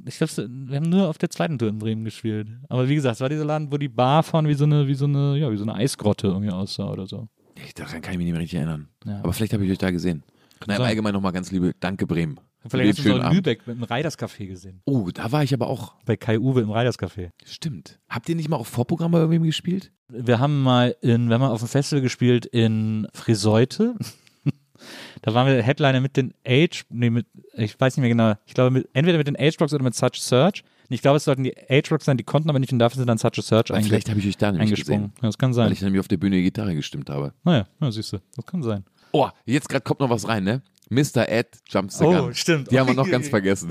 [0.07, 2.49] ich glaub, wir haben nur auf der zweiten Tour in Bremen gespielt.
[2.69, 4.95] Aber wie gesagt, es war dieser Laden, wo die Bar vorne wie so eine, wie
[4.95, 7.29] so eine, ja, wie so eine Eisgrotte irgendwie aussah oder so.
[7.55, 8.89] Ich, daran kann ich mich nicht mehr richtig erinnern.
[9.05, 9.21] Ja.
[9.21, 10.23] Aber vielleicht habe ich euch da gesehen.
[10.67, 10.83] Na, im.
[10.83, 12.41] Allgemeinen nochmal ganz liebe Danke, Bremen.
[12.69, 13.33] Vielleicht hast du so in.
[13.33, 14.81] Lübeck mit dem Reiders-Café gesehen.
[14.85, 15.95] Oh, da war ich aber auch.
[16.05, 17.31] Bei Kai Uwe im Reiders-Café.
[17.45, 17.99] Stimmt.
[18.09, 19.93] Habt ihr nicht mal auch Vorprogramm bei irgendwem gespielt?
[20.09, 23.95] Wir haben mal in, wir haben mal auf dem Festival gespielt in Friseute.
[25.23, 28.55] da waren wir Headliner mit den Age, nee, mit, ich weiß nicht mehr genau, ich
[28.55, 30.65] glaube mit, entweder mit den Age Rocks oder mit Such Search.
[30.91, 33.07] Ich glaube, es sollten die Age Rocks sein, die konnten aber nicht und dafür sind
[33.09, 35.03] dann Such a Search Weil einge vielleicht habe ich euch da nämlich eingesprungen.
[35.09, 35.17] gesehen.
[35.23, 35.73] Ja, das kann Weil sein.
[35.73, 37.35] ich nämlich auf der Bühne Gitarre gestimmt habe.
[37.45, 38.85] Naja, ja, siehst du, das kann sein.
[39.13, 40.63] Oh, jetzt gerade kommt noch was rein, ne?
[40.91, 41.29] Mr.
[41.29, 42.35] Ed Jumps the Oh, Gun.
[42.35, 42.71] stimmt.
[42.71, 43.71] Die haben wir noch ganz vergessen.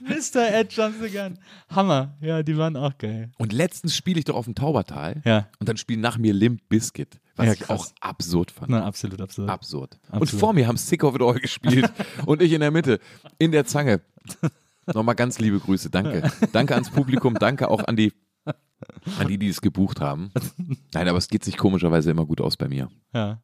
[0.00, 0.52] Mr.
[0.54, 1.38] Ed Jumps the Gun.
[1.68, 2.16] Hammer.
[2.20, 3.30] Ja, die waren auch geil.
[3.38, 5.20] Und letztens spiele ich doch auf dem Taubertal.
[5.24, 5.48] Ja.
[5.58, 7.20] Und dann spielen nach mir Limp Bizkit.
[7.36, 8.70] Was Ja, ich auch absurd fand.
[8.70, 9.50] Na, absolut, absolut.
[9.50, 9.98] Absurd.
[10.10, 10.40] Und Absolut.
[10.40, 11.90] vor mir haben Sick of It All gespielt
[12.26, 13.00] und ich in der Mitte,
[13.38, 14.00] in der Zange.
[14.86, 16.30] Nochmal ganz liebe Grüße, danke.
[16.52, 18.12] Danke ans Publikum, danke auch an die,
[19.18, 20.30] an die, die es gebucht haben.
[20.92, 22.88] Nein, aber es geht sich komischerweise immer gut aus bei mir.
[23.14, 23.42] Ja.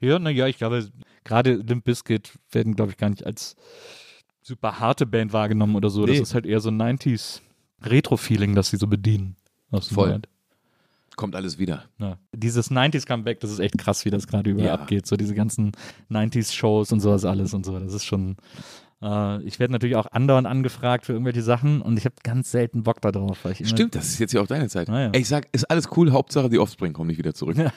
[0.00, 0.88] Ja, naja, ich glaube,
[1.24, 3.56] gerade Limp Bizkit werden, glaube ich, gar nicht als
[4.42, 6.04] super harte Band wahrgenommen oder so.
[6.04, 6.12] Nee.
[6.18, 7.40] Das ist halt eher so ein 90s
[7.82, 9.36] Retro-Feeling, das sie so bedienen.
[9.72, 10.06] Voll.
[10.06, 10.28] Moment.
[11.16, 11.84] Kommt alles wieder.
[11.98, 12.16] Ja.
[12.32, 14.74] Dieses 90s-Comeback, das ist echt krass, wie das gerade überall Ja.
[14.74, 15.06] abgeht.
[15.06, 15.72] So diese ganzen
[16.10, 17.78] 90s-Shows und sowas alles und so.
[17.78, 18.36] Das ist schon.
[19.02, 22.82] Äh, ich werde natürlich auch andauernd angefragt für irgendwelche Sachen und ich habe ganz selten
[22.82, 23.46] Bock darauf.
[23.62, 24.88] Stimmt, das ist jetzt ja auch deine Zeit.
[24.88, 25.10] Ah, ja.
[25.12, 27.56] Ey, Ich sag, ist alles cool, Hauptsache die Offspring kommen nicht wieder zurück.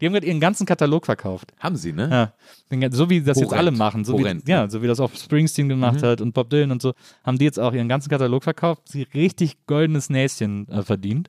[0.00, 1.52] Die haben gerade ihren ganzen Katalog verkauft.
[1.58, 2.32] Haben sie, ne?
[2.70, 3.58] Ja, so wie das jetzt Horrend.
[3.58, 4.70] alle machen, so wie, Horrend, ja, ja.
[4.70, 7.60] so wie das auch Springsteen gemacht hat und Bob Dylan und so, haben die jetzt
[7.60, 11.28] auch ihren ganzen Katalog verkauft, sie richtig goldenes Näschen äh, verdient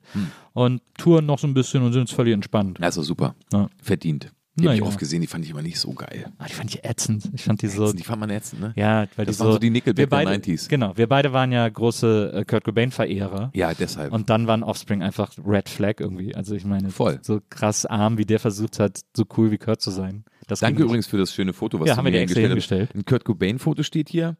[0.52, 2.78] und touren noch so ein bisschen und sind jetzt völlig entspannt.
[2.80, 3.34] Doch super.
[3.52, 3.68] Ja.
[3.82, 4.32] Verdient.
[4.58, 4.86] Die habe ich ja.
[4.86, 6.32] oft gesehen, die fand ich immer nicht so geil.
[6.38, 7.30] Ah, die fand ich ätzend.
[7.34, 8.72] Ich fand die so, Die fand man ätzend, ne?
[8.74, 10.68] ja, weil Das die waren so, so die Nickelback wir der beide, 90s.
[10.68, 13.50] Genau, wir beide waren ja große äh, Kurt Cobain-Verehrer.
[13.54, 14.12] Ja, deshalb.
[14.12, 16.34] Und dann waren Offspring einfach Red Flag irgendwie.
[16.34, 17.18] Also ich meine, Voll.
[17.22, 20.24] so krass arm, wie der versucht hat, so cool wie Kurt zu sein.
[20.46, 22.96] Das Danke übrigens für das schöne Foto, was Ja, du haben mir extra hingestellt hast.
[22.96, 24.36] Ein Kurt Cobain-Foto steht hier.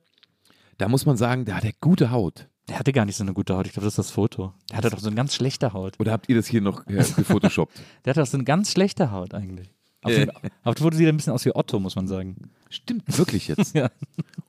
[0.78, 2.48] Da muss man sagen, da hat er gute Haut.
[2.68, 3.66] Der hatte gar nicht so eine gute Haut.
[3.66, 4.52] Ich glaube, das ist das Foto.
[4.70, 5.98] Der hatte doch so eine ganz schlechte Haut.
[6.00, 7.80] Oder habt ihr das hier noch äh, gefotoshoppt?
[8.04, 9.70] Der hatte doch so eine ganz schlechte Haut eigentlich.
[10.06, 10.30] Auf dem,
[10.64, 12.36] auf dem Foto sieht er ein bisschen aus wie Otto, muss man sagen.
[12.70, 13.74] Stimmt, wirklich jetzt.
[13.74, 13.90] Ja.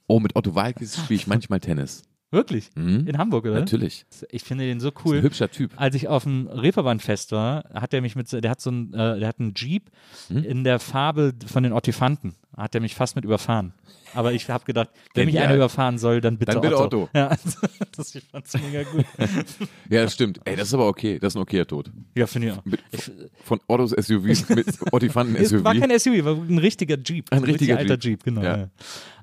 [0.08, 2.04] Oh, mit Otto Walkes spiele ich manchmal Tennis.
[2.30, 2.70] Wirklich?
[2.76, 3.08] Mhm.
[3.08, 3.60] In Hamburg, oder?
[3.60, 4.06] Natürlich.
[4.32, 5.22] Ich finde den so Ist ein cool.
[5.22, 5.72] hübscher Typ.
[5.78, 9.20] Als ich auf dem Reeperbahn-Fest war, hat er mich mit, der hat so ein, äh,
[9.20, 9.90] der hat einen Jeep
[10.28, 10.44] Hm?
[10.44, 12.36] in der Farbe von den Ottifanten.
[12.56, 13.74] Hat er mich fast mit überfahren.
[14.14, 15.48] Aber ich habe gedacht, wenn mich Genial.
[15.48, 17.04] einer überfahren soll, dann bitte Dann bitte Otto.
[17.04, 17.10] Otto.
[17.14, 17.30] Ja,
[17.96, 19.06] das ich fand's mega gut.
[19.90, 20.40] Ja, das stimmt.
[20.46, 21.18] Ey, das ist aber okay.
[21.20, 21.90] Das ist ein okayer Tod.
[22.16, 22.66] Ja, finde ich auch.
[22.66, 23.12] Mit, Ich,
[23.44, 25.64] von Ottos SUV mit Ottifanten SUV.
[25.64, 27.32] war kein SUV, war ein richtiger Jeep.
[27.32, 28.04] Ein richtiger alter Jeep.
[28.04, 28.42] Jeep, genau.
[28.42, 28.58] Ja.
[28.58, 28.70] Ja.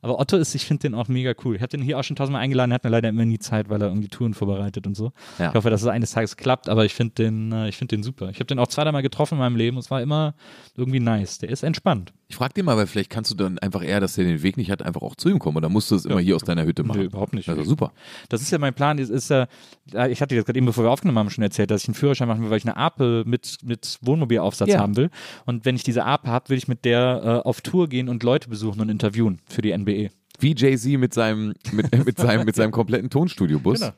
[0.02, 1.56] Aber Otto ist, ich finde den auch mega cool.
[1.56, 3.70] Ich habe den hier auch schon tausendmal eingeladen, er hat mir leider immer nie Zeit,
[3.70, 5.12] weil er irgendwie Touren vorbereitet und so.
[5.38, 5.48] Ja.
[5.48, 8.02] Ich hoffe, dass es eines Tages klappt, aber ich finde den, äh, ich finde den
[8.02, 8.28] super.
[8.28, 10.34] Ich habe den auch zweimal getroffen in meinem Leben und es war immer
[10.76, 11.38] irgendwie nice.
[11.38, 12.12] Der ist entspannt.
[12.28, 14.56] Ich frag den mal, weil vielleicht kannst du dann einfach eher, dass der den Weg
[14.58, 15.56] nicht hat, einfach auch zu ihm kommen.
[15.56, 17.00] Oder musst du es immer hier aus deiner Hütte machen?
[17.00, 17.48] Nö, überhaupt nicht.
[17.48, 17.92] Also super.
[18.28, 18.96] Das ist ja mein Plan.
[18.96, 19.46] Das ist ja,
[19.92, 21.88] ja, ich hatte dir das gerade eben, bevor wir aufgenommen haben, schon erzählt, dass ich
[21.88, 24.78] einen Führerschein machen will, weil ich eine Ape mit, mit Wohnmobilaufsatz Ja.
[24.80, 25.10] haben will.
[25.46, 28.22] Und wenn ich diese Ape habe, will ich mit der äh, auf Tour gehen und
[28.22, 30.10] Leute besuchen und interviewen für die NBE.
[30.40, 33.80] Wie Jay-Z mit seinem, mit, mit, seinem, mit seinem kompletten Tonstudiobus.
[33.80, 33.92] Genau.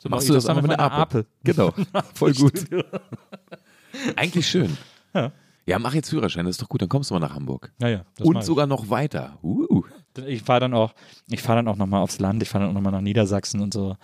[0.00, 1.26] So Machst du ich das einfach mit einer Ape?
[1.42, 1.72] Genau.
[2.14, 2.64] Voll gut.
[4.16, 4.76] Eigentlich schön.
[5.14, 5.32] Ja.
[5.68, 7.72] Ja, mach jetzt Führerschein, das ist doch gut, dann kommst du mal nach Hamburg.
[7.78, 8.04] Ja, ja.
[8.16, 9.38] das Und sogar noch weiter.
[9.42, 9.82] Uh.
[10.26, 10.94] Ich fahre dann auch,
[11.28, 13.72] ich fahre dann auch nochmal aufs Land, ich fahre dann auch nochmal nach Niedersachsen und
[13.74, 13.96] so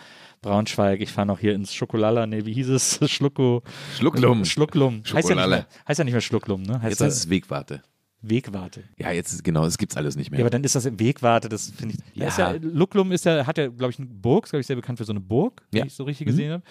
[0.43, 3.01] Braunschweig, ich fahre noch hier ins Schokolala, nee, wie hieß es?
[3.11, 3.63] Schlucko.
[3.97, 4.45] Schlucklum.
[4.45, 5.03] Schlucklum.
[5.11, 6.83] Heißt ja, nicht mehr, heißt ja nicht mehr Schlucklum, ne?
[6.83, 7.83] Heißt Jetzt heißt es Wegwarte.
[8.29, 8.85] Wegwarte.
[8.99, 10.41] Ja, jetzt ist genau, das gibt's alles nicht mehr.
[10.41, 12.17] Ja, aber dann ist das Wegwarte, das finde ich.
[12.21, 12.29] Ja.
[12.29, 14.77] Ist ja, Lucklum ist ja, hat ja, glaube ich, eine Burg, ist, glaube ich, sehr
[14.77, 15.81] bekannt für so eine Burg, Ja.
[15.81, 16.63] wenn ich so richtig gesehen habe.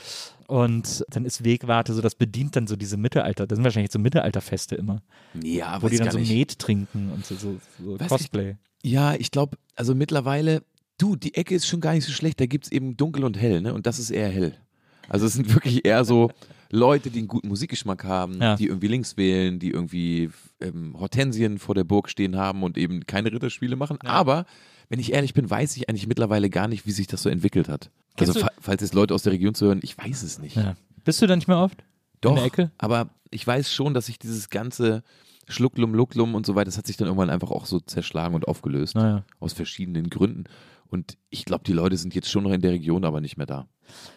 [0.47, 3.99] Und dann ist Wegwarte so, das bedient dann so diese Mittelalter, das sind wahrscheinlich so
[3.99, 5.01] Mittelalterfeste immer,
[5.41, 6.31] ja, wo die dann so nicht.
[6.33, 8.55] Met trinken und so, so, so Cosplay.
[8.83, 10.63] Ja, ich glaube, also mittlerweile,
[10.97, 13.61] du, die Ecke ist schon gar nicht so schlecht, da gibt's eben dunkel und hell,
[13.61, 13.73] ne?
[13.73, 14.55] Und das ist eher hell.
[15.09, 16.31] Also es sind wirklich eher so
[16.75, 18.55] Leute, die einen guten Musikgeschmack haben, Ja.
[18.55, 23.05] die irgendwie links wählen, die irgendwie ähm, Hortensien vor der Burg stehen haben und eben
[23.05, 23.99] keine Ritterspiele machen.
[24.01, 24.45] Aber
[24.89, 27.69] wenn ich ehrlich bin, weiß ich eigentlich mittlerweile gar nicht, wie sich das so entwickelt
[27.69, 27.91] hat.
[28.17, 30.55] Kennst also fa falls jetzt Leute aus der Region zuhören, ich weiß es nicht.
[30.55, 30.75] Ja.
[31.05, 31.83] Bist du da nicht mehr oft?
[32.21, 32.71] Doch, In der Ecke?
[32.77, 35.03] aber ich weiß schon, dass sich dieses ganze
[35.47, 38.47] Schlucklum, Lucklum und so weiter, das hat sich dann irgendwann einfach auch so zerschlagen und
[38.47, 38.95] aufgelöst.
[38.95, 39.23] Naja.
[39.39, 40.45] Aus verschiedenen Gründen.
[40.93, 43.47] Und ich glaube, die Leute sind jetzt schon noch in der Region, aber nicht mehr
[43.47, 43.67] da.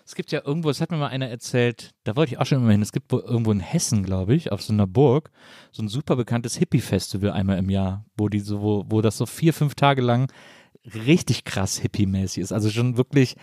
[0.04, 2.58] Es gibt ja irgendwo, das hat mir mal einer erzählt, da wollte ich auch schon
[2.58, 5.30] immer hin, es gibt wo, irgendwo in Hessen, glaube ich, auf so einer Burg,
[5.72, 9.24] so ein super bekanntes Hippie-Festival einmal im Jahr, wo die so, wo, wo das so
[9.24, 10.30] vier, fünf Tage lang
[10.84, 12.52] richtig krass hippie-mäßig ist.
[12.52, 13.36] Also schon wirklich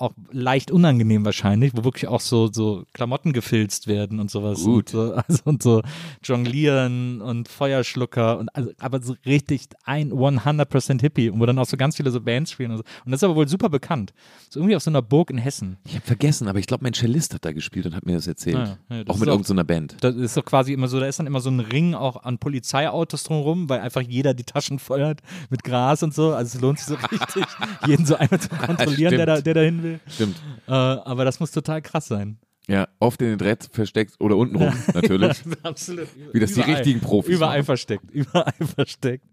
[0.00, 4.62] auch leicht unangenehm wahrscheinlich, wo wirklich auch so, so Klamotten gefilzt werden und sowas.
[4.62, 4.94] Gut.
[4.94, 5.82] Und so, also, und so
[6.22, 11.76] Jonglieren und Feuerschlucker und also, aber so richtig ein 100% Hippie, wo dann auch so
[11.76, 12.84] ganz viele so Bands spielen und so.
[13.04, 14.12] Und das ist aber wohl super bekannt.
[14.50, 15.78] So irgendwie auf so einer Burg in Hessen.
[15.84, 18.26] Ich habe vergessen, aber ich glaube, mein Cellist hat da gespielt und hat mir das
[18.26, 18.56] erzählt.
[18.56, 19.96] Ah, ja, ja, das auch mit irgendeiner Band.
[20.00, 22.38] Das ist doch quasi immer so, da ist dann immer so ein Ring auch an
[22.38, 25.20] Polizeiautos drumherum, weil einfach jeder die Taschen feuert
[25.50, 26.32] mit Gras und so.
[26.34, 27.44] Also es lohnt sich so richtig,
[27.86, 29.87] jeden so einmal zu kontrollieren, der da, der da hin will.
[30.08, 30.36] Stimmt.
[30.66, 32.38] Äh, aber das muss total krass sein.
[32.70, 35.38] Ja, oft in den Dreads versteckt oder untenrum, natürlich.
[35.62, 36.06] Absolut.
[36.34, 37.64] Wie das die richtigen Profis Überall machen.
[37.64, 39.24] versteckt, überall versteckt.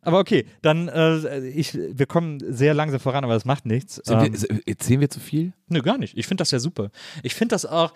[0.00, 3.96] Aber okay, dann, äh, ich, wir kommen sehr langsam voran, aber das macht nichts.
[3.96, 5.52] Sind Ähm, wir, erzählen wir zu viel?
[5.68, 6.16] nö, gar nicht.
[6.16, 6.90] Ich finde das ja super.
[7.22, 7.92] Ich finde das auch,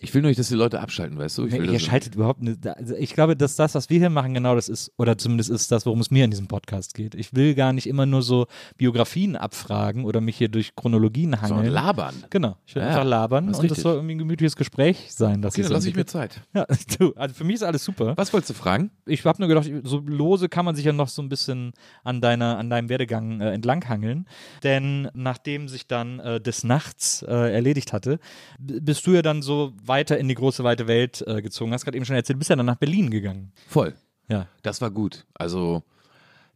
[0.00, 1.46] Ich will nur nicht, dass die Leute abschalten, weißt du?
[1.46, 2.66] Ich will ihr das- schaltet überhaupt nicht.
[2.66, 5.70] Also ich glaube, dass das, was wir hier machen, genau das ist, oder zumindest ist
[5.72, 7.14] das, worum es mir in diesem Podcast geht.
[7.14, 8.46] Ich will gar nicht immer nur so
[8.78, 11.72] Biografien abfragen oder mich hier durch Chronologien Sondern hangeln.
[11.72, 12.14] labern.
[12.30, 13.82] Genau, ich will Ja, einfach labern das und das richtig.
[13.82, 15.42] soll irgendwie ein gemütliches Gespräch sein.
[15.42, 16.06] Das Okay, dann lasse ich mir.
[16.06, 16.40] Zeit.
[16.54, 16.66] Ja,
[16.98, 18.14] du, also für mich ist alles super.
[18.16, 18.90] Was wolltest du fragen?
[19.06, 21.72] Ich habe nur gedacht, so lose kann man sich ja noch so ein bisschen
[22.04, 24.26] an deiner, an deinem Werdegang äh, entlanghangeln.
[24.64, 28.18] Denn nachdem sich dann äh, des Nachts äh, erledigt hatte,
[28.58, 31.72] bist du ja dann so weiter in die große weite Welt äh, gezogen.
[31.72, 33.52] Hast gerade eben schon erzählt, bist ja dann nach Berlin gegangen.
[33.68, 33.94] Voll.
[34.28, 34.46] Ja.
[34.62, 35.26] Das war gut.
[35.34, 35.82] Also,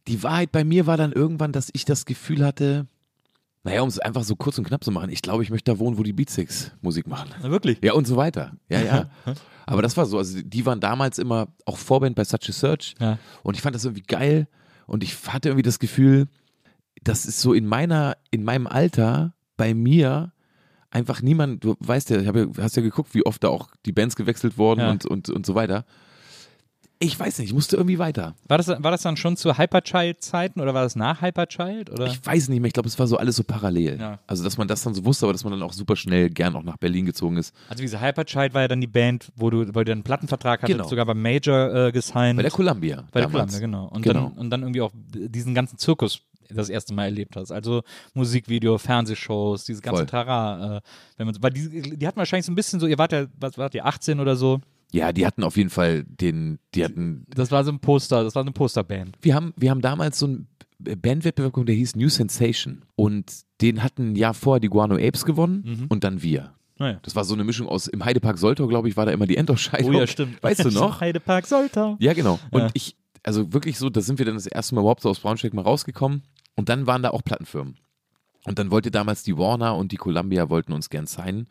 [0.07, 2.87] die Wahrheit bei mir war dann irgendwann, dass ich das Gefühl hatte,
[3.63, 5.79] naja, um es einfach so kurz und knapp zu machen, ich glaube, ich möchte da
[5.79, 7.31] wohnen, wo die Beatsticks Musik machen.
[7.41, 7.79] Na, wirklich?
[7.83, 8.53] Ja, und so weiter.
[8.69, 9.09] Ja, ja.
[9.65, 10.19] Aber das war so.
[10.19, 12.93] Also, die waren damals immer auch Vorband bei Such a Search.
[12.99, 13.17] Ja.
[13.41, 14.47] Und ich fand das irgendwie geil.
[14.85, 16.27] Und ich hatte irgendwie das Gefühl,
[17.01, 20.31] das ist so in meiner, in meinem Alter bei mir
[20.91, 23.69] einfach niemand, du weißt ja, ich hab ja, hast ja geguckt, wie oft da auch
[23.85, 24.91] die Bands gewechselt wurden Ja.
[24.91, 25.85] und, und, und so weiter.
[26.97, 28.35] Ich weiß nicht, ich musste irgendwie weiter.
[28.47, 31.89] War das, war das dann schon zu Hyperchild-Zeiten oder war das nach Hyperchild?
[31.89, 32.05] Oder?
[32.07, 33.99] Ich weiß nicht mehr, ich glaube, es war so alles so parallel.
[33.99, 34.19] Ja.
[34.27, 36.55] Also, dass man das dann so wusste, aber dass man dann auch super schnell gern
[36.55, 37.53] auch nach Berlin gezogen ist.
[37.69, 40.77] also diese Hyperchild war ja dann die Band, wo du, wo du einen Plattenvertrag hattest,
[40.77, 40.87] Genau.
[40.87, 42.37] sogar beim Major äh, gesigned.
[42.37, 43.03] Bei der Columbia.
[43.11, 43.59] Bei der damals.
[43.59, 43.87] Columbia, genau.
[43.93, 44.29] Und, Genau.
[44.29, 47.51] Dann, und dann irgendwie auch diesen ganzen Zirkus das erste Mal erlebt hast.
[47.51, 47.83] Also
[48.13, 50.05] Musikvideo, Fernsehshows, dieses ganze Voll.
[50.05, 50.77] Tara.
[50.77, 50.81] Äh,
[51.17, 53.25] wenn man, so- weil die, die hatten wahrscheinlich so ein bisschen so, ihr wart ja,
[53.39, 54.61] was wart ihr, 18 oder so?
[54.91, 58.35] Ja, die hatten auf jeden Fall den, die hatten Das war so ein Poster, das
[58.35, 59.17] war eine Posterband.
[59.21, 60.47] Wir haben, wir haben damals so einen
[60.79, 62.83] Bandwettbewerb der hieß New Sensation.
[62.95, 63.31] Und
[63.61, 65.85] den hatten ein Jahr vorher die Guano Apes gewonnen Mhm.
[65.89, 66.53] und dann wir.
[66.77, 66.99] Naja.
[67.03, 69.37] Das war so eine Mischung aus, im Heidepark Soltau, glaube ich, war da immer die
[69.37, 69.95] Endausscheidung.
[69.95, 70.43] Oh ja, stimmt.
[70.43, 70.99] Weißt du noch?
[70.99, 71.95] Heidepark Soltau.
[71.99, 72.37] Ja, genau.
[72.51, 72.69] Und Ja.
[72.73, 75.53] ich, also wirklich so, da sind wir dann das erste Mal überhaupt so aus Braunschweig
[75.53, 76.23] mal rausgekommen.
[76.55, 77.77] Und dann waren da auch Plattenfirmen.
[78.45, 81.47] Und dann wollte damals die Warner und die Columbia wollten uns gern signen.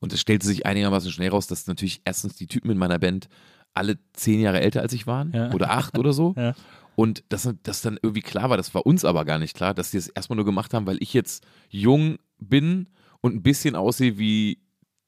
[0.00, 3.28] Und es stellte sich einigermaßen schnell raus, dass natürlich erstens die Typen in meiner Band
[3.74, 5.52] alle zehn Jahre älter als ich waren Ja.
[5.52, 6.34] oder acht oder so.
[6.36, 6.54] Ja.
[6.96, 9.90] Und dass das dann irgendwie klar war, das war uns aber gar nicht klar, dass
[9.90, 12.88] die es erstmal nur gemacht haben, weil ich jetzt jung bin
[13.22, 14.58] und ein bisschen aussehe wie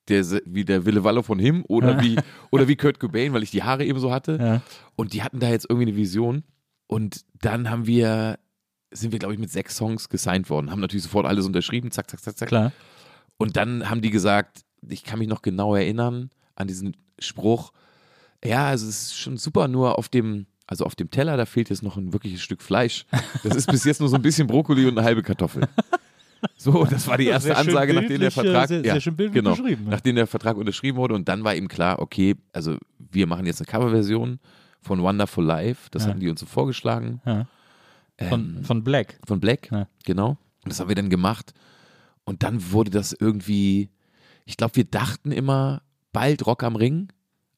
[0.09, 2.17] der, wie der Wille Wallo von Him oder wie,
[2.51, 4.39] oder wie Kurt Cobain, weil ich die Haare eben so hatte.
[4.41, 4.63] Ja.
[4.97, 6.45] Und die hatten da jetzt irgendwie eine Vision.
[6.87, 8.39] Und dann haben wir,
[8.91, 12.11] sind wir, glaube ich, mit sechs Songs gesigned worden, haben natürlich sofort alles unterschrieben, zack,
[12.11, 12.49] zack, zack, zack.
[12.49, 12.73] Klar.
[13.39, 17.73] Und dann haben die gesagt, ich kann mich noch genau erinnern an diesen Spruch,
[18.45, 21.71] ja, also es ist schon super, nur auf dem, also auf dem Teller, da fehlt
[21.71, 23.07] jetzt noch ein wirkliches Stück Fleisch.
[23.45, 25.69] Das ist bis jetzt nur so ein bisschen Brokkoli und eine halbe Kartoffel.
[26.57, 29.55] So, das war die erste Sehr Ansage, nachdem der äh, Vertrag, sehr- ja, sehr genau,
[29.55, 29.77] ja.
[29.87, 33.61] nachdem der Vertrag unterschrieben wurde und dann war eben klar, okay, also wir machen jetzt
[33.61, 34.39] eine Coverversion
[34.81, 36.11] von Wonderful Life, das Ja.
[36.11, 37.47] hatten die uns so vorgeschlagen, Ja.
[38.29, 39.19] Von, Ähm, von Black.
[39.27, 39.87] von Black, Ja.
[40.05, 40.31] genau.
[40.65, 41.53] Und das haben wir dann gemacht.
[42.25, 43.89] Und dann wurde das irgendwie,
[44.45, 45.83] ich glaube, wir dachten immer,
[46.13, 47.09] bald Rock am Ring,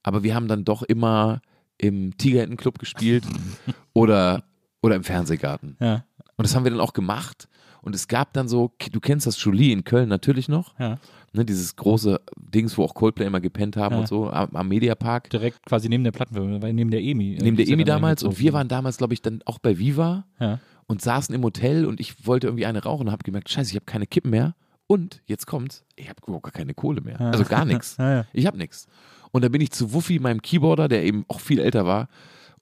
[0.03, 1.43] aber wir haben dann doch immer
[1.77, 3.25] im Tigerhänden-Club gespielt
[3.93, 4.45] oder,
[4.81, 5.77] oder im Fernsehgarten.
[5.81, 6.05] Ja.
[6.37, 7.49] Und das haben wir dann auch gemacht.
[7.85, 10.99] Und es gab dann so, du kennst das Jolie in Köln natürlich noch, Ja.
[11.35, 14.01] ne, dieses große Dings, wo auch Coldplay immer gepennt haben Ja.
[14.01, 15.29] und so, am, am Mediapark.
[15.29, 17.39] Direkt quasi neben der Plattenfirma, neben der EMI.
[17.43, 20.61] Neben der EMI damals und wir waren damals, glaube ich, dann auch bei Viva Ja.
[20.87, 23.77] und saßen im Hotel und ich wollte irgendwie eine rauchen und habe gemerkt, scheiße, ich
[23.77, 24.55] habe keine Kippen mehr
[24.87, 27.19] und jetzt kommt's, ich habe überhaupt gar keine Kohle mehr.
[27.21, 27.31] Ja.
[27.33, 27.99] Also gar nichts.
[28.33, 28.87] Ich habe nichts.
[29.31, 32.09] Und dann bin ich zu Wuffi, meinem Keyboarder, der eben auch viel älter war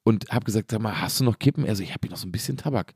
[0.03, 1.65] und habe gesagt, sag mal, hast du noch Kippen?
[1.65, 2.93] Also ich habe hier noch so ein bisschen Tabak.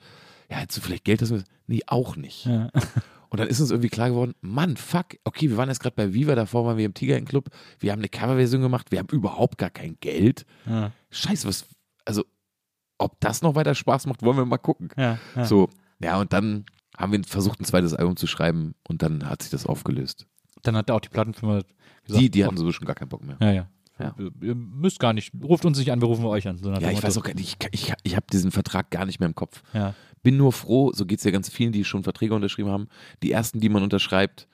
[0.49, 1.21] Ja, hättest du vielleicht Geld?
[1.21, 1.33] Das
[1.67, 2.45] nee, auch nicht.
[2.45, 2.69] Ja.
[3.29, 6.13] Und dann ist uns irgendwie klar geworden, Mann, fuck, okay, wir waren jetzt gerade bei
[6.13, 9.57] Viva, davor waren wir im Tiger Club, wir haben eine Coverversion gemacht, wir haben überhaupt
[9.57, 10.45] gar kein Geld.
[10.65, 10.91] Ja.
[11.09, 11.65] Scheiße, was,
[12.05, 12.23] also,
[12.97, 14.87] ob das noch weiter Spaß macht, wollen wir mal gucken.
[14.95, 15.19] Ja.
[15.35, 15.43] Ja.
[15.43, 15.67] So,
[15.99, 16.65] ja, und dann
[16.97, 20.25] haben wir versucht, ein zweites Album zu schreiben und dann hat sich das aufgelöst.
[20.63, 21.63] Dann hat auch die Plattenfirma
[22.05, 23.37] gesagt, Die, die hatten sowieso schon gar keinen Bock mehr.
[23.41, 23.69] Ja, ja.
[23.99, 24.15] Ja.
[24.41, 26.57] Ihr- müsst gar nicht, ruft uns nicht an, wir rufen euch an.
[26.57, 27.03] So Ja, ich Motto.
[27.03, 29.63] weiß auch gar nicht, ich, ich, ich habe diesen Vertrag gar nicht mehr im Kopf.
[29.73, 29.95] Ja.
[30.23, 32.87] Bin nur froh, so geht es ja ganz vielen, die schon Verträge unterschrieben haben.
[33.23, 34.47] Die ersten, die man unterschreibt,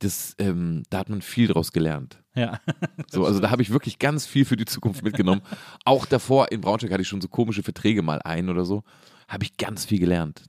[0.00, 2.18] das, ähm, da hat man viel draus gelernt.
[2.34, 2.60] Ja.
[3.10, 5.40] So, also da habe ich wirklich ganz viel für die Zukunft mitgenommen.
[5.86, 8.82] Auch davor in Braunschweig hatte ich schon so komische Verträge mal ein oder so.
[9.28, 10.42] Habe ich ganz viel gelernt.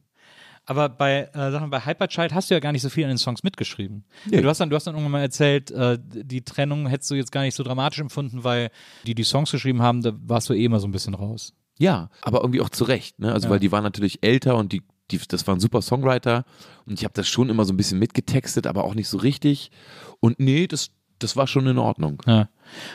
[0.66, 3.10] Aber bei, äh, sag mal, bei Hyperchild hast du ja gar nicht so viel an
[3.10, 4.04] den Songs mitgeschrieben.
[4.30, 4.42] Nee.
[4.42, 7.32] Du, hast dann, du hast dann irgendwann mal erzählt, äh, die Trennung hättest du jetzt
[7.32, 8.70] gar nicht so dramatisch empfunden, weil
[9.06, 11.54] die die Songs geschrieben haben, da warst du eh immer so ein bisschen raus.
[11.80, 13.18] Ja, aber irgendwie auch zu Recht.
[13.20, 13.34] Ne?
[13.34, 13.52] Also Ja.
[13.52, 16.46] weil die waren natürlich älter und die, die, das waren super Songwriter
[16.86, 19.72] und ich habe das schon immer so ein bisschen mitgetextet, aber auch nicht so richtig.
[20.20, 22.22] Und nee, das, das war schon in Ordnung.
[22.28, 22.50] Ja.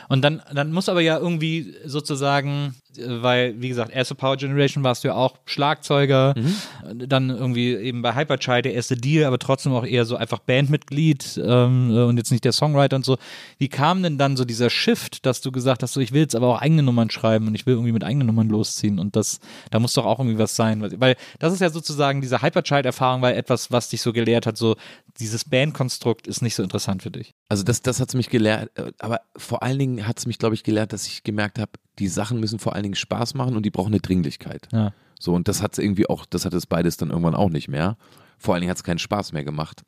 [0.09, 5.03] Und dann, dann muss aber ja irgendwie sozusagen, weil, wie gesagt, erste Power Generation warst
[5.03, 7.07] du ja auch Schlagzeuger, Mhm.
[7.09, 11.39] dann irgendwie eben bei Hyperchild der erste Deal, aber trotzdem auch eher so einfach Bandmitglied
[11.43, 13.17] ähm, äh, und jetzt nicht der Songwriter und so.
[13.57, 16.35] Wie kam denn dann so dieser Shift, dass du gesagt hast, so ich will jetzt
[16.35, 19.39] aber auch eigene Nummern schreiben und ich will irgendwie mit eigenen Nummern losziehen und das,
[19.71, 23.35] da muss doch auch irgendwie was sein, weil- das ist ja sozusagen diese Hyperchild-Erfahrung, weil
[23.35, 24.75] etwas, was dich so gelehrt hat, so
[25.19, 27.33] dieses Bandkonstrukt ist nicht so interessant für dich.
[27.49, 30.37] Also das, das hat es mich gelehrt, äh, aber vor allen Dingen hat es mich,
[30.37, 33.55] glaube ich, gelehrt, dass ich gemerkt habe, die Sachen müssen vor allen Dingen Spaß machen
[33.55, 34.67] und die brauchen eine Dringlichkeit.
[34.71, 34.93] Ja.
[35.19, 37.67] So, und das hat es irgendwie auch, das hat es beides dann irgendwann auch nicht
[37.67, 37.97] mehr.
[38.37, 39.83] Vor allen Dingen hat es keinen Spaß mehr gemacht.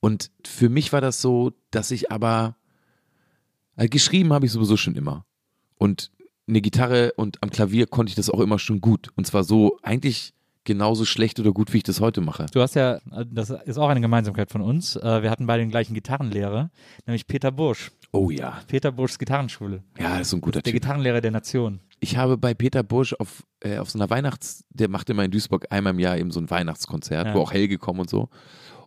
[0.00, 2.56] Und für mich war das so, dass ich aber,
[3.76, 5.24] äh, geschrieben habe ich sowieso schon immer.
[5.76, 6.10] Und
[6.48, 9.10] eine Gitarre und am Klavier konnte ich das auch immer schon gut.
[9.14, 10.34] Und zwar so eigentlich
[10.64, 12.46] genauso schlecht oder gut, wie ich das heute mache.
[12.52, 14.96] Du hast ja, das ist auch eine Gemeinsamkeit von uns.
[14.96, 16.70] äh, Wir hatten beide den gleichen Gitarrenlehrer,
[17.06, 17.90] nämlich Peter Bursch.
[18.12, 18.60] Oh ja.
[18.68, 19.82] Peter Burschs Gitarrenschule.
[19.98, 20.80] Ja, das ist so ein guter Der Typ.
[20.82, 21.80] Gitarrenlehrer der Nation.
[22.00, 25.30] Ich habe bei Peter Bursch auf, äh, auf so einer Weihnachts-, der macht immer in
[25.30, 27.34] Duisburg einmal im Jahr eben so ein Weihnachtskonzert, Ja.
[27.34, 28.28] wo auch Helge kommt und so.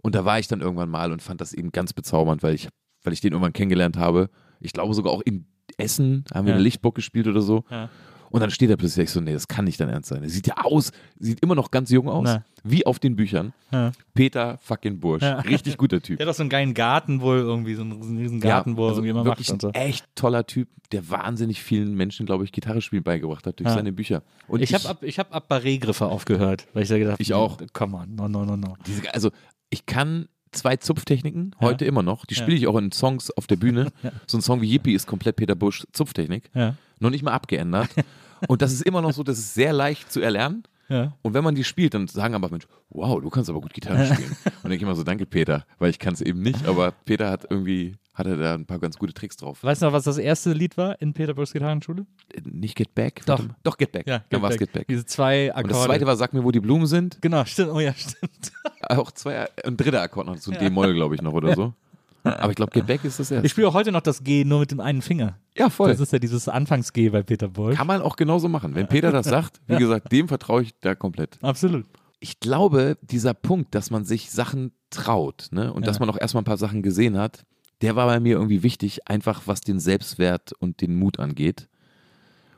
[0.01, 2.69] Und da war ich dann irgendwann mal und fand das eben ganz bezaubernd, weil ich,
[3.03, 4.29] weil ich den irgendwann kennengelernt habe.
[4.59, 5.47] Ich glaube sogar auch in
[5.77, 6.55] Essen haben wir Ja.
[6.55, 7.63] eine Lichtburg gespielt oder so.
[7.71, 7.89] Ja.
[8.35, 10.21] Und dann steht er plötzlich ich so, nee, das kann nicht dein Ernst sein.
[10.21, 12.43] Er sieht ja aus, sieht immer noch ganz jung aus, Na.
[12.63, 13.53] wie auf den Büchern.
[13.71, 13.91] Ja.
[14.13, 15.23] Peter fucking Bursch.
[15.23, 15.39] Ja.
[15.39, 16.17] Richtig guter Typ.
[16.19, 18.83] Der hat doch so einen geilen Garten wohl irgendwie, so einen riesen- riesen Garten, wo
[18.83, 19.67] er also irgendwie immer wirklich macht und so.
[19.69, 23.69] ein echt toller Typ, der wahnsinnig vielen Menschen, glaube ich, Gitarre spielen beigebracht hat durch
[23.69, 23.75] Ja.
[23.75, 24.21] seine Bücher.
[24.47, 27.57] Und Ich habe ab, ich hab ab Barré-Griffe aufgehört, weil ich da gedacht Ich auch.
[27.73, 28.75] Come on, no, no, no, no.
[28.85, 29.31] Diese, also
[29.69, 32.25] ich kann zwei Zupftechniken, heute immer noch.
[32.25, 32.41] Die Ja.
[32.41, 33.91] spiele ich auch in Songs auf der Bühne.
[34.27, 36.49] So ein Song wie Yippie ist komplett Peter Busch Zupftechnik.
[36.53, 36.75] Ja.
[36.99, 37.89] Noch nicht mal abgeändert.
[38.47, 40.63] Und das ist immer noch so, das ist sehr leicht zu erlernen.
[40.87, 41.13] Ja.
[41.23, 44.05] Und wenn man die spielt, dann sagen aber Menschen, wow, du kannst aber gut Gitarre
[44.13, 44.29] spielen.
[44.31, 46.91] Und dann denke ich immer so, danke Peter, weil ich kann es eben nicht, aber
[46.91, 49.63] Peter hat irgendwie, hatte da ein paar ganz gute Tricks drauf.
[49.63, 52.05] Weißt du noch, was das erste Lied war in Peter Burschs Gitarrenschule?
[52.33, 53.23] Äh, Nicht Get Back?
[53.25, 53.41] Doch.
[53.63, 54.05] Doch, Get Back.
[54.29, 54.87] dann war es Get Back.
[54.87, 55.73] Diese zwei Und Akkorde.
[55.73, 57.19] das zweite war Sag mir, wo die Blumen sind.
[57.21, 57.71] Genau, stimmt.
[57.71, 58.51] Oh ja, stimmt.
[58.87, 60.59] Auch zwei, ein dritter Akkord noch, so ein Ja.
[60.61, 61.73] D-Moll, glaube ich, noch oder so.
[62.25, 63.49] Aber ich glaube, Get Back ist das Ich erste.
[63.49, 65.37] spiele auch heute noch das G nur mit dem einen Finger.
[65.57, 65.89] Ja, voll.
[65.91, 67.77] Das ist ja dieses Anfangs-G bei Peter Bolt.
[67.77, 68.75] Kann man auch genauso machen.
[68.75, 71.37] Wenn Peter das sagt, wie gesagt, dem vertraue ich da komplett.
[71.41, 71.85] Absolut.
[72.19, 75.87] Ich glaube, dieser Punkt, dass man sich Sachen traut ne, und Ja.
[75.87, 77.43] dass man auch erstmal ein paar Sachen gesehen hat,
[77.81, 81.67] der war bei mir irgendwie wichtig, einfach was den Selbstwert und den Mut angeht.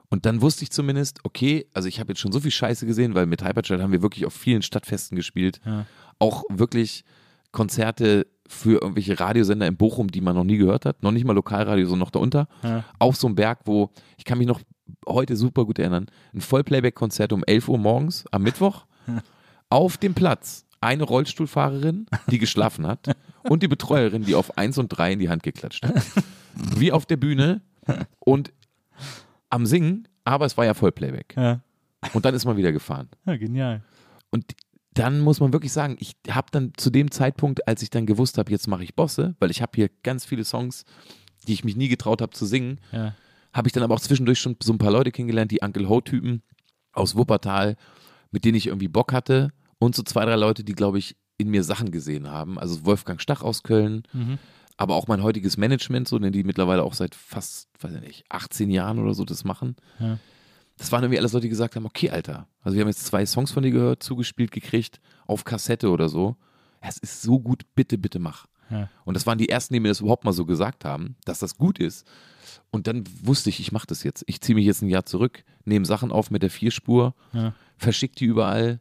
[0.09, 3.13] Und dann wusste ich zumindest, okay, also ich habe jetzt schon so viel Scheiße gesehen,
[3.13, 5.59] weil mit Hyperchild haben wir wirklich auf vielen Stadtfesten gespielt.
[5.65, 5.85] Ja.
[6.19, 7.03] Auch wirklich
[7.51, 11.03] Konzerte für irgendwelche Radiosender in Bochum, die man noch nie gehört hat.
[11.03, 12.47] Noch nicht mal Lokalradio, sondern noch darunter.
[12.63, 12.83] Ja.
[12.99, 14.61] Auf so einem Berg, wo, ich kann mich noch
[15.07, 18.85] heute super gut erinnern, ein Vollplayback-Konzert um 11 Uhr morgens am Mittwoch.
[19.69, 24.89] Auf dem Platz eine Rollstuhlfahrerin, die geschlafen hat und die Betreuerin, die auf 1 und
[24.89, 26.01] 3 in die Hand geklatscht hat.
[26.53, 27.61] Wie auf der Bühne
[28.19, 28.53] und
[29.49, 31.35] am Singen, aber es war ja Vollplayback.
[31.35, 31.61] Ja.
[32.13, 33.09] Und dann ist man wieder gefahren.
[33.25, 33.81] ja, genial.
[34.29, 34.55] Und
[34.97, 38.37] dann muss man wirklich sagen, ich habe dann zu dem Zeitpunkt, als ich dann gewusst
[38.37, 40.83] habe, jetzt mache ich Bosse, weil ich habe hier ganz viele Songs,
[41.47, 43.13] die ich mich nie getraut habe zu singen, Ja.
[43.53, 46.41] habe ich dann aber auch zwischendurch schon so ein paar Leute kennengelernt, die Uncle Ho-Typen
[46.93, 47.75] aus Wuppertal,
[48.31, 51.49] mit denen ich irgendwie Bock hatte und so zwei, drei Leute, die, glaube ich, in
[51.49, 52.57] mir Sachen gesehen haben.
[52.59, 54.39] Also Wolfgang Stach aus Köln, Mhm.
[54.77, 58.23] aber auch mein heutiges Management, so, denn die mittlerweile auch seit fast, weiß ich nicht,
[58.29, 59.75] 18 Jahren oder so das machen.
[59.99, 60.17] Ja.
[60.77, 63.25] Das waren irgendwie alles Leute, die gesagt haben, okay, Alter, also wir haben jetzt zwei
[63.25, 66.35] Songs von dir gehört, zugespielt gekriegt, auf Kassette oder so.
[66.81, 68.45] Es ist so gut, bitte, bitte mach.
[68.69, 68.89] Ja.
[69.05, 71.57] Und das waren die ersten, die mir das überhaupt mal so gesagt haben, dass das
[71.57, 72.05] gut ist.
[72.69, 74.23] Und dann wusste ich, ich mache das jetzt.
[74.27, 77.53] Ich ziehe mich jetzt ein Jahr zurück, nehme Sachen auf mit der Vierspur, Ja.
[77.77, 78.79] verschicke die überall.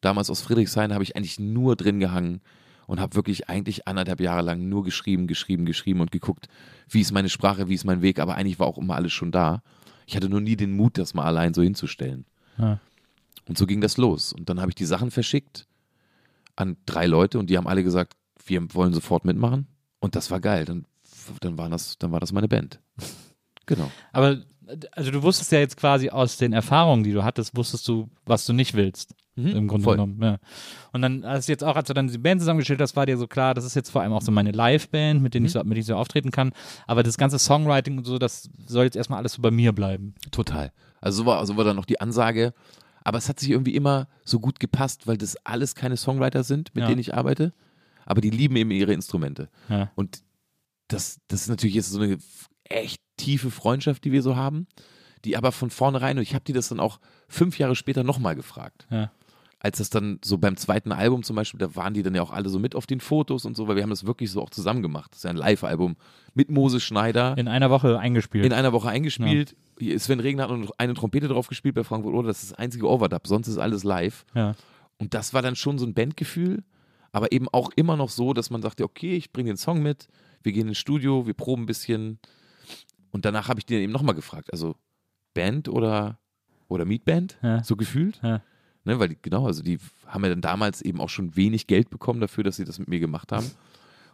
[0.00, 2.40] Damals aus Friedrichshain habe ich eigentlich nur drin gehangen
[2.86, 6.48] und habe wirklich eigentlich anderthalb Jahre lang nur geschrieben, geschrieben, geschrieben und geguckt,
[6.88, 8.18] wie ist meine Sprache, wie ist mein Weg.
[8.18, 9.62] Aber eigentlich war auch immer alles schon da.
[10.08, 12.24] Ich hatte nur nie den Mut, das mal allein so hinzustellen.
[12.56, 12.80] Ja.
[13.46, 14.32] Und so ging das los.
[14.32, 15.66] Und dann habe ich die Sachen verschickt
[16.56, 18.16] an drei Leute und die haben alle gesagt,
[18.46, 19.66] wir wollen sofort mitmachen.
[20.00, 20.64] Und das war geil.
[20.64, 20.86] Dann,
[21.42, 22.80] dann, war, das, dann war das meine Band.
[23.66, 23.92] Genau.
[24.12, 24.40] Aber
[24.92, 28.44] also du wusstest ja jetzt quasi aus den Erfahrungen, die du hattest, wusstest du, was
[28.46, 29.14] du nicht willst.
[29.36, 29.94] Im Grunde voll.
[29.94, 30.18] genommen.
[30.20, 30.38] Ja.
[30.92, 33.16] Und dann hast du jetzt auch, als du dann die Band zusammengestellt hast, war dir
[33.16, 35.60] so klar, das ist jetzt vor allem auch so meine Live-Band, mit, denen ich so,
[35.62, 36.50] mit der ich so auftreten kann.
[36.88, 40.16] Aber das ganze Songwriting und so, das soll jetzt erstmal alles so bei mir bleiben.
[40.32, 40.72] Total.
[41.00, 42.52] Also so war, so war dann noch die Ansage.
[43.04, 46.74] Aber es hat sich irgendwie immer so gut gepasst, weil das alles keine Songwriter sind,
[46.74, 46.88] mit Ja.
[46.88, 47.52] denen ich arbeite.
[48.06, 49.48] Aber die lieben eben ihre Instrumente.
[49.68, 49.92] Ja.
[49.94, 50.20] Und
[50.88, 52.18] das, das ist natürlich jetzt so eine
[52.68, 54.66] echt tiefe Freundschaft, die wir so haben.
[55.24, 58.36] Die aber von vornherein, und ich habe die das dann auch fünf Jahre später nochmal
[58.36, 58.86] gefragt.
[58.90, 59.10] Ja.
[59.60, 62.30] als das dann so beim zweiten Album zum Beispiel, da waren die dann ja auch
[62.30, 64.50] alle so mit auf den Fotos und so, weil wir haben das wirklich so auch
[64.50, 65.10] zusammen gemacht.
[65.10, 65.96] Das ist ja ein Live-Album
[66.34, 68.46] mit Moses Schneider In einer Woche eingespielt.
[68.46, 69.56] in einer Woche eingespielt.
[69.80, 72.28] Hier Sven Regen hat noch eine Trompete drauf gespielt bei Frankfurt Oder.
[72.28, 74.24] Das ist das einzige Overdub, sonst ist alles live.
[74.34, 74.54] ja.
[75.00, 76.62] Und das war dann schon so ein Bandgefühl,
[77.12, 80.08] aber eben auch immer noch so, dass man sagte, okay, ich bringe den Song mit,
[80.42, 82.18] wir gehen ins Studio, wir proben ein bisschen.
[83.10, 84.74] Und danach habe ich den eben nochmal gefragt, also
[85.34, 86.18] Band oder,
[86.68, 87.62] oder Meetband, Ja.
[87.64, 88.20] so gefühlt.
[88.22, 88.42] Ja.
[88.84, 91.90] Ne, weil die, genau, also die haben ja dann damals eben auch schon wenig Geld
[91.90, 93.50] bekommen dafür, dass sie das mit mir gemacht haben.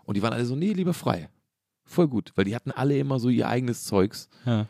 [0.04, 1.28] Und die waren alle so, nee, lieber frei.
[1.84, 4.28] Voll gut, weil die hatten alle immer so ihr eigenes Zeugs.
[4.46, 4.66] Ja.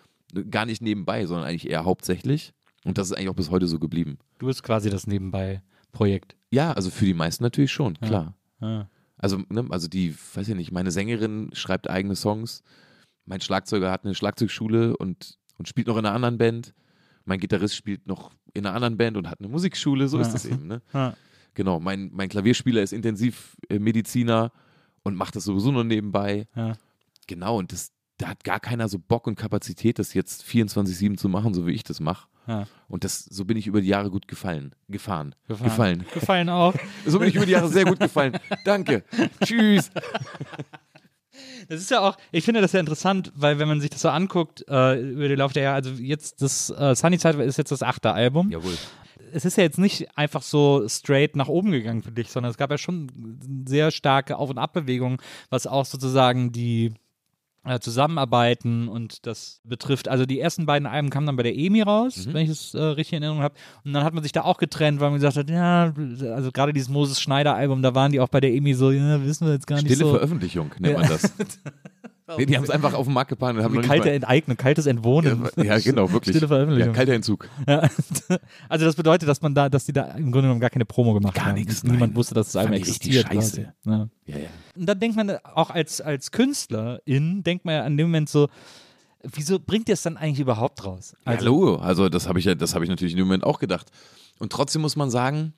[0.50, 2.52] Gar nicht nebenbei, sondern eigentlich eher hauptsächlich.
[2.84, 4.18] Und das ist eigentlich auch bis heute so geblieben.
[4.38, 6.36] Du bist quasi das Nebenbei-Projekt.
[6.50, 8.06] Ja, also für die meisten natürlich schon, Ja.
[8.08, 8.34] klar.
[8.60, 8.88] Ja.
[9.16, 12.62] Also, ne, also die, weiß ich nicht, meine Sängerin schreibt eigene Songs.
[13.26, 16.74] Mein Schlagzeuger hat eine Schlagzeugschule und, und spielt noch in einer anderen Band.
[17.24, 20.22] Mein Gitarrist spielt noch in einer anderen Band und hat eine Musikschule, so Ja.
[20.22, 20.66] ist das eben.
[20.66, 20.82] Ne?
[20.92, 21.14] Ja.
[21.54, 24.52] Genau, mein, mein Klavierspieler ist Intensivmediziner
[25.02, 26.46] und macht das sowieso nur nebenbei.
[26.54, 26.74] Ja.
[27.26, 31.28] Genau, und das, da hat gar keiner so Bock und Kapazität, das jetzt 24-7 zu
[31.28, 32.28] machen, so wie ich das mache.
[32.46, 32.66] Ja.
[32.88, 34.74] Und das, so bin ich über die Jahre gut gefallen.
[34.88, 35.34] Gefahren.
[35.48, 35.64] Gefahren.
[35.70, 36.06] Gefallen.
[36.12, 36.74] Gefallen auch.
[37.06, 38.36] So bin ich über die Jahre sehr gut gefallen.
[38.64, 39.04] Danke.
[39.44, 39.90] Tschüss.
[41.68, 44.08] Das ist ja auch, ich finde das ja interessant, weil wenn man sich das so
[44.08, 47.72] anguckt, äh, über den Lauf der Jahre, also jetzt das äh, Sunny Side ist jetzt
[47.72, 48.50] das achte Album.
[48.50, 48.74] Jawohl.
[49.32, 52.56] Es ist ja jetzt nicht einfach so straight nach oben gegangen für dich, sondern es
[52.56, 53.10] gab ja schon
[53.66, 55.20] sehr starke Auf- und Abbewegung,
[55.50, 56.94] was auch sozusagen die
[57.64, 60.08] äh, Zusammenarbeiten und das betrifft.
[60.08, 62.82] Also die ersten beiden Alben kamen dann bei der EMI raus, wenn ich es äh,
[62.82, 63.54] richtig in Erinnerung habe.
[63.84, 65.92] Und dann hat man sich da auch getrennt, weil man gesagt hat, ja,
[66.34, 69.24] also gerade dieses Moses Schneider Album, da waren die auch bei der EMI so, ja,
[69.24, 70.10] wissen wir jetzt gar nicht Stille so.
[70.10, 71.32] Veröffentlichung nennt man das.
[72.38, 74.56] Nee, die haben es einfach auf den Markt und haben noch nicht Kalte mal, Enteignung,
[74.56, 75.46] kaltes Entwohnen.
[75.56, 76.34] Ja, genau, wirklich.
[76.34, 76.92] Stille Veröffentlichung.
[76.92, 77.48] Ja, kalter Entzug.
[77.68, 77.88] Ja.
[78.70, 81.12] Also das bedeutet, dass man da, dass die da im Grunde genommen gar keine Promo
[81.12, 81.54] gemacht Gar haben.
[81.54, 82.14] nichts, Niemand nein.
[82.16, 83.26] wusste, dass es einmal existiert.
[83.30, 83.72] scheiße.
[83.84, 84.08] Ja.
[84.26, 84.48] Ja, ja.
[84.74, 88.48] Und dann denkt man auch als, als Künstlerin, denkt man ja an dem Moment so,
[89.22, 91.14] wieso bringt ihr es dann eigentlich überhaupt raus?
[91.24, 93.58] Also, Hallo, also das habe ich ja, das habe ich natürlich in dem Moment auch
[93.58, 93.90] gedacht.
[94.38, 95.52] Und trotzdem muss man sagen,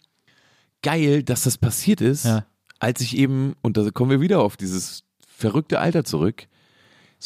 [0.82, 2.44] geil, dass das passiert ist, Ja.
[2.80, 6.48] als ich eben, und da kommen wir wieder auf dieses verrückte Alter zurück.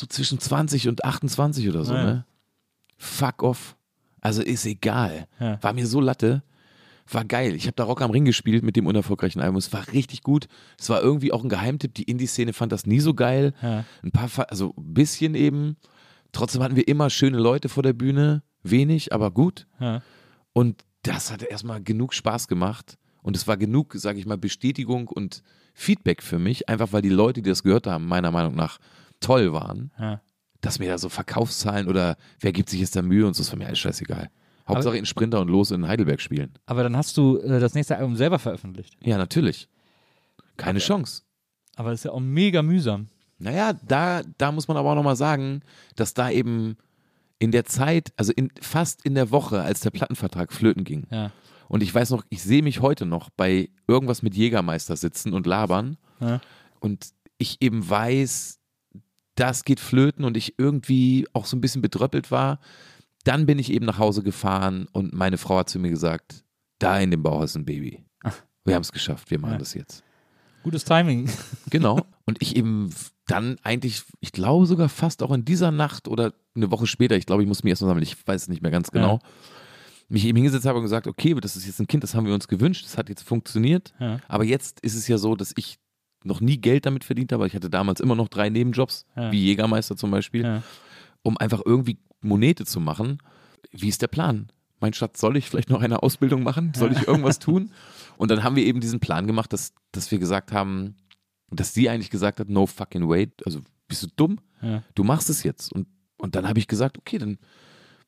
[0.00, 2.04] So zwischen 20 und 28 oder so, Ja.
[2.04, 2.24] ne?
[2.96, 3.76] Fuck off.
[4.22, 5.26] Also ist egal.
[5.38, 5.62] Ja.
[5.62, 6.42] War mir so Latte.
[7.12, 7.54] War geil.
[7.54, 9.56] Ich habe da Rock am Ring gespielt mit dem unerfolgreichen Album.
[9.56, 10.46] Es war richtig gut.
[10.78, 11.92] Es war irgendwie auch ein Geheimtipp.
[11.94, 13.52] Die Indie-Szene fand das nie so geil.
[13.60, 13.84] Ja.
[14.02, 15.76] Ein paar, also ein bisschen eben.
[16.32, 18.42] Trotzdem hatten wir immer schöne Leute vor der Bühne.
[18.62, 19.66] Wenig, aber gut.
[20.54, 22.96] Und das hat erstmal genug Spaß gemacht.
[23.22, 25.42] Und es war genug, sage ich mal, Bestätigung und
[25.74, 28.78] Feedback für mich, einfach weil die Leute, die das gehört haben, meiner Meinung nach
[29.20, 30.20] toll waren, Ja.
[30.60, 33.50] dass mir da so Verkaufszahlen oder wer gibt sich jetzt da Mühe und so, ist
[33.52, 34.30] war mir alles scheißegal.
[34.68, 36.52] Hauptsache in Sprinter und los in Heidelberg spielen.
[36.66, 38.96] Aber dann hast du äh, das nächste Album selber veröffentlicht.
[39.02, 39.68] Ja, natürlich.
[40.56, 41.22] Keine Chance.
[41.76, 43.08] Aber das ist ja auch mega mühsam.
[43.38, 45.62] Naja, da, da muss man aber auch nochmal sagen,
[45.96, 46.76] dass da eben
[47.38, 51.32] in der Zeit, also in, fast in der Woche, als der Plattenvertrag flöten ging, Ja.
[51.68, 55.46] Und ich weiß noch, ich sehe mich heute noch bei irgendwas mit Jägermeister sitzen und
[55.46, 55.96] labern.
[56.20, 56.40] Ja.
[56.80, 58.58] Und ich eben weiß,
[59.34, 62.60] das geht flöten und ich irgendwie auch so ein bisschen bedröppelt war.
[63.24, 66.44] Dann bin ich eben nach Hause gefahren und meine Frau hat zu mir gesagt,
[66.78, 68.04] da in dem Bauhaus ist ein Baby.
[68.64, 69.58] Wir haben es geschafft, wir machen Ja.
[69.58, 70.02] das jetzt.
[70.62, 71.28] Gutes Timing.
[71.70, 72.00] Genau.
[72.26, 72.90] Und ich eben
[73.26, 77.26] dann eigentlich, ich glaube sogar fast auch in dieser Nacht oder eine Woche später, ich
[77.26, 79.20] glaube, ich muss mich erst mal sammeln, ich weiß es nicht mehr ganz genau,
[80.08, 82.34] mich eben hingesetzt habe und gesagt, okay, das ist jetzt ein Kind, das haben wir
[82.34, 83.92] uns gewünscht, das hat jetzt funktioniert.
[84.00, 84.18] Ja.
[84.28, 85.78] Aber jetzt ist es ja so, dass ich
[86.24, 87.46] noch nie Geld damit verdient habe.
[87.46, 89.32] Ich hatte damals immer noch drei Nebenjobs, Ja.
[89.32, 90.62] wie Jägermeister zum Beispiel, Ja.
[91.22, 93.18] um einfach irgendwie Monete zu machen.
[93.72, 94.50] Wie ist der Plan?
[94.80, 96.72] Mein Schatz, soll ich vielleicht noch eine Ausbildung machen?
[96.74, 97.70] Soll ich irgendwas tun?
[98.16, 100.96] Und dann haben wir eben diesen Plan gemacht, dass, dass wir gesagt haben,
[101.50, 104.40] dass sie eigentlich gesagt hat, no fucking wait, also bist du dumm?
[104.62, 104.82] Ja.
[104.94, 105.72] Du machst es jetzt.
[105.72, 105.88] Und,
[106.18, 107.38] und dann habe ich gesagt, okay, dann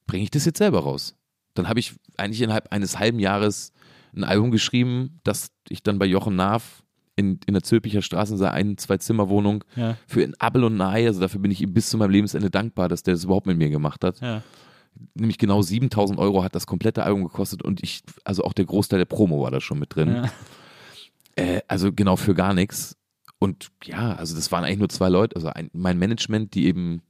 [0.06, 1.16] bringe ich das jetzt selber raus.
[1.54, 3.72] Dann habe ich eigentlich innerhalb eines halben Jahres
[4.14, 6.82] ein Album geschrieben, das ich dann bei Jochen Naaf
[7.22, 9.96] in, in der Zülpicher Straße in seiner ein-, zwei-Zimmer-Wohnung Ja.
[10.06, 12.88] für ein Abel und Ei, also dafür bin ich ihm bis zu meinem Lebensende dankbar,
[12.88, 14.20] dass der das überhaupt mit mir gemacht hat.
[14.20, 14.42] Ja.
[15.14, 18.98] Nämlich genau 7000 Euro hat das komplette Album gekostet und ich, also auch der Großteil
[18.98, 20.14] der Promo war da schon mit drin.
[20.16, 20.30] Ja.
[21.36, 22.96] Äh, also genau für gar nichts.
[23.38, 27.00] Und ja, also das waren eigentlich nur zwei Leute, also ein, mein Management, die eben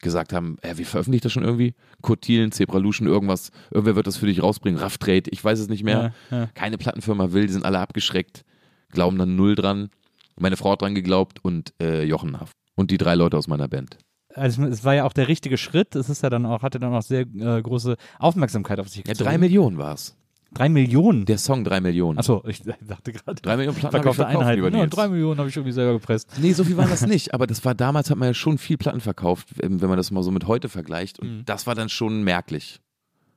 [0.00, 1.74] gesagt haben, äh, wie veröffentlicht das schon irgendwie?
[2.00, 5.68] Kurt Thielen, Zebralution, irgendwas, irgendwer wird das für dich rausbringen, Rough Trade, ich weiß es
[5.68, 6.12] nicht mehr.
[6.30, 6.46] Ja, ja.
[6.54, 8.44] Keine Plattenfirma will, die sind alle abgeschreckt,
[8.90, 9.90] glauben dann null dran.
[10.38, 12.52] Meine Frau hat dran geglaubt und äh, Jochen Haff.
[12.76, 13.98] Und die drei Leute aus meiner Band.
[14.34, 15.94] Also es war ja auch der richtige Schritt.
[15.96, 19.12] Es ist ja dann auch, hatte dann auch sehr äh, große Aufmerksamkeit auf sich Ja,
[19.12, 19.28] gezogen.
[19.28, 20.16] drei Millionen war es.
[20.52, 21.26] Drei Millionen.
[21.26, 22.18] Der Song drei Millionen.
[22.18, 23.40] Achso, ich dachte gerade.
[23.42, 24.64] Drei Millionen Platten Verkaufte verkauft, Einheiten.
[24.64, 26.28] lieber Ja, drei Millionen habe ich irgendwie selber gepresst.
[26.40, 27.34] Nee, so viel war das nicht.
[27.34, 30.22] Aber das war damals, hat man ja schon viel Platten verkauft, wenn man das mal
[30.22, 31.18] so mit heute vergleicht.
[31.20, 31.42] Und Mhm.
[31.44, 32.80] das war dann schon merklich.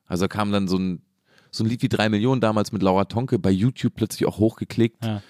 [0.05, 1.01] Also kam dann so ein,
[1.51, 5.03] so ein Lied wie drei Millionen damals mit Laura Tonke bei YouTube plötzlich auch hochgeklickt.
[5.05, 5.21] Ja.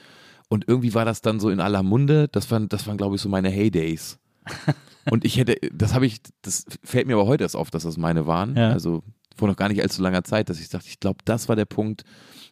[0.53, 2.27] Und irgendwie war das dann so in aller Munde.
[2.31, 4.19] Das waren, das waren glaube ich, so meine Heydays.
[5.09, 7.97] Und ich hätte, das habe ich, das fällt mir aber heute erst auf, dass das
[7.97, 8.55] meine waren.
[8.55, 8.69] Ja.
[8.69, 9.01] Also
[9.35, 11.65] vor noch gar nicht allzu langer Zeit, dass ich dachte, ich glaube, das war der
[11.65, 12.03] Punkt,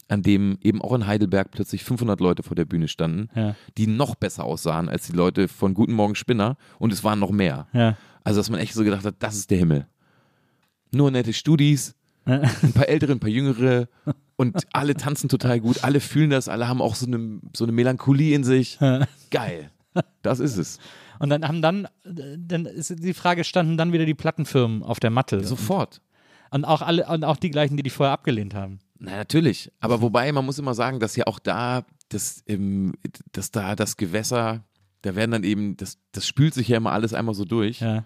[0.08, 3.56] an dem eben auch in Heidelberg plötzlich 500 Leute vor der Bühne standen, Ja.
[3.78, 7.30] die noch besser aussahen als die Leute von Guten Morgen Spinner und es waren noch
[7.30, 7.68] mehr.
[7.72, 7.98] Ja.
[8.24, 9.86] Also, dass man echt so gedacht hat, das ist der Himmel.
[10.92, 11.94] Nur nette Studis,
[12.26, 13.88] ein paar ältere, ein paar jüngere
[14.42, 17.72] und alle tanzen total gut, alle fühlen das, alle haben auch so eine, so eine
[17.72, 18.80] Melancholie in sich.
[19.30, 19.72] Geil.
[20.22, 20.80] Das ist es.
[21.20, 25.12] Und dann haben dann, dann ist die Frage, standen dann wieder die Plattenfirmen auf der
[25.12, 25.44] Matte.
[25.44, 26.02] Sofort.
[26.50, 28.80] Und auch alle, und auch die gleichen, die die vorher abgelehnt haben.
[29.00, 29.72] Na, natürlich.
[29.80, 32.94] Aber wobei, man muss immer sagen, dass ja auch da, das, ähm,
[33.32, 34.64] dass da das Gewässer,
[35.02, 37.80] da werden dann eben, das, das spült sich ja immer alles einmal so durch.
[37.80, 38.06] Ja.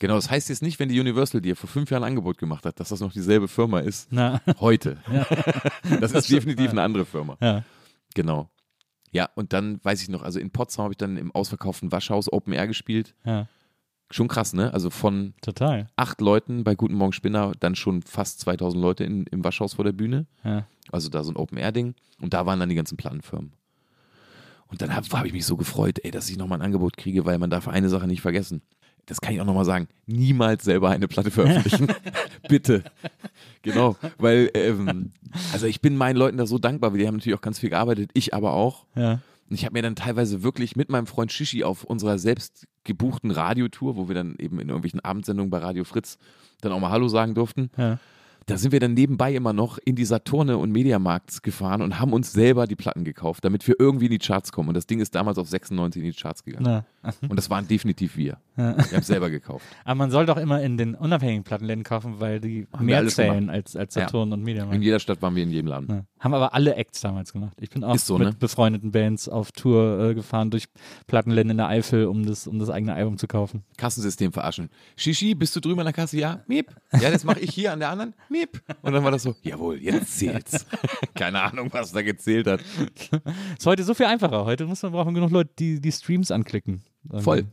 [0.00, 2.66] Genau, das heißt jetzt nicht, wenn die Universal dir vor fünf Jahren ein Angebot gemacht
[2.66, 4.08] hat, dass das noch dieselbe Firma ist.
[4.10, 4.98] Na, Heute.
[6.00, 7.36] Das ist definitiv eine andere Firma.
[7.40, 7.62] ja.
[8.14, 8.48] Genau.
[9.10, 12.32] Ja, und dann weiß ich noch, also in Potsdam habe ich dann im ausverkauften Waschhaus
[12.32, 13.14] Open Air gespielt.
[13.24, 13.46] Ja.
[14.10, 14.72] Schon krass, ne?
[14.74, 15.86] Also von Total.
[15.96, 19.84] acht Leuten bei Guten Morgen Spinner dann schon fast 2000 Leute in, im Waschhaus vor
[19.84, 20.26] der Bühne.
[20.44, 20.66] Ja.
[20.90, 21.94] Also da so ein Open Air Ding.
[22.20, 23.52] Und da waren dann die ganzen Plattenfirmen.
[24.66, 27.24] Und dann habe hab ich mich so gefreut, ey, dass ich nochmal ein Angebot kriege,
[27.24, 28.62] weil man darf eine Sache nicht vergessen.
[29.06, 29.88] Das kann ich auch nochmal sagen.
[30.06, 31.88] Niemals selber eine Platte veröffentlichen.
[32.48, 32.84] Bitte.
[33.62, 33.96] Genau.
[34.18, 35.12] Weil, ähm,
[35.52, 37.70] also ich bin meinen Leuten da so dankbar, weil die haben natürlich auch ganz viel
[37.70, 38.10] gearbeitet.
[38.14, 38.86] Ich aber auch.
[38.94, 39.20] Ja.
[39.50, 43.30] Und ich habe mir dann teilweise wirklich mit meinem Freund Shishi auf unserer selbst gebuchten
[43.30, 46.18] Radiotour, wo wir dann eben in irgendwelchen Abendsendungen bei Radio Fritz
[46.62, 47.98] dann auch mal Hallo sagen durften, Ja.
[48.46, 52.12] Da sind wir dann nebenbei immer noch in die Saturne und Mediamarkt gefahren und haben
[52.12, 54.68] uns selber die Platten gekauft, damit wir irgendwie in die Charts kommen.
[54.68, 56.84] Und das Ding ist damals auf 96 in die Charts gegangen.
[57.02, 57.10] Na.
[57.28, 58.38] Und das waren definitiv wir.
[58.56, 59.66] Ich habe es selber gekauft.
[59.84, 63.50] Aber man soll doch immer in den unabhängigen Plattenläden kaufen, weil die Haben mehr zählen
[63.50, 64.02] als, als Ja.
[64.02, 64.74] Saturn und Mediamarkt.
[64.76, 66.06] In jeder Stadt waren wir in jedem Laden.
[66.24, 67.54] Haben aber alle Acts damals gemacht.
[67.60, 68.32] Ich bin auch so, mit ne?
[68.32, 70.64] befreundeten Bands auf Tour äh, gefahren durch
[71.06, 73.62] Plattenläden in der Eifel, um das, um das eigene Album zu kaufen.
[73.76, 74.70] Kassensystem verarschen.
[74.96, 76.16] Shishi, bist du drüben an der Kasse?
[76.16, 76.74] Ja, miep.
[76.98, 78.14] Ja, das mache ich hier an der anderen.
[78.30, 78.62] Miep.
[78.80, 80.64] Und dann war das so, jawohl, jetzt zählt's.
[81.14, 82.60] Keine Ahnung, was da gezählt hat.
[83.58, 84.46] Ist heute so viel einfacher.
[84.46, 86.82] Heute muss man brauchen genug Leute, die die Streams anklicken.
[87.18, 87.44] Voll.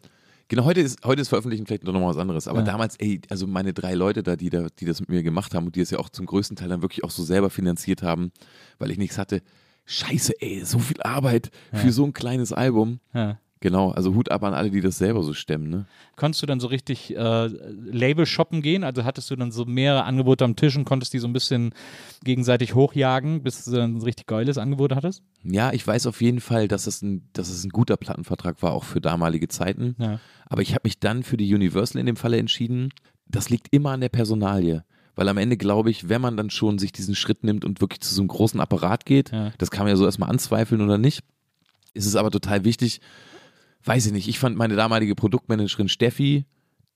[0.52, 2.50] Genau, heute ist, heute ist Veröffentlichen vielleicht doch nochmal was anderes.
[2.50, 2.66] Aber Ja.
[2.66, 5.68] damals, ey, also meine drei Leute da die, da, die das mit mir gemacht haben
[5.68, 8.34] und die es ja auch zum größten Teil dann wirklich auch so selber finanziert haben,
[8.78, 9.42] weil ich nichts hatte.
[9.86, 13.00] Scheiße, ey, so viel Arbeit für so ein kleines Album.
[13.14, 13.40] Ja.
[13.64, 15.86] Genau, also Hut ab an alle, die das selber so stemmen, ne?
[16.16, 18.84] Konntest du dann so richtig äh, Label shoppen gehen?
[18.84, 21.74] Also hattest du dann so mehrere Angebote am Tisch und konntest die so ein bisschen
[22.24, 25.22] gegenseitig hochjagen, bis du dann ein richtig geiles Angebot hattest?
[25.44, 28.72] Ja, ich weiß auf jeden Fall, dass es ein, dass es ein guter Plattenvertrag war,
[28.74, 29.96] auch für damalige Zeiten.
[30.00, 30.20] Ja.
[30.48, 32.90] Aber ich habe mich dann für die Universal in dem Falle entschieden.
[33.28, 34.84] Das liegt immer an der Personalie.
[35.14, 38.02] Weil am Ende glaube ich, wenn man dann schon sich diesen Schritt nimmt und wirklich
[38.02, 39.52] zu so einem großen Apparat geht, Ja.
[39.60, 41.22] das kann man ja so erstmal anzweifeln oder nicht,
[41.94, 43.02] ist es aber total wichtig,
[43.84, 46.46] weiß ich nicht, ich fand meine damalige Produktmanagerin Steffi,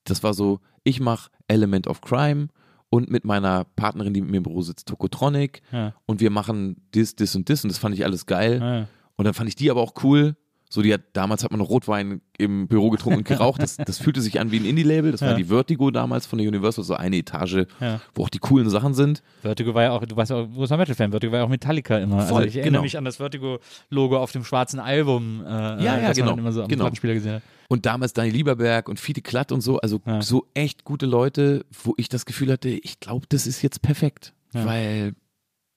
[0.03, 2.47] das war so, ich mache Element of Crime
[2.89, 5.93] und mit meiner Partnerin, die mit mir im Büro sitzt, Tokotronic Ja.
[6.05, 8.59] und wir machen das, das und das und das fand ich alles geil.
[8.61, 8.87] Ja.
[9.17, 10.35] Und dann fand ich die aber auch cool.
[10.69, 13.61] So, die hat, damals hat man noch Rotwein im Büro getrunken und geraucht.
[13.61, 15.11] Das, das fühlte sich an wie ein Indie-Label.
[15.11, 15.35] Das war Ja.
[15.35, 18.01] die Vertigo damals von der Universal, so eine Etage, Ja.
[18.15, 19.21] wo auch die coolen Sachen sind.
[19.41, 21.97] Vertigo war ja auch, du weißt ja auch, ein Metal-Fan, Vertigo war ja auch Metallica
[21.99, 22.21] immer.
[22.21, 22.81] Voll, also ich erinnere genau.
[22.81, 25.49] mich an das Vertigo-Logo auf dem schwarzen Album, äh,
[25.83, 26.83] ja, das genau, man immer so am genau.
[26.85, 27.43] Plattenspieler gesehen hat.
[27.69, 29.79] Und damals Daniel Lieberberg und Fiete Klatt und so.
[29.79, 30.21] Also Ja.
[30.21, 34.33] so echt gute Leute, wo ich das Gefühl hatte, ich glaube, das ist jetzt perfekt.
[34.53, 34.65] Ja.
[34.65, 35.15] Weil,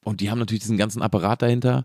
[0.05, 1.85] und die haben natürlich diesen ganzen Apparat dahinter.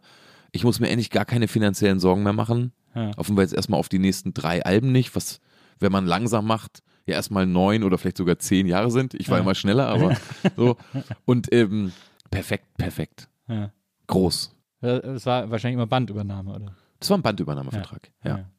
[0.51, 2.71] Ich muss mir endlich gar keine finanziellen Sorgen mehr machen.
[2.95, 3.11] Ja.
[3.17, 5.39] Hoffen wir jetzt erstmal auf die nächsten drei Alben nicht, was,
[5.79, 9.13] wenn man langsam macht, ja erstmal neun oder vielleicht sogar zehn Jahre sind.
[9.13, 9.43] Ich war Ja.
[9.43, 10.15] immer schneller, aber
[10.55, 10.77] so.
[11.25, 11.91] Und ähm,
[12.31, 13.27] perfekt, perfekt.
[13.47, 13.71] Ja.
[14.07, 14.55] Groß.
[14.81, 16.75] Es war wahrscheinlich immer Bandübernahme, oder?
[16.99, 18.11] Das war ein Bandübernahmevertrag.
[18.23, 18.29] Ja.
[18.29, 18.52] Das kann,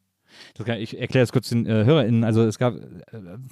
[0.77, 2.23] ich erkläre es kurz den äh, HörerInnen.
[2.23, 2.81] Also es gab äh,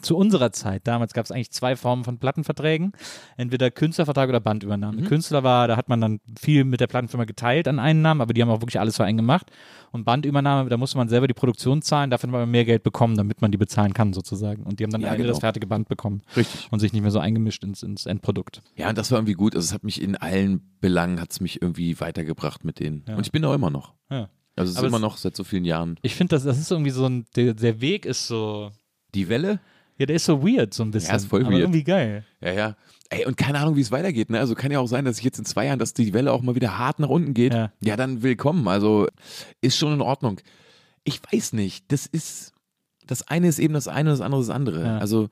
[0.02, 2.94] zu unserer Zeit, damals gab es eigentlich zwei Formen von Plattenverträgen.
[3.38, 5.02] Entweder Künstlervertrag oder Bandübernahme.
[5.02, 5.06] Mhm.
[5.06, 8.42] Künstler war, da hat man dann viel mit der Plattenfirma geteilt an Einnahmen, aber die
[8.42, 9.52] haben auch wirklich alles für einen gemacht.
[9.92, 13.16] Und Bandübernahme, da musste man selber die Produktion zahlen, dafür hat man mehr Geld bekommen,
[13.16, 14.64] damit man die bezahlen kann sozusagen.
[14.64, 15.28] Und die haben dann Ja, genau.
[15.28, 16.68] das fertige Band bekommen Richtig.
[16.72, 18.64] und sich nicht mehr so eingemischt ins, ins Endprodukt.
[18.76, 19.56] Ja, und das war irgendwie gut.
[19.56, 23.06] Also es hat mich in allen Belangen, hat es mich irgendwie weitergebracht mit denen.
[23.08, 23.16] Ja.
[23.16, 23.94] Und ich bin auch immer noch.
[24.10, 24.30] Ja.
[24.56, 25.98] Also es ist immer noch seit so vielen Jahren.
[26.02, 28.72] Ich finde, das, das ist irgendwie so ein, der, der Weg ist so,
[29.16, 29.60] Die Welle?
[29.98, 31.10] ja, der ist so weird so ein bisschen.
[31.12, 31.62] Ja, ist voll aber weird.
[31.62, 32.26] irgendwie geil.
[32.42, 32.76] Ja, ja.
[33.10, 34.30] Ey, und keine Ahnung, wie es weitergeht.
[34.30, 34.40] Ne?
[34.40, 36.42] Also kann ja auch sein, dass ich jetzt in zwei Jahren, dass die Welle auch
[36.42, 37.54] mal wieder hart nach unten geht.
[37.54, 37.72] Ja.
[37.82, 38.68] Ja, dann willkommen.
[38.68, 39.08] Also
[39.62, 40.40] ist schon in Ordnung.
[41.04, 41.92] Ich weiß nicht.
[41.92, 42.54] Das ist,
[43.06, 44.84] das eine ist eben das eine und das andere ist das andere.
[44.84, 44.98] Ja.
[44.98, 45.30] Also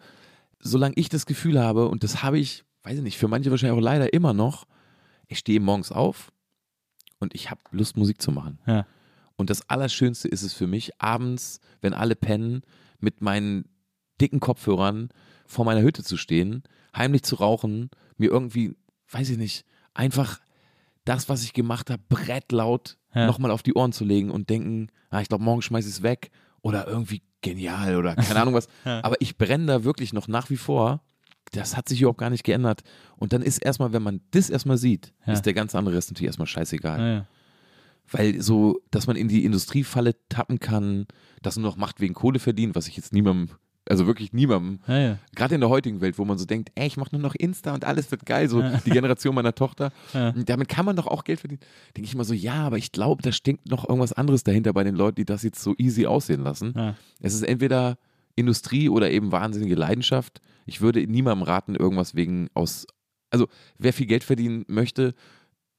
[0.59, 3.77] solange ich das Gefühl habe, und das habe ich, weiß ich nicht, für manche wahrscheinlich
[3.79, 4.65] auch leider immer noch,
[5.27, 6.31] ich stehe morgens auf
[7.19, 8.59] und ich habe Lust, Musik zu machen.
[8.67, 8.85] Ja.
[9.41, 12.61] Und das Allerschönste ist es für mich, abends, wenn alle pennen,
[12.99, 13.65] mit meinen
[14.21, 15.09] dicken Kopfhörern
[15.45, 16.63] vor meiner Hütte zu stehen,
[16.95, 18.75] heimlich zu rauchen, mir irgendwie,
[19.09, 20.39] weiß ich nicht, einfach
[21.05, 23.25] das, was ich gemacht habe, brettlaut Ja.
[23.27, 26.03] nochmal auf die Ohren zu legen und denken, ah, ich glaube, morgen schmeiße ich es
[26.03, 26.31] weg
[26.61, 28.67] oder irgendwie genial oder keine Ahnung was.
[28.85, 29.03] Ja.
[29.03, 31.01] Aber ich brenne da wirklich noch nach wie vor.
[31.53, 32.83] Das hat sich überhaupt gar nicht geändert.
[33.17, 35.33] Und dann ist erstmal, wenn man das erstmal sieht, Ja.
[35.33, 37.25] ist der ganze andere Rest natürlich erstmal scheißegal ja.
[38.11, 41.05] Weil so, dass man in die Industriefalle tappen kann,
[41.41, 43.55] das nur noch macht wegen Kohle verdienen, was ich jetzt niemandem,
[43.89, 45.17] also wirklich niemandem, Ja, ja.
[45.35, 47.73] gerade in der heutigen Welt, wo man so denkt, ey, ich mache nur noch Insta
[47.73, 50.31] und alles wird geil, so die Generation meiner Tochter, Ja.
[50.33, 51.61] damit kann man doch auch Geld verdienen.
[51.97, 54.83] Denke ich immer so, ja, aber ich glaube, da stinkt noch irgendwas anderes dahinter bei
[54.83, 56.73] den Leuten, die das jetzt so easy aussehen lassen.
[56.75, 56.95] Ja.
[57.21, 57.97] Es ist entweder
[58.35, 60.41] Industrie oder eben wahnsinnige Leidenschaft.
[60.65, 62.85] Ich würde niemandem raten, irgendwas wegen aus,
[63.29, 63.47] also
[63.77, 65.15] wer viel Geld verdienen möchte,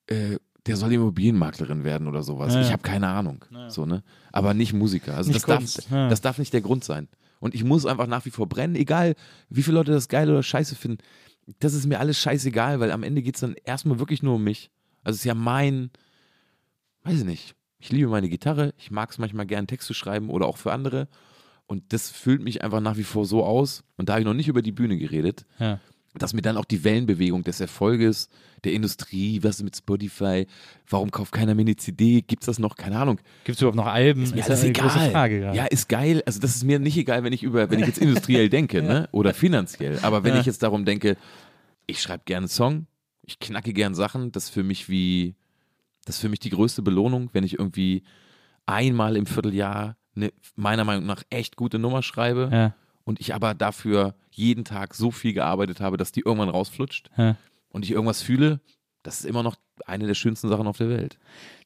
[0.09, 0.37] äh,
[0.67, 2.55] der soll Immobilienmaklerin werden oder sowas.
[2.55, 2.61] Ja.
[2.61, 3.45] Ich habe keine Ahnung.
[3.51, 3.69] Ja.
[3.71, 4.03] So, ne?
[4.31, 5.17] Aber nicht Musiker.
[5.17, 5.79] Also Nicht das, Kunst.
[5.79, 6.09] darf, Ja.
[6.09, 7.09] das darf nicht der Grund sein.
[7.41, 9.15] Und ich muss einfach nach wie vor brennen, egal
[9.49, 10.99] wie viele Leute das geil oder scheiße finden.
[11.59, 14.45] Das ist mir alles scheißegal, weil am Ende geht es dann erstmal wirklich nur um
[14.45, 14.71] mich.
[15.03, 15.91] Also es ist ja mein,
[17.03, 17.55] weiß ich nicht.
[17.81, 20.73] Ich liebe meine Gitarre, ich mag es manchmal gern, Text zu schreiben oder auch für
[20.73, 21.09] andere.
[21.67, 23.83] Und das füllt mich einfach nach wie vor so aus.
[23.97, 25.81] Und da habe ich noch nicht über die Bühne geredet, Ja.
[26.15, 28.29] Dass mir dann auch die Wellenbewegung des Erfolges,
[28.65, 30.47] der Industrie, was ist mit Spotify,
[30.89, 32.77] warum kauft keiner mehr eine CD, gibt's das noch?
[32.77, 33.19] Keine Ahnung.
[33.45, 34.23] Gibt es überhaupt noch Alben?
[34.23, 34.89] Ist mir ja alles eine egal.
[34.89, 35.53] große Frage.
[35.55, 36.23] Ja, ist geil.
[36.27, 39.09] Also das ist mir nicht egal, wenn ich über, wenn ich jetzt industriell denke, ne?
[39.13, 39.99] Oder finanziell.
[40.03, 40.41] Aber wenn Ja.
[40.41, 41.17] ich jetzt darum denke,
[41.87, 42.87] ich schreibe gerne einen Song,
[43.23, 45.35] ich knacke gern Sachen, das ist für mich wie,
[46.05, 48.03] das ist für mich die größte Belohnung, wenn ich irgendwie
[48.67, 52.75] einmal im Vierteljahr eine meiner Meinung nach echt gute Nummer schreibe Ja.
[53.05, 57.37] Und ich aber dafür jeden Tag so viel gearbeitet habe, dass die irgendwann rausflutscht Ja.
[57.71, 58.61] und ich irgendwas fühle,
[59.03, 59.57] das ist immer noch
[59.87, 61.19] eine der schönsten Sachen auf der Welt.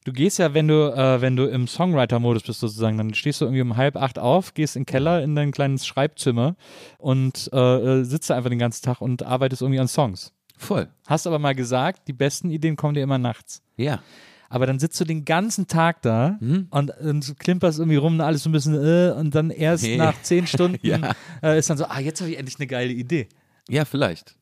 [0.05, 3.45] Du gehst ja, wenn du, äh, wenn du im Songwriter-Modus bist sozusagen, dann stehst du
[3.45, 6.55] irgendwie um halb acht auf, gehst in den Keller in dein kleines Schreibzimmer
[6.97, 7.57] und äh,
[7.99, 10.33] äh, sitzt da einfach den ganzen Tag und arbeitest irgendwie an Songs.
[10.57, 10.87] Voll.
[11.05, 13.61] Hast aber mal gesagt, die besten Ideen kommen dir immer nachts.
[13.75, 14.01] Ja.
[14.49, 16.67] Aber dann sitzt du den ganzen Tag da Mhm.
[16.69, 19.97] und, und klimperst irgendwie rum, alles so ein bisschen, äh, und dann erst Nee.
[19.97, 21.13] nach zehn Stunden Ja.
[21.43, 23.27] äh, ist dann so, ah, jetzt habe ich endlich eine geile Idee.
[23.69, 24.35] Ja, vielleicht.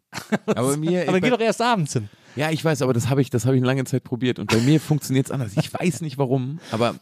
[0.46, 2.08] Aber mir, Aber geh doch erst abends hin.
[2.36, 4.50] ja, ich weiß, aber das habe ich, das habe ich eine lange Zeit probiert und
[4.52, 5.54] bei mir funktioniert es anders.
[5.58, 6.96] Ich weiß nicht warum, aber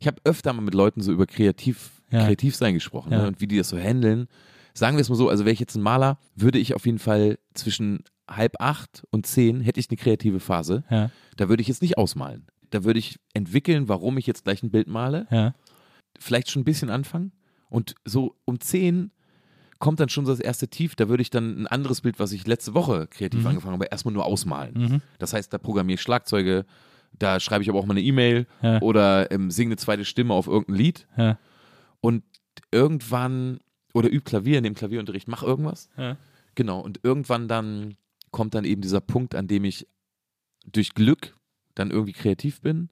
[0.00, 2.26] ich habe öfter mal mit Leuten so über kreativ, Ja.
[2.26, 3.22] kreativ sein gesprochen Ja.
[3.22, 4.26] ne, und wie die das so handeln.
[4.74, 6.98] Sagen wir es mal so, also wäre ich jetzt ein Maler, würde ich auf jeden
[6.98, 8.04] Fall zwischen
[8.36, 10.84] halb acht und zehn hätte ich eine kreative Phase.
[10.90, 12.46] Ja, Da würde ich jetzt nicht ausmalen.
[12.70, 15.26] Da würde ich entwickeln, warum ich jetzt gleich ein Bild male.
[15.30, 15.54] ja,
[16.18, 17.32] Vielleicht schon ein bisschen anfangen.
[17.68, 19.10] Und so um 10
[19.78, 20.94] kommt dann schon so das erste Tief.
[20.94, 23.46] Da würde ich dann ein anderes Bild, was ich letzte Woche kreativ Mhm.
[23.48, 24.74] angefangen habe, erstmal nur ausmalen.
[24.74, 25.02] Mhm.
[25.18, 26.64] Das heißt, da programmiere ich Schlagzeuge,
[27.18, 28.80] da schreibe ich aber auch mal eine E-Mail Ja.
[28.82, 31.06] oder ähm, singe eine zweite Stimme auf irgendein Lied.
[31.16, 31.38] ja,
[32.00, 32.22] Und
[32.70, 33.58] irgendwann,
[33.94, 35.88] oder üb Klavier in dem Klavierunterricht, mach irgendwas.
[35.96, 36.16] ja.
[36.54, 36.80] Genau.
[36.80, 37.94] Und irgendwann dann
[38.32, 39.86] kommt dann eben dieser Punkt, an dem ich
[40.66, 41.36] durch Glück
[41.76, 42.90] dann irgendwie kreativ bin.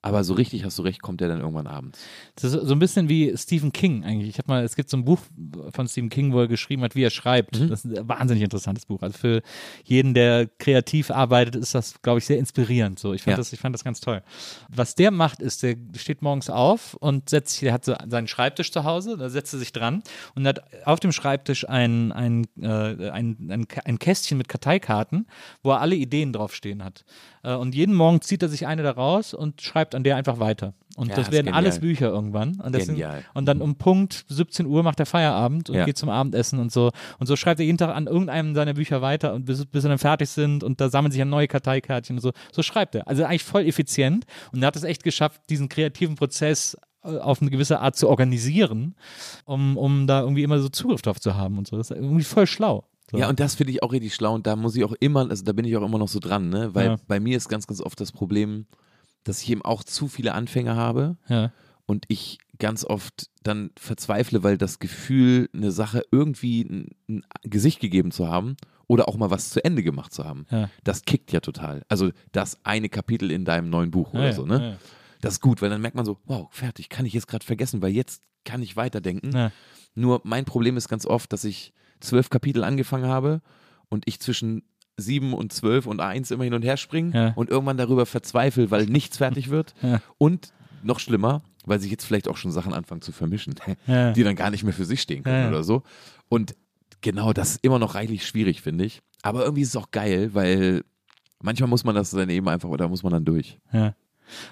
[0.00, 1.98] Aber so richtig hast du recht, kommt der dann irgendwann abends.
[2.36, 4.28] Das ist so ein bisschen wie Stephen King eigentlich.
[4.28, 5.18] Ich habe mal, es gibt so ein Buch
[5.74, 7.58] von Stephen King, wo er geschrieben hat, wie er schreibt.
[7.58, 7.68] Mhm.
[7.68, 9.02] Das ist ein wahnsinnig interessantes Buch.
[9.02, 9.42] Also für
[9.82, 13.00] jeden, der kreativ arbeitet, ist das, glaube ich, sehr inspirierend.
[13.00, 13.38] So, ich fand Ja.
[13.38, 14.22] das, ich fand das ganz toll.
[14.68, 18.28] Was der macht, ist, der steht morgens auf und setzt sich, der hat so seinen
[18.28, 20.04] Schreibtisch zu Hause, da setzt er sich dran
[20.36, 25.26] und hat auf dem Schreibtisch ein, ein, äh, ein, ein, ein Kästchen mit Karteikarten,
[25.64, 27.04] wo er alle Ideen draufstehen hat.
[27.42, 30.38] Äh, und jeden Morgen zieht er sich eine da raus und schreibt an der einfach
[30.40, 30.74] weiter.
[30.96, 31.62] Und Ja, das werden genial.
[31.64, 32.60] alles Bücher irgendwann.
[32.60, 32.98] Und, sind,
[33.34, 35.84] und dann um Punkt 17 Uhr macht er Feierabend und Ja.
[35.84, 36.90] geht zum Abendessen und so.
[37.20, 39.88] Und so schreibt er jeden Tag an irgendeinem seiner Bücher weiter und bis, bis sie
[39.88, 42.32] dann fertig sind und da sammeln sich dann neue Karteikärtchen und so.
[42.52, 43.06] So schreibt er.
[43.06, 47.40] Also eigentlich voll effizient und er hat es echt geschafft, diesen kreativen Prozess äh, auf
[47.40, 48.96] eine gewisse Art zu organisieren,
[49.44, 51.76] um, um da irgendwie immer so Zugriff drauf zu haben und so.
[51.76, 52.87] Das ist irgendwie voll schlau.
[53.10, 53.18] So.
[53.18, 55.42] Ja, und das finde ich auch richtig schlau und da muss ich auch immer, also
[55.44, 56.74] da bin ich auch immer noch so dran, ne?
[56.74, 56.96] Weil Ja.
[57.06, 58.66] bei mir ist ganz, ganz oft das Problem,
[59.24, 61.52] dass ich eben auch zu viele Anfänge habe ja.
[61.86, 67.80] und ich ganz oft dann verzweifle, weil das Gefühl, eine Sache irgendwie ein, ein Gesicht
[67.80, 68.56] gegeben zu haben
[68.88, 70.68] oder auch mal was zu Ende gemacht zu haben, Ja.
[70.84, 71.84] das kickt ja total.
[71.88, 74.78] Also das eine Kapitel in deinem neuen Buch oder so, ne?
[75.20, 77.80] Das ist gut, weil dann merkt man so, wow, fertig, kann ich jetzt gerade vergessen,
[77.82, 79.50] weil jetzt kann ich weiterdenken.
[79.94, 83.40] Nur mein Problem ist ganz oft, dass ich zwölf Kapitel angefangen habe
[83.88, 84.62] und ich zwischen
[84.96, 87.32] sieben und zwölf und eins immer hin und her springe Ja.
[87.36, 89.74] und irgendwann darüber verzweifle, weil nichts fertig wird.
[89.82, 90.00] Ja.
[90.18, 90.52] Und
[90.82, 93.54] noch schlimmer, weil sich jetzt vielleicht auch schon Sachen anfangen zu vermischen,
[93.86, 94.12] Ja.
[94.12, 95.82] die dann gar nicht mehr für sich stehen können oder so.
[96.28, 96.54] Und
[97.00, 99.00] genau, das ist immer noch reichlich schwierig, finde ich.
[99.22, 100.82] Aber irgendwie ist es auch geil, weil
[101.42, 103.58] manchmal muss man das dann eben einfach, oder muss man dann durch.
[103.72, 103.94] Ja.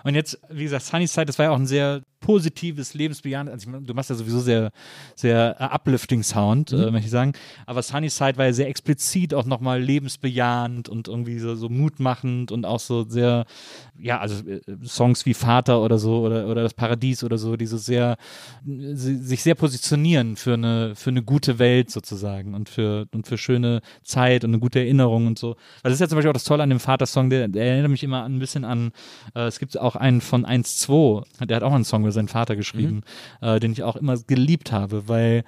[0.04, 3.86] Und jetzt, wie gesagt, Sunnyside, das war ja auch ein sehr positives, lebensbejahendes, also ich
[3.86, 4.72] du machst ja sowieso sehr,
[5.14, 6.78] sehr äh, uplifting Sound, Mhm.
[6.78, 7.32] äh, möchte ich sagen,
[7.66, 12.64] aber Sunnyside war ja sehr explizit auch nochmal lebensbejahend und irgendwie so, so mutmachend und
[12.64, 13.44] auch so sehr,
[13.98, 17.66] ja, also äh, Songs wie Vater oder so oder, oder das Paradies oder so, die
[17.66, 18.16] so sehr,
[18.64, 23.38] sie, sich sehr positionieren für eine, für eine gute Welt sozusagen und für, und für
[23.38, 25.50] schöne Zeit und eine gute Erinnerung und so.
[25.82, 27.90] Weil das ist ja zum Beispiel auch das Tolle an dem Vater-Song, der, der erinnert
[27.90, 28.90] mich immer ein bisschen an,
[29.34, 32.56] äh, es gibt auch einen von 1-2, der hat auch einen Song über seinen Vater
[32.56, 33.02] geschrieben,
[33.40, 35.44] äh, den ich auch immer geliebt habe, weil,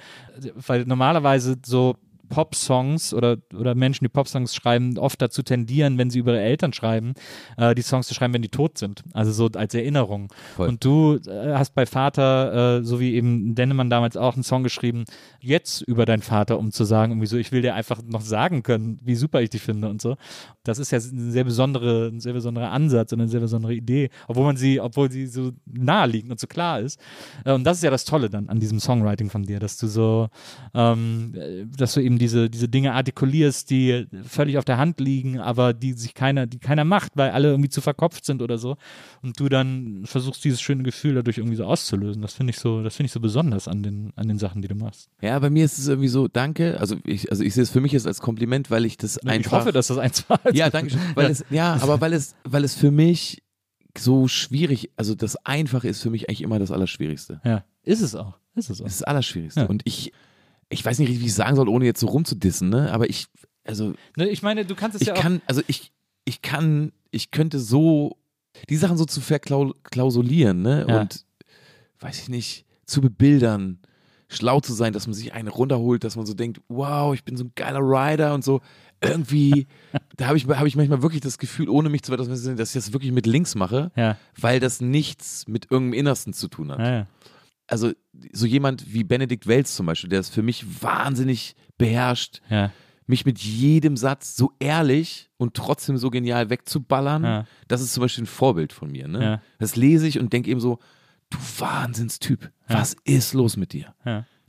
[0.54, 1.96] weil normalerweise so
[2.28, 6.72] Pop-Songs oder, oder Menschen, die Pop-Songs schreiben, oft dazu tendieren, wenn sie über ihre Eltern
[6.72, 7.14] schreiben,
[7.56, 9.04] äh, die Songs zu schreiben, wenn die tot sind.
[9.12, 10.32] Also so als Erinnerung.
[10.56, 10.68] Voll.
[10.68, 14.62] Und du äh, hast bei Vater, äh, so wie eben Dennemann damals auch, einen Song
[14.62, 15.04] geschrieben,
[15.40, 18.62] jetzt über deinen Vater, um zu sagen, irgendwie so, ich will dir einfach noch sagen
[18.62, 20.16] können, wie super ich dich finde und so.
[20.64, 24.10] Das ist ja ein sehr besondere, ein sehr besonderer Ansatz und eine sehr besondere Idee,
[24.26, 27.00] obwohl man sie, obwohl sie so naheliegend und so klar ist.
[27.44, 29.86] Äh, und das ist ja das Tolle dann an diesem Songwriting von dir, dass du
[29.86, 30.28] so,
[30.74, 35.40] ähm, äh, dass du eben diese, diese Dinge artikulierst, die völlig auf der Hand liegen,
[35.40, 38.76] aber die sich keiner, die keiner macht, weil alle irgendwie zu verkopft sind oder so.
[39.22, 42.22] Und du dann versuchst, dieses schöne Gefühl dadurch irgendwie so auszulösen.
[42.22, 44.68] Das finde ich so, das finde ich so besonders an den, an den Sachen, die
[44.68, 45.10] du machst.
[45.20, 46.78] Ja, bei mir ist es irgendwie so, danke.
[46.80, 49.40] Also ich, also ich sehe es für mich jetzt als Kompliment, weil ich das einfach.
[49.40, 50.40] ich hoffe, dass das eins war.
[50.52, 51.00] Ja, danke schön.
[51.14, 53.42] Weil es, ja, aber weil es, weil es für mich
[53.96, 57.40] so schwierig, also das Einfache ist für mich eigentlich immer das Allerschwierigste.
[57.44, 58.38] Ja, ist es auch.
[58.54, 58.84] Ist es auch.
[58.84, 59.60] Das ist das Allerschwierigste.
[59.60, 59.66] Ja.
[59.66, 60.12] Und ich,
[60.70, 62.92] ich weiß nicht richtig, wie ich es sagen soll, ohne jetzt so rumzudissen, ne?
[62.92, 63.26] Aber ich,
[63.64, 65.20] also Ne, ich meine, du kannst es ich ja auch.
[65.20, 65.92] kann, also ich,
[66.24, 68.16] ich kann, ich könnte so,
[68.68, 70.86] die Sachen so zu verklausulieren, ne?
[70.88, 71.00] Ja.
[71.00, 71.24] Und
[72.00, 73.78] weiß ich nicht, zu bebildern,
[74.28, 77.36] schlau zu sein, dass man sich eine runterholt, dass man so denkt, wow, ich bin
[77.36, 78.60] so ein geiler Rider und so.
[79.00, 79.66] Irgendwie,
[80.16, 82.92] da habe ich, hab ich manchmal wirklich das Gefühl, ohne mich zu dass ich das
[82.92, 84.16] wirklich mit links mache, Ja.
[84.38, 86.78] weil das nichts mit irgendeinem Innersten zu tun hat.
[86.78, 87.06] Ja, ja.
[87.68, 87.92] Also
[88.32, 92.72] so jemand wie Benedikt Welz zum Beispiel, der es für mich wahnsinnig beherrscht, ja.
[93.06, 97.46] mich mit jedem Satz so ehrlich und trotzdem so genial wegzuballern, Ja.
[97.68, 99.06] das ist zum Beispiel ein Vorbild von mir.
[99.06, 99.22] Ne?
[99.22, 99.42] Ja.
[99.58, 100.78] Das lese ich und denke eben so,
[101.30, 103.94] du Wahnsinnstyp, was ist los mit dir?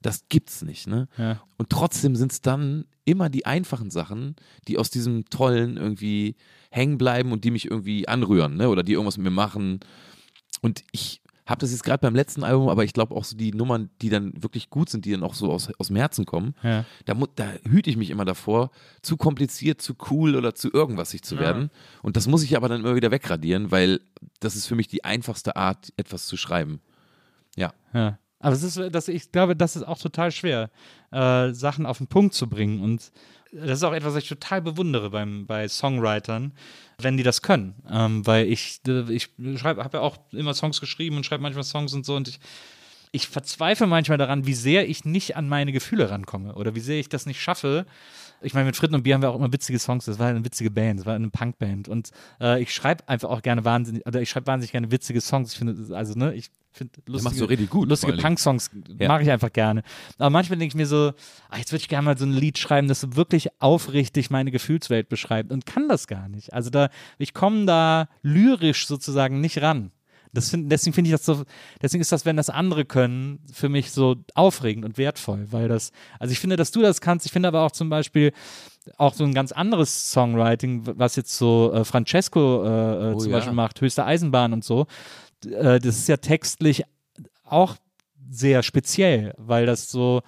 [0.01, 0.87] Das gibt's nicht.
[0.87, 1.09] Ne?
[1.57, 4.37] Und trotzdem sind es dann immer die einfachen Sachen,
[4.67, 6.35] die aus diesem Tollen irgendwie
[6.71, 8.69] hängen bleiben und die mich irgendwie anrühren ne?
[8.69, 9.81] oder die irgendwas mit mir machen.
[10.61, 13.51] Und ich habe das jetzt gerade beim letzten Album, aber ich glaube auch so die
[13.51, 16.55] Nummern, die dann wirklich gut sind, die dann auch so aus, aus dem Herzen kommen,
[16.63, 16.85] Ja.
[17.05, 18.71] da, da hüte ich mich immer davor,
[19.01, 21.71] zu kompliziert, zu cool oder zu irgendwasig zu werden.
[22.03, 23.99] Und das muss ich aber dann immer wieder wegradieren, weil
[24.39, 26.81] das ist für mich die einfachste Art, etwas zu schreiben.
[27.55, 27.73] Ja.
[27.93, 28.17] Ja.
[28.39, 30.69] Aber es ist, das, ich glaube, das ist auch total schwer,
[31.11, 32.81] äh, Sachen auf den Punkt zu bringen.
[32.81, 33.11] Und
[33.51, 36.53] das ist auch etwas, was ich total bewundere beim, bei Songwritern,
[36.99, 37.75] wenn die das können.
[37.89, 41.63] Ähm, weil ich, äh, ich schreibe, habe ja auch immer Songs geschrieben und schreibe manchmal
[41.63, 42.39] Songs und so und ich,
[43.11, 46.99] ich verzweifle manchmal daran, wie sehr ich nicht an meine Gefühle rankomme oder wie sehr
[46.99, 47.85] ich das nicht schaffe.
[48.41, 50.05] Ich meine, mit Fritten und Bier haben wir auch immer witzige Songs.
[50.05, 51.87] Das war eine witzige Band, das war eine Punkband.
[51.87, 55.51] Und äh, ich schreibe einfach auch gerne wahnsinnig, oder ich schreibe wahnsinnig gerne witzige Songs.
[55.53, 58.13] Ich finde, also, ne, ich finde lustige, richtig gut, lustige.
[58.13, 59.07] Punk-Songs Ja.
[59.07, 59.83] mache ich einfach gerne.
[60.17, 61.13] Aber manchmal denke ich mir so,
[61.49, 64.51] ah, jetzt würde ich gerne mal so ein Lied schreiben, das so wirklich aufrichtig meine
[64.51, 66.53] Gefühlswelt beschreibt und kann das gar nicht.
[66.53, 69.91] Also da, ich komme da lyrisch sozusagen nicht ran.
[70.31, 71.43] Das find, deswegen finde ich das so,
[71.81, 75.91] deswegen ist das, wenn das andere können, für mich so aufregend und wertvoll, weil das,
[76.19, 78.31] also ich finde, dass du das kannst, ich finde aber auch zum Beispiel
[78.97, 82.68] auch so ein ganz anderes Songwriting, was jetzt so äh, Francesco äh,
[83.11, 83.38] äh, Oh zum ja.
[83.38, 84.85] Beispiel macht, Höchste Eisenbahn und so,
[85.45, 86.84] äh, das ist ja textlich
[87.43, 87.76] auch
[88.30, 90.22] sehr speziell, weil das so,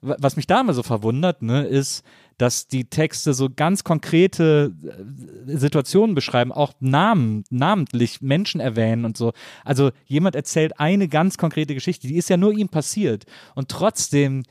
[0.00, 2.02] wa- was mich da immer so verwundert, ne, ist,
[2.40, 9.18] dass die Texte so ganz konkrete äh, Situationen beschreiben, auch Namen, namentlich Menschen erwähnen und
[9.18, 9.32] so.
[9.62, 14.44] Also jemand erzählt eine ganz konkrete Geschichte, die ist ja nur ihm passiert und trotzdem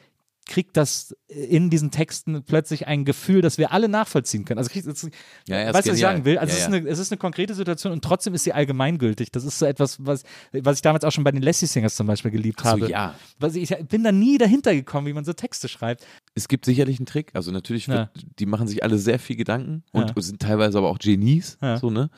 [0.50, 4.58] kriegt das in diesen Texten plötzlich ein Gefühl, das wir alle nachvollziehen können.
[4.58, 5.04] Also kriegt, es-
[5.48, 6.38] Ja, ja, ist weißt du, was ich sagen will?
[6.40, 9.32] Also Ja, es, ist eine, es ist eine konkrete Situation und trotzdem ist sie allgemeingültig.
[9.32, 12.08] Das ist so etwas, was, was ich damals auch schon bei den Lassie Singers zum
[12.08, 12.90] Beispiel geliebt Ach so, habe.
[12.90, 13.16] ja.
[13.40, 16.06] Was ich, ich bin da nie dahinter gekommen, wie man so Texte schreibt.
[16.36, 17.30] Es gibt sicherlich einen Trick.
[17.34, 18.10] Also natürlich, wird,
[18.40, 21.58] die machen sich alle sehr viel Gedanken und sind teilweise aber auch Genies.
[21.80, 22.10] So, ne?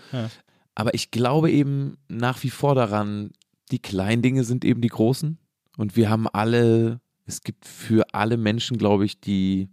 [0.74, 3.32] Aber ich glaube eben nach wie vor daran,
[3.72, 5.38] die kleinen Dinge sind eben die großen.
[5.78, 9.70] Und wir haben alle, es gibt für alle Menschen, glaube ich, die,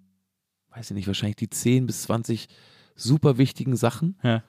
[0.70, 2.48] weiß ich nicht, wahrscheinlich die 10 bis 20
[2.94, 4.18] super wichtigen Sachen.
[4.22, 4.42] Ja.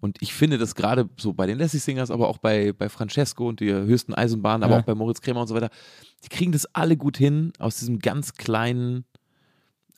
[0.00, 3.48] Und ich finde das gerade so bei den Lassie Singers, aber auch bei, bei Francesco
[3.48, 4.80] und der höchsten Eisenbahn, aber Ja.
[4.80, 5.70] auch bei Moritz Krämer und so weiter,
[6.22, 9.04] die kriegen das alle gut hin, aus diesem ganz kleinen,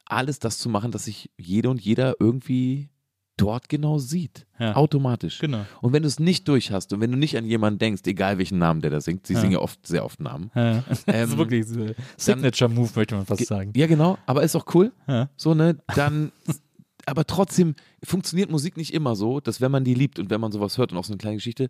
[0.04, 2.88] alles das zu machen, dass sich jede und jeder irgendwie
[3.36, 4.46] dort genau sieht.
[4.58, 4.74] Ja.
[4.76, 5.38] Automatisch.
[5.38, 5.64] Genau.
[5.82, 8.38] Und wenn du es nicht durch hast und wenn du nicht an jemanden denkst, egal
[8.38, 9.40] welchen Namen der da singt, sie Ja.
[9.40, 10.50] singen ja oft, sehr oft Namen.
[10.54, 10.82] Ja.
[10.88, 11.86] Das ist Ähm, wirklich so
[12.16, 13.72] Signature-Move, möchte man fast sagen.
[13.76, 14.92] Ja, genau, aber ist auch cool.
[15.36, 16.32] So, ne, dann,
[17.06, 20.50] aber trotzdem funktioniert Musik nicht immer so, dass wenn man die liebt und wenn man
[20.52, 21.68] sowas hört und auch so eine kleine Geschichte,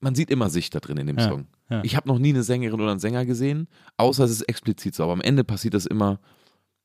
[0.00, 1.46] man sieht immer sich da drin in dem Song.
[1.82, 3.66] Ich habe noch nie eine Sängerin oder einen Sänger gesehen,
[3.96, 5.04] außer es ist explizit so.
[5.04, 6.20] Aber am Ende passiert das immer,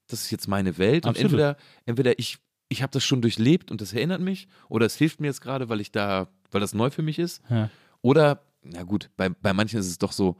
[0.07, 1.31] das ist jetzt meine Welt und Absolut.
[1.33, 2.37] entweder, entweder ich,
[2.69, 5.69] ich habe das schon durchlebt und das erinnert mich oder es hilft mir jetzt gerade,
[5.69, 7.41] weil ich da, weil das neu für mich ist.
[7.49, 7.69] Ja.
[8.01, 10.37] Oder, na gut, bei, bei manchen ist es doch so,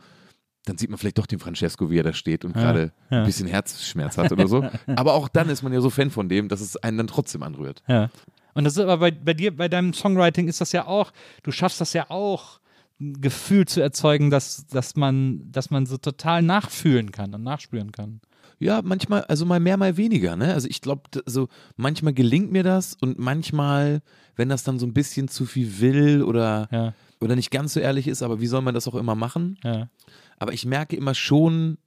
[0.65, 3.19] dann sieht man vielleicht doch den Francesco, wie er da steht und Ja, gerade ja.
[3.19, 4.67] ein bisschen Herzschmerz hat oder so.
[4.87, 7.43] Aber auch dann ist man ja so Fan von dem, dass es einen dann trotzdem
[7.43, 7.83] anrührt.
[7.87, 8.09] Ja.
[8.53, 11.11] Und das ist aber bei, bei dir, bei deinem Songwriting ist das ja auch,
[11.43, 12.59] du schaffst das ja auch,
[12.99, 17.91] ein Gefühl zu erzeugen, dass, dass, man, dass man so total nachfühlen kann und nachspüren
[17.91, 18.19] kann.
[18.59, 20.53] Ja, manchmal, also mal mehr, mal weniger, ne?
[20.53, 24.01] Also ich glaube, also manchmal gelingt mir das und manchmal,
[24.35, 26.93] wenn das dann so ein bisschen zu viel will oder, Ja.
[27.21, 29.59] oder nicht ganz so ehrlich ist, aber wie soll man das auch immer machen?
[29.63, 29.89] Ja.
[30.39, 31.77] Aber ich merke immer schon,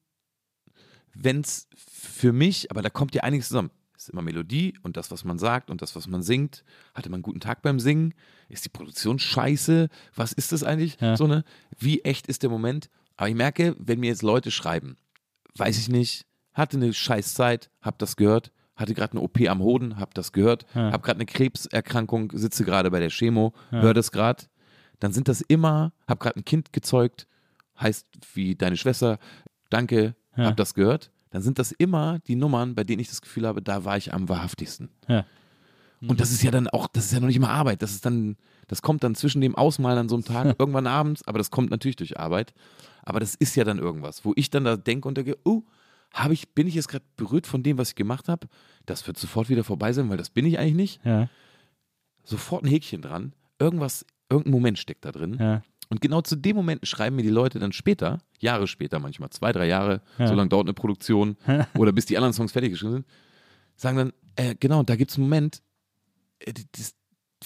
[1.14, 3.70] wenn es für mich, aber da kommt ja einiges zusammen.
[3.97, 6.64] Es ist immer Melodie und das, was man sagt und das, was man singt.
[6.94, 8.14] Hatte man einen guten Tag beim Singen?
[8.48, 9.88] Ist die Produktion scheiße?
[10.14, 10.98] Was ist das eigentlich?
[11.01, 11.16] Ja.
[11.16, 11.44] So, ne?
[11.78, 12.88] Wie echt ist der Moment?
[13.16, 14.97] Aber ich merke, wenn mir jetzt Leute schreiben,
[15.56, 16.24] weiß ich nicht,
[16.55, 20.32] hatte eine scheiß Zeit, hab das gehört, hatte gerade eine OP am Hoden, hab das
[20.32, 20.93] gehört, Ja.
[20.93, 24.44] hab gerade eine Krebserkrankung, sitze gerade bei der Chemo, hör das gerade,
[24.98, 27.27] dann sind das immer, hab gerade ein Kind gezeugt,
[27.78, 29.18] heißt wie deine Schwester,
[29.70, 30.47] danke, Ja.
[30.47, 33.62] hab das gehört, dann sind das immer die Nummern, bei denen ich das Gefühl habe,
[33.62, 34.89] da war ich am wahrhaftigsten.
[35.09, 35.24] Ja.
[36.06, 38.06] Und das ist ja dann auch, das ist ja noch nicht mal Arbeit, das ist
[38.06, 38.36] dann,
[38.68, 41.70] das kommt dann zwischen dem Ausmalen an so einem Tag, irgendwann abends, aber das kommt
[41.70, 42.55] natürlich durch Arbeit.
[43.02, 45.62] aber das ist ja dann irgendwas, wo ich dann da denke und denke, oh,
[46.12, 48.48] hab ich, bin ich jetzt gerade berührt von dem, was ich gemacht habe?
[48.86, 51.04] Das wird sofort wieder vorbei sein, weil das bin ich eigentlich nicht.
[51.04, 51.28] Ja,
[52.24, 53.32] Sofort ein Häkchen dran.
[53.58, 55.36] Irgendwas, irgendein Moment steckt da drin.
[55.38, 55.62] ja.
[55.92, 59.50] Und genau zu dem Moment schreiben mir die Leute dann später, Jahre später manchmal, zwei,
[59.50, 60.28] drei Jahre, Ja.
[60.28, 61.36] so lange dauert eine Produktion
[61.76, 63.06] oder bis die anderen Songs fertig geschrieben sind,
[63.74, 65.62] sagen dann, äh, genau, da gibt es einen Moment,
[66.38, 66.94] äh, das,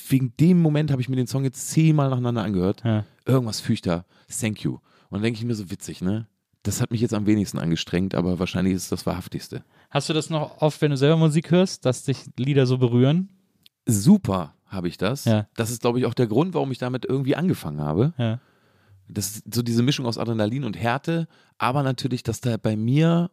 [0.08, 2.82] wegen dem Moment habe ich mir den Song jetzt zehnmal nacheinander angehört.
[2.84, 3.06] Ja.
[3.24, 4.72] Irgendwas fühle ich da, thank you.
[4.74, 4.80] Und
[5.12, 6.26] dann denke ich mir so witzig, ne?
[6.64, 9.62] Das hat mich jetzt am wenigsten angestrengt, aber wahrscheinlich ist es das Wahrhaftigste.
[9.90, 13.28] Hast du das noch oft, wenn du selber Musik hörst, dass dich Lieder so berühren?
[13.86, 15.26] Super habe ich das.
[15.26, 15.46] Ja.
[15.54, 18.14] Das ist, glaube ich, auch der Grund, warum ich damit irgendwie angefangen habe.
[18.16, 18.40] Ja.
[19.08, 21.28] Das ist so diese Mischung aus Adrenalin und Härte,
[21.58, 23.30] aber natürlich, dass da bei mir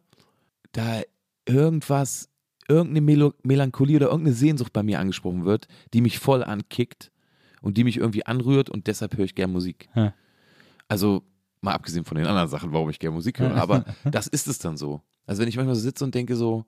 [0.72, 1.00] da
[1.46, 2.28] irgendwas,
[2.68, 7.10] irgendeine Melo Melancholie oder irgendeine Sehnsucht bei mir angesprochen wird, die mich voll ankickt
[7.62, 9.88] und die mich irgendwie anrührt und deshalb höre ich gern Musik.
[9.94, 10.12] Ja.
[10.86, 11.22] Also
[11.62, 14.58] mal abgesehen von den anderen Sachen, warum ich gern Musik höre, aber das ist es
[14.58, 15.00] dann so.
[15.26, 16.66] Also wenn ich manchmal so sitze und denke so,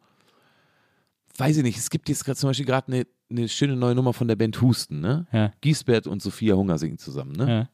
[1.37, 4.13] weiß ich nicht, es gibt jetzt gerade zum Beispiel gerade eine, eine schöne neue Nummer
[4.13, 5.27] von der Band Husten, ne?
[5.33, 5.53] Ja.
[5.61, 7.51] Giesbert und Sophia Hunger singen zusammen, ne?
[7.51, 7.69] Ja.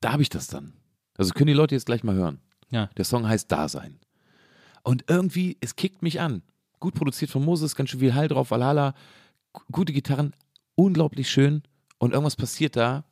[0.00, 0.74] da habe ich das dann.
[1.16, 2.40] Also können die Leute jetzt gleich mal hören.
[2.70, 2.88] Ja.
[2.96, 3.98] Der Song heißt Dasein.
[4.82, 6.42] Und irgendwie, es kickt mich an.
[6.78, 8.94] Gut produziert von Moses, ganz schön viel Hall drauf, Valhalla,
[9.72, 10.34] gute Gitarren,
[10.74, 11.62] unglaublich schön.
[11.98, 13.04] Und irgendwas passiert da,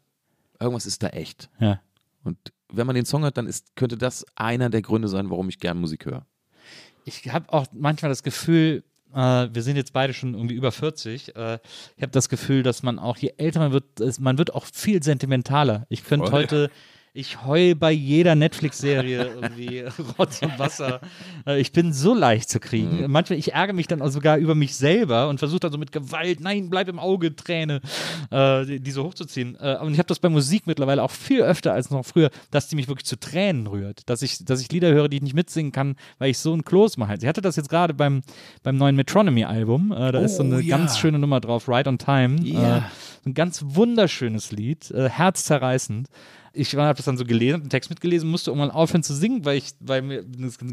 [0.61, 1.49] irgendwas ist da echt.
[1.59, 1.81] Ja.
[2.25, 5.49] Und wenn man den Song hört, dann ist, könnte das einer der Gründe sein, warum
[5.49, 6.27] ich gern Musik höre.
[7.05, 8.85] Ich habe auch manchmal das Gefühl,
[9.15, 11.35] äh, wir sind jetzt beide schon irgendwie über 40.
[11.37, 11.59] Äh,
[11.97, 13.85] ich habe das Gefühl, dass man auch, je älter man wird,
[14.21, 15.87] man wird auch viel sentimentaler.
[15.89, 16.31] Ich Voll.
[16.31, 16.71] heute,
[17.15, 19.85] ich heul bei jeder Netflix-Serie irgendwie
[20.19, 21.01] Rotz und Wasser.
[21.47, 23.03] Äh, ich bin so leicht zu kriegen.
[23.03, 23.11] Mhm.
[23.11, 25.93] Manchmal, ich ärgere mich dann auch sogar über mich selber und versuche dann so mit
[25.93, 27.81] Gewalt, nein, bleib im Auge, Träne,
[28.31, 29.57] äh, die, die so hochzuziehen.
[29.61, 32.69] Äh, und ich habe das bei Musik mittlerweile auch viel öfter als noch früher, dass
[32.69, 34.09] die mich wirklich zu Tränen rührt.
[34.09, 36.65] Dass ich, dass ich Lieder höre, die ich nicht mitsingen kann, weil ich so ein
[36.65, 37.15] Kloß mache.
[37.21, 38.23] Ich hatte das jetzt gerade beim,
[38.63, 39.93] beim neuen Metronomy-Album.
[39.93, 40.77] Äh, da ist so Oh, eine ja.
[40.79, 42.37] ganz schöne Nummer drauf, Right on Time.
[42.43, 42.79] Ja.
[42.79, 42.81] Äh,
[43.25, 46.09] ein ganz wunderschönes Lied, äh, herzzerreißend.
[46.55, 49.59] Ich habe das dann so gelesen, den Text mitgelesen, musste irgendwann aufhören zu singen, weil
[49.59, 50.25] ich, weil mir,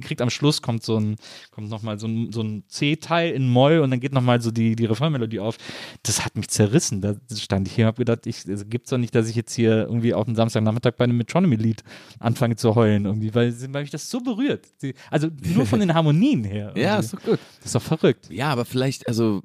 [0.01, 1.15] kriegt am Schluss kommt so ein,
[1.51, 4.75] kommt nochmal so ein, so ein C-Teil in Moll und dann geht nochmal so die,
[4.75, 5.57] die Refrainmelodie auf.
[6.03, 7.01] Das hat mich zerrissen.
[7.01, 9.53] Da stand ich hier und habe gedacht, ich, es gibt's doch nicht, dass ich jetzt
[9.53, 11.83] hier irgendwie auf dem Samstagnachmittag bei einem Metronomy-Lied
[12.19, 14.67] anfange zu heulen irgendwie, weil, weil mich das so berührt.
[15.09, 16.73] Also nur von den Harmonien her.
[16.79, 17.39] Ja, ist doch gut.
[17.57, 18.29] das ist doch verrückt.
[18.31, 19.41] Ja, aber vielleicht, also,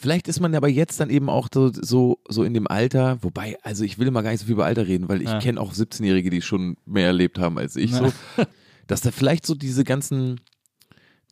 [0.00, 3.56] vielleicht ist man aber jetzt dann eben auch so, so, so in dem Alter, wobei,
[3.62, 5.38] also ich will immer gar nicht so viel über Alter reden, weil ich Ja.
[5.38, 8.10] kenne auch 17-Jährige, die schon mehr erlebt haben als ich so,
[8.86, 10.40] dass da vielleicht so diese ganzen,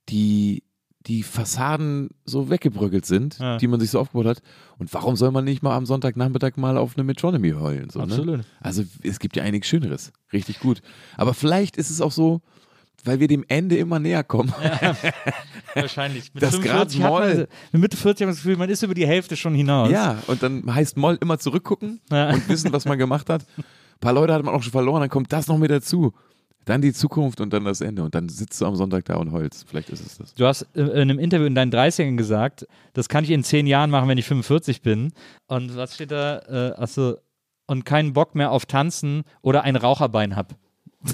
[0.09, 0.63] die,
[1.07, 3.57] die Fassaden so weggebröckelt sind, Ja.
[3.57, 4.43] die man sich so aufgebaut hat.
[4.79, 7.89] Und warum soll man nicht mal am Sonntagnachmittag mal auf eine Metronomy heulen?
[7.91, 8.39] So, Absolut.
[8.39, 8.45] Ne?
[8.61, 10.13] Also es gibt ja einiges Schöneres.
[10.33, 10.83] Richtig gut.
[11.17, 12.43] Aber vielleicht ist es auch so,
[13.05, 14.53] weil wir dem Ende immer näher kommen.
[15.75, 16.33] Wahrscheinlich.
[16.35, 17.49] Mit Das 45 grad Moll.
[17.73, 19.91] mit Mitte 40 hat man das Gefühl, man ist über die Hälfte schon hinaus.
[19.91, 22.31] Ja, und dann heißt Moll immer zurückgucken Ja.
[22.31, 23.45] und wissen, was man gemacht hat.
[23.59, 23.65] Ein
[24.01, 26.13] paar Leute hat man auch schon verloren, dann kommt das noch mit dazu.
[26.65, 28.03] Dann die Zukunft und dann das Ende.
[28.03, 29.67] Und dann sitzt du am Sonntag da und heulst.
[29.67, 30.35] Vielleicht ist es das.
[30.35, 33.67] Du hast äh, in einem Interview in deinen 30ern gesagt, das kann ich in zehn
[33.67, 35.13] Jahren machen, wenn ich 45 bin.
[35.47, 36.39] Und was steht da?
[36.41, 37.17] Äh, achso,
[37.67, 40.57] und keinen Bock mehr auf Tanzen oder ein Raucherbein hab.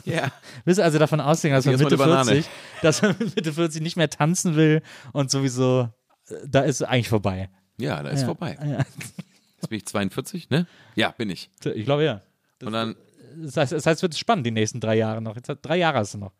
[0.05, 0.31] Ja.
[0.65, 2.31] Willst du also davon ausgehen, dass man mal Mitte eine Banane.
[2.33, 2.51] 40,
[2.83, 5.89] dass man mit Mitte 40 nicht mehr tanzen will und sowieso,
[6.29, 7.49] äh, da ist es eigentlich vorbei.
[7.79, 8.27] Ja, da ist Ja.
[8.27, 8.57] vorbei.
[8.65, 8.79] Ja.
[9.57, 10.67] Jetzt bin ich 42, ne?
[10.95, 11.51] Ja, bin ich.
[11.65, 12.21] Ich glaube ja.
[12.63, 12.97] Und dann,
[13.37, 15.37] Das heißt, das heißt, es wird spannend die nächsten drei Jahre noch.
[15.37, 16.33] Jetzt, drei Jahre hast du noch.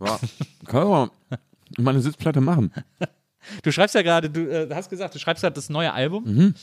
[0.00, 0.18] ja,
[0.66, 1.10] kann man
[1.78, 2.72] meine Sitzplatte machen.
[3.62, 6.24] Du schreibst ja gerade, du äh, hast gesagt, du schreibst gerade das neue Album.
[6.24, 6.54] Mhm.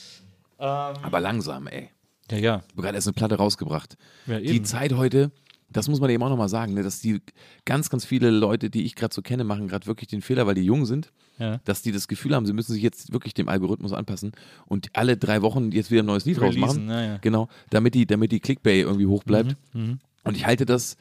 [0.57, 1.91] Aber langsam, ey.
[2.31, 2.55] Ja, ja.
[2.65, 3.97] Ich habe gerade erst eine Platte rausgebracht.
[4.25, 4.63] Ja, die.
[4.63, 5.29] Zeit heute,
[5.71, 7.21] das muss man eben auch nochmal sagen, ne, dass die
[7.65, 10.55] ganz, ganz viele Leute, die ich gerade so kenne, machen gerade wirklich den Fehler, weil
[10.55, 11.59] die jung sind, Ja.
[11.65, 14.31] dass die das Gefühl haben, sie müssen sich jetzt wirklich dem Algorithmus anpassen
[14.67, 16.89] und alle drei Wochen jetzt wieder ein neues Lied Releasen, rausmachen.
[16.89, 17.17] ja, ja.
[17.19, 19.55] Genau, damit die, damit die Clickbait irgendwie hoch bleibt.
[19.73, 20.97] Mhm, Und ich halte das,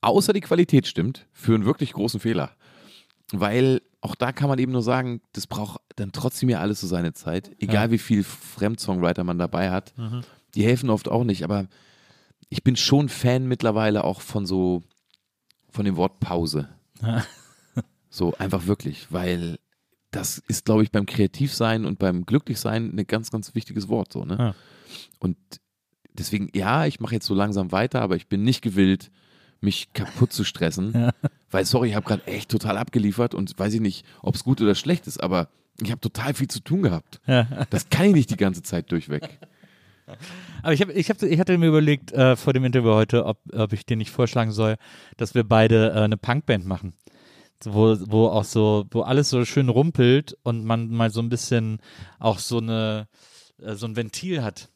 [0.00, 2.52] außer die Qualität stimmt, für einen wirklich großen Fehler.
[3.32, 6.86] Weil auch da kann man eben nur sagen, das braucht dann trotzdem ja alles so
[6.86, 7.50] seine Zeit.
[7.58, 9.96] Egal wie viel Fremdsongwriter man dabei hat.
[9.96, 10.22] Mhm.
[10.54, 11.66] Die helfen oft auch nicht, aber
[12.52, 14.82] ich bin schon Fan mittlerweile auch von so,
[15.70, 16.68] von dem Wort Pause.
[18.10, 19.58] so einfach wirklich, weil
[20.10, 24.12] das ist, glaube ich, beim Kreativsein und beim Glücklichsein ein ganz, ganz wichtiges Wort.
[24.12, 24.36] So, ne?
[24.38, 24.54] Ja.
[25.18, 25.38] Und
[26.12, 29.10] deswegen, ja, ich mache jetzt so langsam weiter, aber ich bin nicht gewillt,
[29.62, 31.10] mich kaputt zu stressen.
[31.50, 34.60] Weil, sorry, ich habe gerade echt total abgeliefert und weiß ich nicht, ob es gut
[34.60, 35.48] oder schlecht ist, aber
[35.82, 37.18] ich habe total viel zu tun gehabt.
[37.26, 37.44] Ja.
[37.70, 39.38] Das kann ich nicht die ganze Zeit durchweg.
[40.62, 43.38] Aber ich, hab, ich, hab, ich hatte mir überlegt äh, vor dem Interview heute, ob,
[43.52, 44.76] ob ich dir nicht vorschlagen soll,
[45.16, 46.94] dass wir beide äh, eine Punkband machen.
[47.64, 51.78] Wo, wo auch so, wo alles so schön rumpelt und man mal so ein bisschen
[52.18, 53.06] auch so eine
[53.62, 54.68] äh, so ein Ventil hat.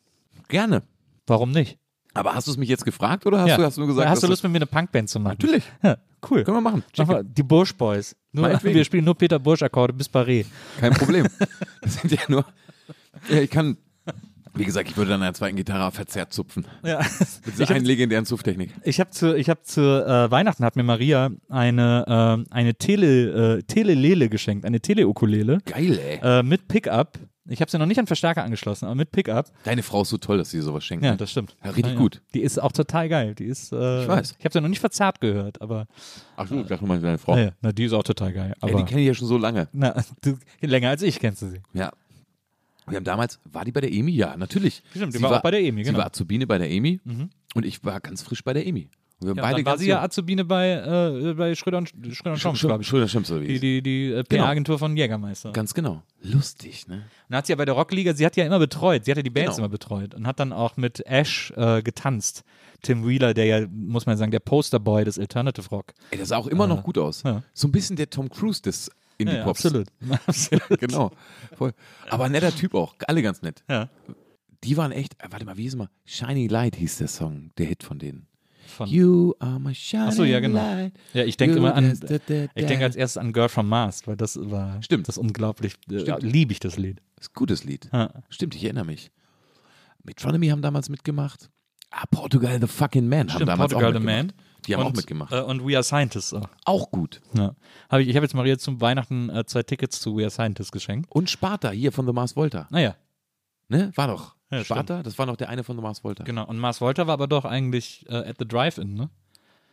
[0.48, 0.82] Gerne.
[1.26, 1.78] Warum nicht?
[2.14, 3.56] Aber hast du es mich jetzt gefragt oder hast, Ja.
[3.56, 5.36] du, hast du nur gesagt, Hast du Lust, mit mir eine Punkband zu machen?
[5.40, 5.64] Natürlich.
[5.82, 5.98] Ja,
[6.30, 6.44] cool.
[6.44, 6.84] Können wir machen.
[6.96, 8.16] Mach mal, die Bursch Boys.
[8.32, 10.46] Nur, wir spielen nur Peter Bursch-Akkorde bis Paris.
[10.80, 11.26] Kein Problem.
[11.82, 12.44] Das sind ja nur.
[13.28, 13.76] Ja, ich kann.
[14.57, 16.66] Wie gesagt, ich würde dann an der zweiten Gitarre verzerrt zupfen.
[16.85, 16.99] Ja.
[17.45, 18.70] Mit dieser einen legendären Zupftechnik.
[18.83, 23.59] Ich habe zu, ich hab zu äh, Weihnachten hat mir Maria eine, äh, eine Tele,
[23.59, 26.20] äh, Telelele geschenkt, eine Teleukulele Geil, ey.
[26.23, 27.19] äh, mit Pickup.
[27.49, 29.53] Ich habe sie noch nicht an Verstärker angeschlossen, aber mit Pickup.
[29.62, 31.05] Deine Frau ist so toll, dass sie dir sowas schenkt.
[31.05, 31.16] Ja, ne?
[31.16, 31.55] das stimmt.
[31.62, 31.99] Ja, richtig Ja, ja.
[31.99, 32.20] gut.
[32.35, 33.37] Die ist auch total geil.
[33.37, 33.73] Die ist.
[33.73, 34.35] Äh, Ich weiß.
[34.37, 35.87] Ich habe sie noch nicht verzerrt gehört, aber.
[36.37, 37.37] Ach so, ich dachte mal, deine Frau.
[37.37, 38.49] Ja, ja, na, die ist auch total geil.
[38.49, 39.69] Ja, Aber die kenne ich ja schon so lange.
[39.73, 41.61] na, du, länger als ich kennst du sie.
[41.73, 41.93] Ja.
[42.88, 44.12] Wir haben damals, war die bei der EMI?
[44.12, 44.82] Ja, natürlich.
[44.90, 45.98] Stimmt, die Sie war auch bei der EMI, Sie genau.
[45.98, 47.00] war Azubine bei der EMI
[47.54, 48.88] und ich war ganz frisch bei der EMI.
[49.18, 52.32] Und wir Ja, beide dann war sie ja Azubine bei, äh, bei Schröder und, Schröder
[52.32, 52.88] und Schoms, glaube ich.
[52.88, 53.06] Schröder
[53.40, 54.42] wie Die, die, die äh, Genau.
[54.44, 55.52] PR-Agentur von Jägermeister.
[55.52, 56.02] Ganz genau.
[56.20, 57.04] Lustig, ne?
[57.30, 59.22] Dann hat sie ja bei der Rockliga, sie hat ja immer betreut, sie hat ja
[59.22, 59.64] die Bands Genau.
[59.66, 62.44] immer betreut und hat dann auch mit Ash äh, getanzt.
[62.82, 65.94] Tim Wheeler, der ja, muss man sagen, der Posterboy des Alternative Rock.
[66.10, 67.22] Ey, das sah auch immer noch gut aus.
[67.22, 67.42] ja.
[67.54, 69.64] So ein bisschen der Tom Cruise des Ja, ja, Indie-Pops.
[69.66, 69.88] absolut.
[70.26, 70.80] absolut.
[70.80, 71.10] Genau.
[71.56, 71.72] Voll.
[72.10, 72.94] Aber ein netter Typ auch.
[73.06, 73.62] Alle ganz nett.
[73.68, 73.88] Ja.
[74.64, 75.88] Die waren echt, äh, warte mal, wie hieß mal?
[76.05, 78.26] Shiny Light hieß der Song, der Hit von denen.
[78.66, 80.59] Von, You are my shining Ach so, ja, genau.
[80.60, 80.93] light.
[81.14, 83.68] ja, ich denke immer an, is the- the- ich denke als erstes an Girl from
[83.68, 85.06] Mars, weil das war, Stimmt.
[85.06, 86.22] das unglaublich, äh, Stimmt.
[86.24, 87.01] liebe ich das Lied.
[87.14, 87.88] Das ist ein gutes Lied.
[87.93, 88.10] Ja.
[88.28, 89.12] Stimmt, ich erinnere mich.
[90.02, 91.48] Metronomy haben damals mitgemacht.
[91.90, 94.36] Ah, Portugal the fucking Man haben Stimmt, damals Portugal auch the mitgemacht.
[94.36, 94.45] Man.
[94.66, 95.32] Die haben und, auch mitgemacht.
[95.32, 96.48] Äh, und We Are Scientists auch.
[96.64, 97.20] auch gut.
[97.34, 97.55] Ja.
[97.88, 100.72] Hab ich ich habe jetzt Maria zum Weihnachten äh, zwei Tickets zu We Are Scientists
[100.72, 101.10] geschenkt.
[101.10, 102.66] Und Sparta, hier von The Mars Volta.
[102.70, 102.97] Naja,
[103.68, 103.90] Ne?
[103.97, 104.36] War doch.
[104.51, 106.22] Ja, Sparta, das war noch der eine von The Mars Volta.
[106.22, 106.47] genau.
[106.47, 109.10] Und Mars Volta war aber doch eigentlich äh, at the Drive-In, ne?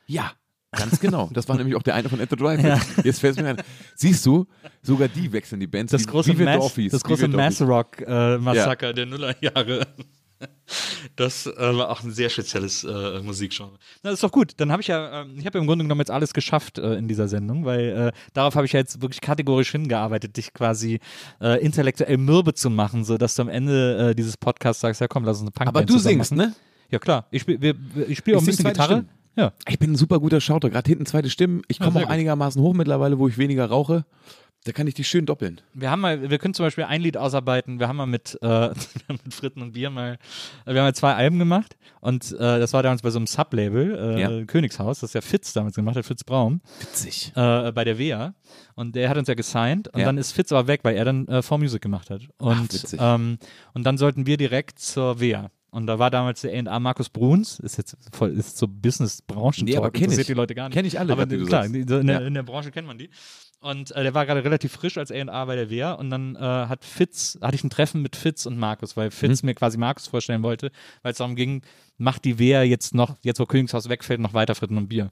[0.08, 0.32] Ja,
[0.72, 1.30] ganz genau.
[1.32, 2.60] Das war nämlich auch der eine von At the Drive.
[3.06, 3.58] Jetzt fällt es mir ein.
[3.96, 4.48] Siehst du,
[4.82, 5.92] sogar die wechseln die Bands.
[5.92, 7.28] Das wie- große, wie Mass, Dorfies, das wie große.
[7.28, 9.86] Mass Rock äh, Massaker der Nullerjahre.
[11.16, 13.72] Das äh, war auch ein sehr spezielles äh, Musikgenre.
[14.02, 14.54] Na, das ist doch gut.
[14.58, 16.96] Dann habe ich ja, ähm, ich habe ja im Grunde genommen jetzt alles geschafft äh,
[16.96, 21.00] in dieser Sendung, weil äh, darauf habe ich ja jetzt wirklich kategorisch hingearbeitet, dich quasi
[21.42, 25.26] äh, intellektuell mürbe zu machen, sodass du am Ende äh, dieses Podcasts sagst, ja komm,
[25.26, 26.50] lass uns eine Punkband Aber du singst, machen.
[26.50, 26.56] ne?
[26.90, 27.76] Ja klar, ich spiele
[28.16, 28.94] spiel auch ein bisschen Gitarre.
[28.94, 29.10] Stimmen.
[29.36, 29.52] Ja.
[29.68, 31.64] Ich bin ein super guter Schauter, gerade hinten zweite Stimmen.
[31.68, 32.14] Ich Ja, komme sehr auch gut.
[32.14, 34.06] einigermaßen hoch mittlerweile, wo ich weniger rauche.
[34.66, 35.60] Da kann ich die schön doppeln.
[35.74, 37.80] Wir haben mal, wir können zum Beispiel ein Lied ausarbeiten.
[37.82, 38.70] Wir haben mal mit, äh,
[39.26, 40.18] mit Fritten und Bier mal,
[40.66, 43.98] wir haben mal zwei Alben gemacht und äh, das war damals bei so einem Sublabel,
[44.18, 44.46] äh, Ja.
[44.46, 47.34] Königshaus, das ja Fitz damals gemacht hat, Fitz Braun, Witzig.
[47.36, 48.36] äh, bei der WEA.
[48.76, 50.06] Und der hat uns ja gesigned und Ja.
[50.06, 52.22] dann ist Fitz aber weg, weil er dann äh, For Music gemacht hat.
[52.38, 53.00] Und, witzig.
[53.02, 53.40] ähm,
[53.74, 55.52] und dann sollten wir direkt zur WEA.
[55.72, 59.76] Und da war damals der A&A Markus Bruns, ist jetzt voll, ist so Business-Branchen, Nee,
[59.76, 60.28] aber kenn interessiert ich.
[60.28, 60.76] die Leute gar nicht.
[60.76, 62.20] Kenn ich alle, aber klar, in, der, Ja.
[62.20, 63.10] in der Branche kennt man die.
[63.64, 66.40] Und äh, der war gerade relativ frisch als A&A bei der WEA und dann äh,
[66.40, 69.48] hat Fitz, hatte ich ein Treffen mit Fitz und Markus, weil Fitz Mhm.
[69.48, 70.70] mir quasi Markus vorstellen wollte,
[71.02, 71.62] weil es darum ging,
[71.98, 75.12] macht die WEA jetzt noch, jetzt wo Königshaus wegfällt, noch weiter Fritten und Bier.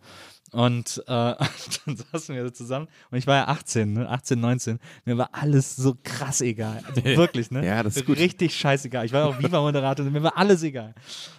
[0.51, 1.11] Und äh,
[1.85, 4.09] dann saßen wir da zusammen und ich war ja 18, ne?
[4.09, 4.79] 18, 19.
[5.05, 6.83] Mir war alles so krass egal.
[6.89, 7.65] Also wirklich, ne?
[7.65, 8.17] Ja, das ist gut.
[8.17, 9.05] Richtig scheißegal.
[9.05, 10.93] Ich war auch Viva-Moderator, mir war alles egal.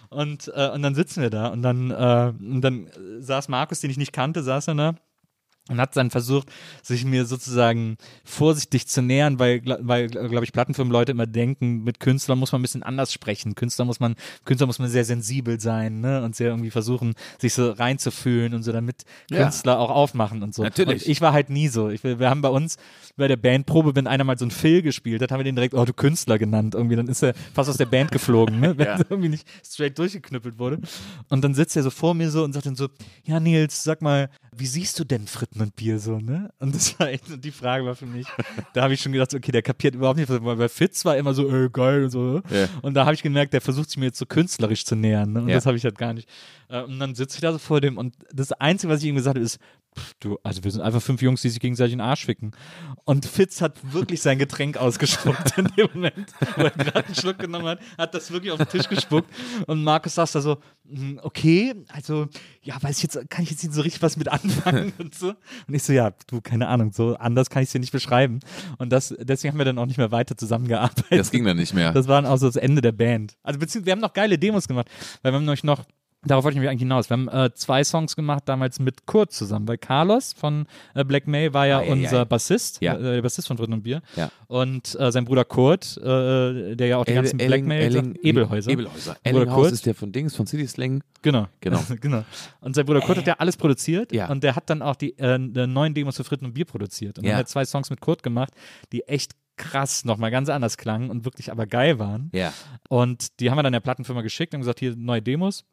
[0.09, 3.91] Und, äh, und dann sitzen wir da und dann, äh, und dann saß Markus, den
[3.91, 4.95] ich nicht kannte, saß er da
[5.69, 6.49] und hat dann versucht,
[6.81, 7.95] sich mir sozusagen
[8.25, 12.63] vorsichtig zu nähern, weil, weil glaube ich, Plattenfirmenleute immer denken, mit Künstlern muss man ein
[12.63, 13.55] bisschen anders sprechen.
[13.55, 16.21] Künstler muss man, Künstler muss man sehr sensibel sein, ne?
[16.23, 19.43] Und sehr irgendwie versuchen, sich so reinzufühlen und so, damit Ja.
[19.43, 20.63] Künstler auch aufmachen und so.
[20.63, 21.05] Natürlich.
[21.05, 21.89] Und ich war halt nie so.
[21.89, 22.75] Ich, wir haben bei uns
[23.15, 25.75] bei der Bandprobe, wenn einer mal so einen Phil gespielt hat, haben wir den direkt,
[25.75, 26.75] oh, du Künstler genannt.
[26.75, 28.77] Irgendwie, dann ist er fast aus der Band geflogen, ne?
[28.77, 28.93] Wenn Ja.
[28.97, 30.79] er irgendwie nicht straight durchgeknüppelt wurde.
[31.29, 32.89] Und dann sitzt er so vor mir so und sagt dann so,
[33.23, 36.49] ja, Nils, sag mal, wie siehst du denn Fritten und Bier so, ne?
[36.59, 38.27] Und das war echt, die Frage war für mich,
[38.73, 41.33] da habe ich schon gedacht, okay, der kapiert überhaupt nicht, weil bei Fitz war immer
[41.33, 42.41] so, äh, geil und so.
[42.49, 42.67] Ja.
[42.81, 45.41] Und da habe ich gemerkt, der versucht sich mir jetzt so künstlerisch zu nähern, ne?
[45.41, 45.55] Und Ja.
[45.55, 46.27] das habe ich halt gar nicht.
[46.69, 49.15] Äh, Und dann sitze ich da so vor dem und das Einzige, was ich ihm
[49.15, 49.59] gesagt habe, ist,
[49.97, 52.51] pff, du, also wir sind einfach fünf Jungs, die sich gegenseitig in den Arsch ficken.
[53.05, 57.37] Und Fitz hat wirklich sein Getränk ausgespuckt in dem Moment, wo er gerade einen Schluck
[57.39, 59.29] genommen hat, hat das wirklich auf den Tisch gespuckt.
[59.67, 60.57] Und Markus saß da so,
[60.89, 62.27] "Hm, okay, also,
[62.63, 65.29] ja, weiß ich jetzt, kann ich jetzt nicht so richtig was mit anfangen und so.
[65.67, 68.39] Und ich so, ja, du, keine Ahnung, so anders kann ich es dir nicht beschreiben.
[68.77, 71.05] Und das, deswegen haben wir dann auch nicht mehr weiter zusammengearbeitet.
[71.11, 71.91] Das ging dann nicht mehr.
[71.91, 73.37] Das war dann auch so das Ende der Band.
[73.43, 74.87] Also beziehungsweise wir haben noch geile Demos gemacht,
[75.21, 75.83] weil wir haben nämlich noch
[76.25, 77.09] Darauf wollte ich mich eigentlich hinaus.
[77.09, 81.27] Wir haben äh, zwei Songs gemacht, damals mit Kurt zusammen, weil Carlos von äh, Black
[81.27, 82.23] May war ja ja, unser ja.
[82.23, 82.95] Bassist, Ja.
[82.95, 84.01] äh, der Bassist von Dritten und Bier.
[84.15, 84.31] Ja.
[84.47, 87.85] Und äh, sein Bruder Kurt, äh, der ja auch die ganzen Black May,
[88.21, 88.71] Ebelhäuser.
[88.71, 89.17] Ebelhäuser.
[89.23, 89.71] Ellinghaus Kurt.
[89.73, 91.03] ist der von Dings, von City Slang.
[91.21, 91.47] Genau.
[91.61, 91.79] Genau.
[92.01, 92.23] genau.
[92.61, 94.29] Und sein Bruder Kurt hat ja alles produziert Ja.
[94.29, 97.17] und der hat dann auch die äh, neuen Demos für Fritten und Bier produziert.
[97.19, 97.31] Und Ja.
[97.31, 98.53] dann hat zwei Songs mit Kurt gemacht,
[98.91, 102.31] die echt krass nochmal ganz anders klangen und wirklich aber geil waren.
[102.33, 102.53] Ja.
[102.89, 105.63] Und die haben wir dann der Plattenfirma geschickt und gesagt, hier neue Demos.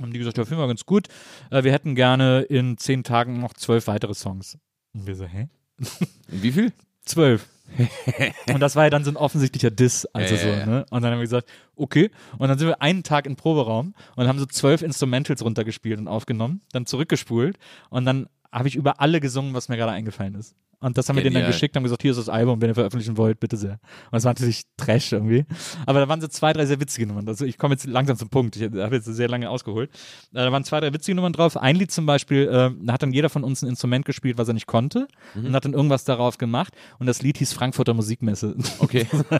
[0.00, 1.08] Haben die gesagt, ja, finden wir ganz gut.
[1.50, 4.58] Äh, wir hätten gerne in zehn Tagen noch zwölf weitere Songs.
[4.92, 5.48] Und wir so, hä?
[6.28, 6.72] Wie viel?
[7.04, 7.46] Zwölf.
[8.52, 10.66] und das war ja dann so ein offensichtlicher Diss, also Ja, so, ja.
[10.66, 10.86] ne?
[10.90, 12.10] Und dann haben wir gesagt, okay.
[12.38, 16.08] Und dann sind wir einen Tag im Proberaum und haben so zwölf Instrumentals runtergespielt und
[16.08, 17.58] aufgenommen, dann zurückgespult
[17.90, 20.54] und dann habe ich über alle gesungen, was mir gerade eingefallen ist.
[20.80, 21.52] Und das haben wir denen dann Genial.
[21.52, 23.78] geschickt, haben gesagt, hier ist das Album, wenn ihr veröffentlichen wollt, bitte sehr.
[24.10, 25.44] Und es war natürlich Trash irgendwie.
[25.86, 27.28] Aber da waren so zwei, drei sehr witzige Nummern.
[27.28, 28.56] Also ich komme jetzt langsam zum Punkt.
[28.56, 29.90] Ich habe jetzt sehr lange ausgeholt.
[30.32, 31.56] Äh, Da waren zwei, drei witzige Nummern drauf.
[31.56, 34.48] Ein Lied zum Beispiel, äh, da hat dann jeder von uns ein Instrument gespielt, was
[34.48, 36.74] er nicht konnte und hat dann irgendwas darauf gemacht.
[36.98, 38.56] Und das Lied hieß Frankfurter Musikmesse.
[38.78, 39.06] Okay.
[39.12, 39.30] Und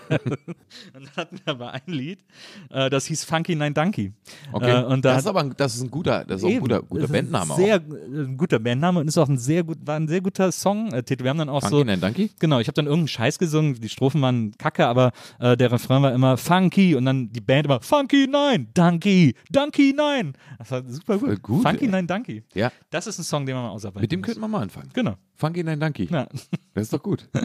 [0.93, 2.25] dann hatten wir aber ein Lied,
[2.71, 4.12] äh, das hieß Funky Nine Donkey.
[4.53, 4.83] Okay.
[4.83, 6.53] Äh, und da das ist aber ein, das ist ein guter, das ist auch ein
[6.55, 6.61] Eben.
[6.62, 7.81] guter, guter Bandname Sehr auch.
[7.95, 11.25] äh, ein guter Bandname und ist auch ein sehr gut, war ein sehr guter Song-Titel.
[11.31, 11.85] Wir haben dann auch Funky so.
[11.85, 12.28] Nein, Danke.
[12.40, 16.02] Genau, ich habe dann irgendeinen Scheiß gesungen, die Strophen waren kacke, aber äh, der Refrain
[16.02, 20.32] war immer funky und dann die Band immer funky nein, donkey, donkey nein.
[20.59, 21.28] Das war super gut.
[21.28, 21.90] Voll gut, funky ey.
[21.90, 22.43] nein, donkey.
[22.52, 24.27] Ja, Das ist ein Song, den man mal ausarbeiten mit dem muss.
[24.27, 24.90] könnten wir mal anfangen.
[24.93, 25.15] Genau.
[25.36, 26.05] Funky Nein, Danke.
[26.05, 26.27] Ja.
[26.74, 27.28] Das ist doch gut.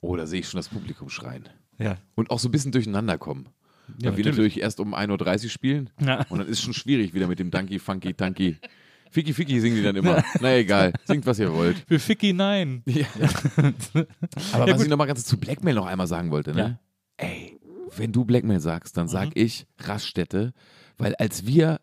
[0.00, 1.48] Oh, da sehe ich schon das Publikum schreien.
[1.76, 1.96] Ja.
[2.14, 3.48] Und auch so ein bisschen durcheinander kommen.
[4.00, 5.90] Ja, Weil wir natürlich erst um 1.30 Uhr spielen.
[6.00, 6.24] Ja.
[6.28, 8.58] Und dann ist es schon schwierig wieder mit dem Danky, Funky, Danky.
[9.10, 10.22] Ficky, Ficky singen die dann immer.
[10.40, 11.84] Na egal, singt, was ihr wollt.
[11.88, 12.82] Für Ficky nein.
[12.86, 13.06] Ja.
[14.52, 14.82] Aber Ja, was gut.
[14.82, 16.78] ich noch mal ganz zu Blackmail noch einmal sagen wollte, ne?
[17.16, 17.58] Ey,
[17.96, 19.10] wenn du Blackmail sagst, dann Mhm.
[19.10, 20.52] sag ich Raststätte,
[20.98, 21.80] weil als wir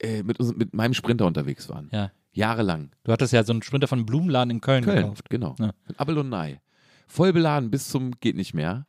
[0.00, 2.10] äh, mit, uns, mit meinem Sprinter unterwegs waren, Ja.
[2.32, 5.30] jahrelang, Du hattest ja so einen Sprinter von einem Blumenladen in Köln, Köln, gekauft.
[5.30, 5.72] genau, Ja.
[5.86, 6.60] mit Abel und Nei,
[7.06, 8.86] voll beladen bis zum geht nicht mehr.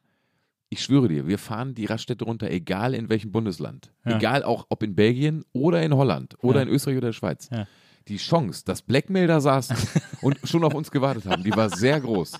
[0.69, 3.93] Ich schwöre dir, wir fahren die Raststätte runter, egal in welchem Bundesland.
[4.05, 4.17] Ja.
[4.17, 6.63] Egal auch ob in Belgien oder in Holland oder Ja.
[6.63, 7.49] in Österreich oder der Schweiz.
[7.51, 7.67] Ja.
[8.07, 9.75] Die Chance, dass Blackmail da saßen
[10.21, 12.33] und schon auf uns gewartet haben, die war sehr groß.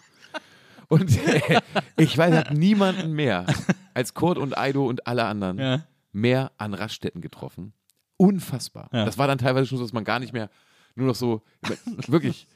[0.90, 1.60] Und äh,
[1.98, 3.46] ich weiß, hat niemanden mehr
[3.94, 7.74] als Kurt und Aido und alle anderen mehr an Raststätten getroffen.
[8.18, 8.90] Unfassbar.
[8.92, 10.50] Das war dann teilweise schon so, dass man gar nicht mehr,
[10.96, 11.42] nur noch so,
[12.08, 12.48] wirklich,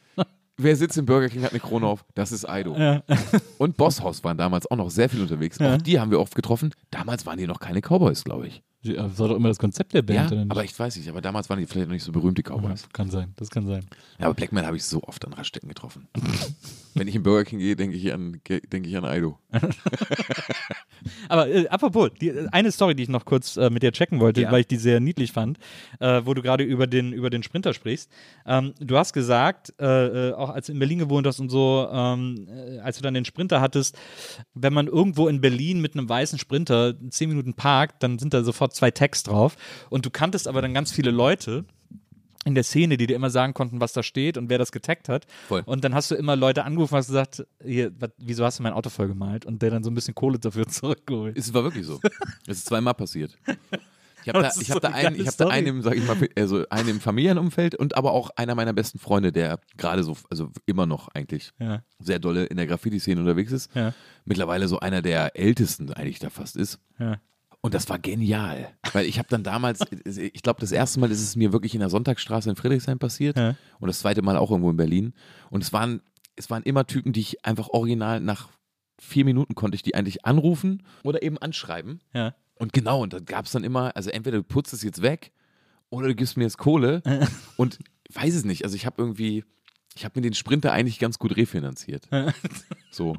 [0.60, 2.76] wer sitzt im Burger King, hat eine Krone auf, das ist Aido.
[2.77, 3.02] Ja.
[3.57, 5.57] Und Bosshaus waren damals auch noch sehr viel unterwegs.
[5.60, 5.76] Ja.
[5.76, 6.73] Auch die haben wir oft getroffen.
[6.91, 8.61] Damals waren die noch keine Cowboys, glaube ich.
[8.81, 10.31] Ja, Das war doch immer das Konzept der Band.
[10.31, 12.88] Ja, aber ich weiß nicht, aber damals waren die vielleicht noch nicht so berühmte Cowboys.
[12.94, 13.86] Kann sein, das kann sein.
[14.19, 16.07] Ja, aber Blackman habe ich so oft an Raststätten getroffen.
[16.94, 19.38] Wenn ich im Burger King gehe, denke ich an, denke ich an Aido.
[21.27, 24.41] Aber äh, apropos, die, eine Story, die ich noch kurz äh, mit dir checken wollte,
[24.41, 24.52] Ja.
[24.52, 25.57] weil ich die sehr niedlich fand,
[25.99, 28.10] äh, wo du gerade über den, über den Sprinter sprichst.
[28.45, 31.88] Ähm, du hast gesagt, äh, äh, auch als du in Berlin gewohnt hast und so,
[31.91, 33.98] ähm, äh, als du dann den Sprinter hattest,
[34.53, 38.44] wenn man irgendwo in Berlin mit einem weißen Sprinter zehn Minuten parkt, dann sind da
[38.44, 39.56] sofort zwei Tags drauf.
[39.90, 41.65] Und du kanntest aber dann ganz viele Leute
[42.45, 45.10] in der Szene, die dir immer sagen konnten, was da steht und wer das getaggt
[45.10, 45.28] hat.
[45.48, 45.61] Voll.
[45.66, 48.64] Und dann hast du immer Leute angerufen und hast gesagt, hier, wat, wieso hast du
[48.64, 49.45] mein Auto vollgemalt?
[49.45, 51.38] Und der dann so ein bisschen Kohle dafür zurückgeholt.
[51.38, 51.99] Es war wirklich so.
[52.48, 53.38] Es ist zweimal passiert.
[54.24, 56.06] Ich habe da, ich so hab da, eine einen, ich hab da einen, sag ich
[56.07, 60.16] mal, also einen im Familienumfeld und aber auch einer meiner besten Freunde, der gerade so,
[60.30, 61.84] also immer noch eigentlich Ja.
[61.99, 63.70] sehr dolle in der Graffiti-Szene unterwegs ist.
[63.76, 63.94] Ja.
[64.26, 66.80] Mittlerweile so einer der ältesten eigentlich da fast ist.
[66.99, 67.20] Ja.
[67.61, 71.22] Und das war genial, weil ich habe dann damals, ich glaube, das erste Mal ist
[71.22, 73.56] es mir wirklich in der Sonntagsstraße in Friedrichshain passiert Ja.
[73.80, 75.14] und das zweite Mal auch irgendwo in Berlin.
[75.49, 76.02] Und es waren,
[76.38, 78.49] es waren immer Typen, die ich einfach original nach
[79.02, 82.02] vier Minuten konnte ich die eigentlich anrufen oder eben anschreiben.
[82.14, 82.34] Ja.
[82.56, 85.31] Und genau, und da gab es dann immer, also entweder du putzt es jetzt weg
[85.90, 87.02] oder du gibst mir jetzt Kohle.
[87.57, 87.77] und
[88.10, 89.44] ich weiß es nicht, also ich habe irgendwie,
[89.95, 92.07] ich habe mir den Sprinter eigentlich ganz gut refinanziert.
[92.91, 93.18] so.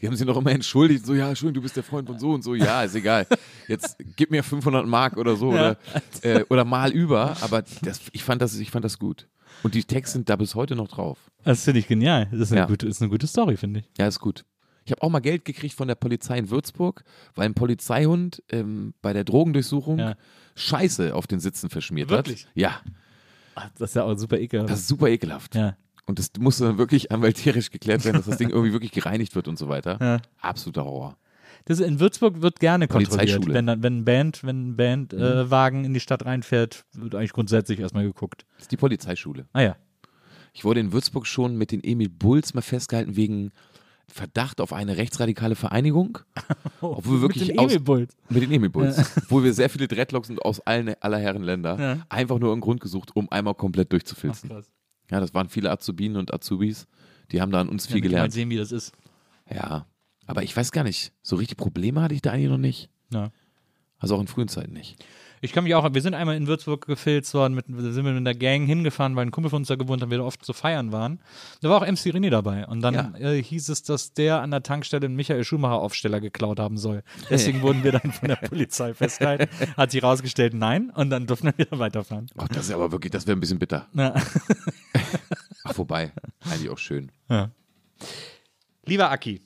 [0.00, 2.30] Die haben sich noch immer entschuldigt, so, ja, schön, du bist der Freund von so
[2.32, 3.26] und so, ja, ist egal.
[3.68, 5.76] Jetzt gib mir 500 Mark oder so oder,
[6.22, 9.28] äh, oder mal über, aber das, ich, fand das, ich fand das gut.
[9.62, 11.18] Und die Texte sind da bis heute noch drauf.
[11.44, 12.28] Das finde ich genial.
[12.30, 12.66] Das ist eine, Ja.
[12.66, 13.90] gute, ist eine gute Story, finde ich.
[13.98, 14.44] Ja, ist gut.
[14.86, 17.04] Ich habe auch mal Geld gekriegt von der Polizei in Würzburg,
[17.34, 20.14] weil ein Polizeihund ähm, bei der Drogendurchsuchung Ja.
[20.56, 22.46] Scheiße auf den Sitzen verschmiert Wirklich?
[22.46, 22.52] hat.
[22.54, 22.80] Ja,
[23.78, 24.70] Das ist ja auch super ekelhaft.
[24.70, 25.54] das ist super ekelhaft.
[25.54, 25.76] ja.
[26.06, 29.48] Und das musste dann wirklich anwaltierisch geklärt werden, dass das Ding irgendwie wirklich gereinigt wird
[29.48, 29.98] und so weiter.
[30.00, 30.20] Ja.
[30.40, 31.16] Absoluter Horror.
[31.66, 33.10] Das in Würzburg wird gerne kontrolliert.
[33.40, 33.54] Polizeischule.
[33.54, 38.04] Wenn, wenn ein Band, wenn ein Bandwagen in die Stadt reinfährt, wird eigentlich grundsätzlich erstmal
[38.04, 38.46] geguckt.
[38.56, 39.46] Das ist die Polizeischule.
[39.52, 39.76] Ah ja.
[40.52, 43.52] Ich wurde in Würzburg schon mit den Emil Bulls mal festgehalten wegen
[44.08, 46.18] Verdacht auf eine rechtsradikale Vereinigung.
[46.80, 48.16] Obwohl wir wirklich mit den aus, Emil-Bulls.
[48.28, 48.98] mit den Emil-Bulls.
[49.18, 51.98] Obwohl wir sehr viele Dreadlocks und aus allen, aller Herren Länder Ja.
[52.08, 54.48] einfach nur einen Grund gesucht, um einmal komplett durchzufilzen.
[54.50, 54.66] krass.
[55.10, 56.86] Ja, das waren viele Azubinen und Azubis.
[57.32, 58.32] Die haben da an uns viel Ja, Mal gelernt.
[58.32, 58.92] sehen, wie das ist.
[59.50, 59.86] Ja.
[60.26, 62.88] Aber ich weiß gar nicht, so richtig Probleme hatte ich da eigentlich noch nicht.
[63.12, 63.30] Ja.
[63.98, 65.04] Also auch in frühen Zeiten nicht.
[65.42, 68.26] Ich kann mich auch, wir sind einmal in Würzburg gefilzt worden, mit, sind wir mit
[68.26, 70.52] der Gang hingefahren, weil ein Kumpel von uns da gewohnt hat, wir da oft zu
[70.52, 71.20] feiern waren.
[71.62, 72.66] Da war auch MC René dabei.
[72.66, 73.12] Und dann Ja.
[73.18, 77.02] äh, hieß es, dass der an der Tankstelle einen Michael Schumacher Aufsteller geklaut haben soll.
[77.30, 79.48] Deswegen wurden wir dann von der Polizei festgehalten.
[79.76, 80.90] Hat sich rausgestellt, nein.
[80.94, 82.26] Und dann durften wir wieder weiterfahren.
[82.36, 83.86] Ach, das ist aber wirklich, das wäre ein bisschen bitter.
[83.94, 84.14] Ja.
[85.64, 86.12] Ach, vorbei.
[86.50, 87.10] Eigentlich auch schön.
[88.86, 89.40] Lieber Aki,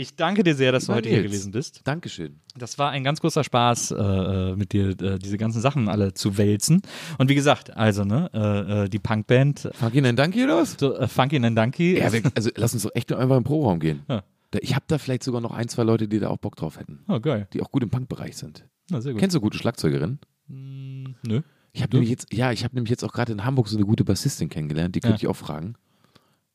[0.00, 1.30] ich danke dir sehr, dass du heute hier Nils.
[1.32, 1.80] gewesen bist.
[1.84, 2.40] Dankeschön.
[2.56, 6.14] Das war ein ganz großer Spaß, äh, äh, mit dir äh, diese ganzen Sachen alle
[6.14, 6.82] zu wälzen.
[7.18, 10.76] Und wie gesagt, also, ne, äh, äh, die Punkband, ihn einen Dank hier los.
[10.78, 11.98] so, äh, Funky Nandanki.
[11.98, 14.02] Ja, wir, also lass uns doch echt einfach im Pro-Raum gehen.
[14.08, 14.22] Ja.
[14.60, 17.00] Ich habe da vielleicht sogar noch ein, zwei Leute, die da auch Bock drauf hätten.
[17.06, 17.46] Oh, geil.
[17.52, 18.64] Die auch gut im Punkbereich sind.
[18.90, 19.20] Na, sehr gut.
[19.20, 20.18] Kennst du gute Schlagzeugerin?
[20.48, 21.42] Nö.
[21.72, 23.86] Ich habe nämlich jetzt, ja, ich habe nämlich jetzt auch gerade in Hamburg so eine
[23.86, 25.20] gute Bassistin kennengelernt, die könnte Ja.
[25.22, 25.74] ich auch fragen.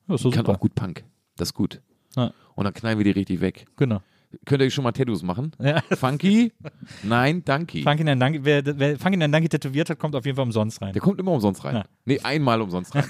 [0.10, 1.06] Ja, so Die kann auch gut Punk.
[1.38, 1.82] Das ist gut.
[2.18, 2.34] Ja.
[2.56, 3.66] Und dann knallen wir die richtig weg.
[3.78, 4.02] Genau.
[4.46, 5.52] Könnt ihr euch schon mal Tattoos machen?
[5.62, 5.82] Ja.
[5.96, 6.52] Funky?
[7.04, 7.84] Nein, Danky.
[7.84, 10.94] Funky Nandanki, wer, wer Funky Nandanki tätowiert hat, kommt auf jeden Fall umsonst rein.
[10.94, 11.76] Der kommt immer umsonst rein.
[11.76, 11.86] Ja.
[12.06, 13.06] Nee, einmal umsonst rein.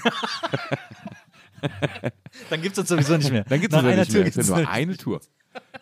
[2.50, 3.44] Dann gibt es uns sowieso nicht mehr.
[3.44, 4.26] Dann gibt es einer nicht mehr.
[4.26, 5.20] Es ist nur eine Tour.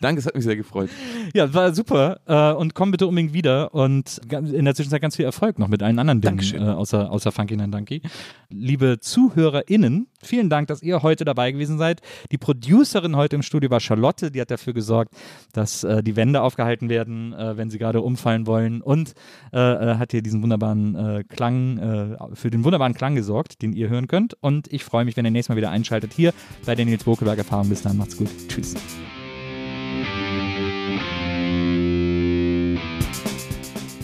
[0.01, 0.89] Danke, es hat mich sehr gefreut.
[1.33, 2.19] Ja, war super.
[2.25, 3.73] Äh, und komm bitte unbedingt wieder.
[3.73, 6.61] Und in der Zwischenzeit ganz viel Erfolg noch mit allen anderen Dingen, Dankeschön.
[6.61, 8.01] äh, außer, außer Funky Nandanki.
[8.49, 12.01] Liebe ZuhörerInnen, vielen Dank, dass ihr heute dabei gewesen seid.
[12.31, 14.31] Die Producerin heute im Studio war Charlotte.
[14.31, 15.13] Die hat dafür gesorgt,
[15.53, 18.81] dass äh, die Wände aufgehalten werden, wenn sie gerade umfallen wollen.
[18.81, 19.13] Und
[19.51, 24.35] hat hier diesen wunderbaren Klang, für den wunderbaren Klang gesorgt, den ihr hören könnt.
[24.41, 26.33] Und ich freue mich, wenn ihr nächstes Mal wieder einschaltet hier
[26.65, 27.69] bei der Nils Bokeberg Erfahrung.
[27.69, 28.29] Bis dann, macht's gut.
[28.47, 28.75] Tschüss.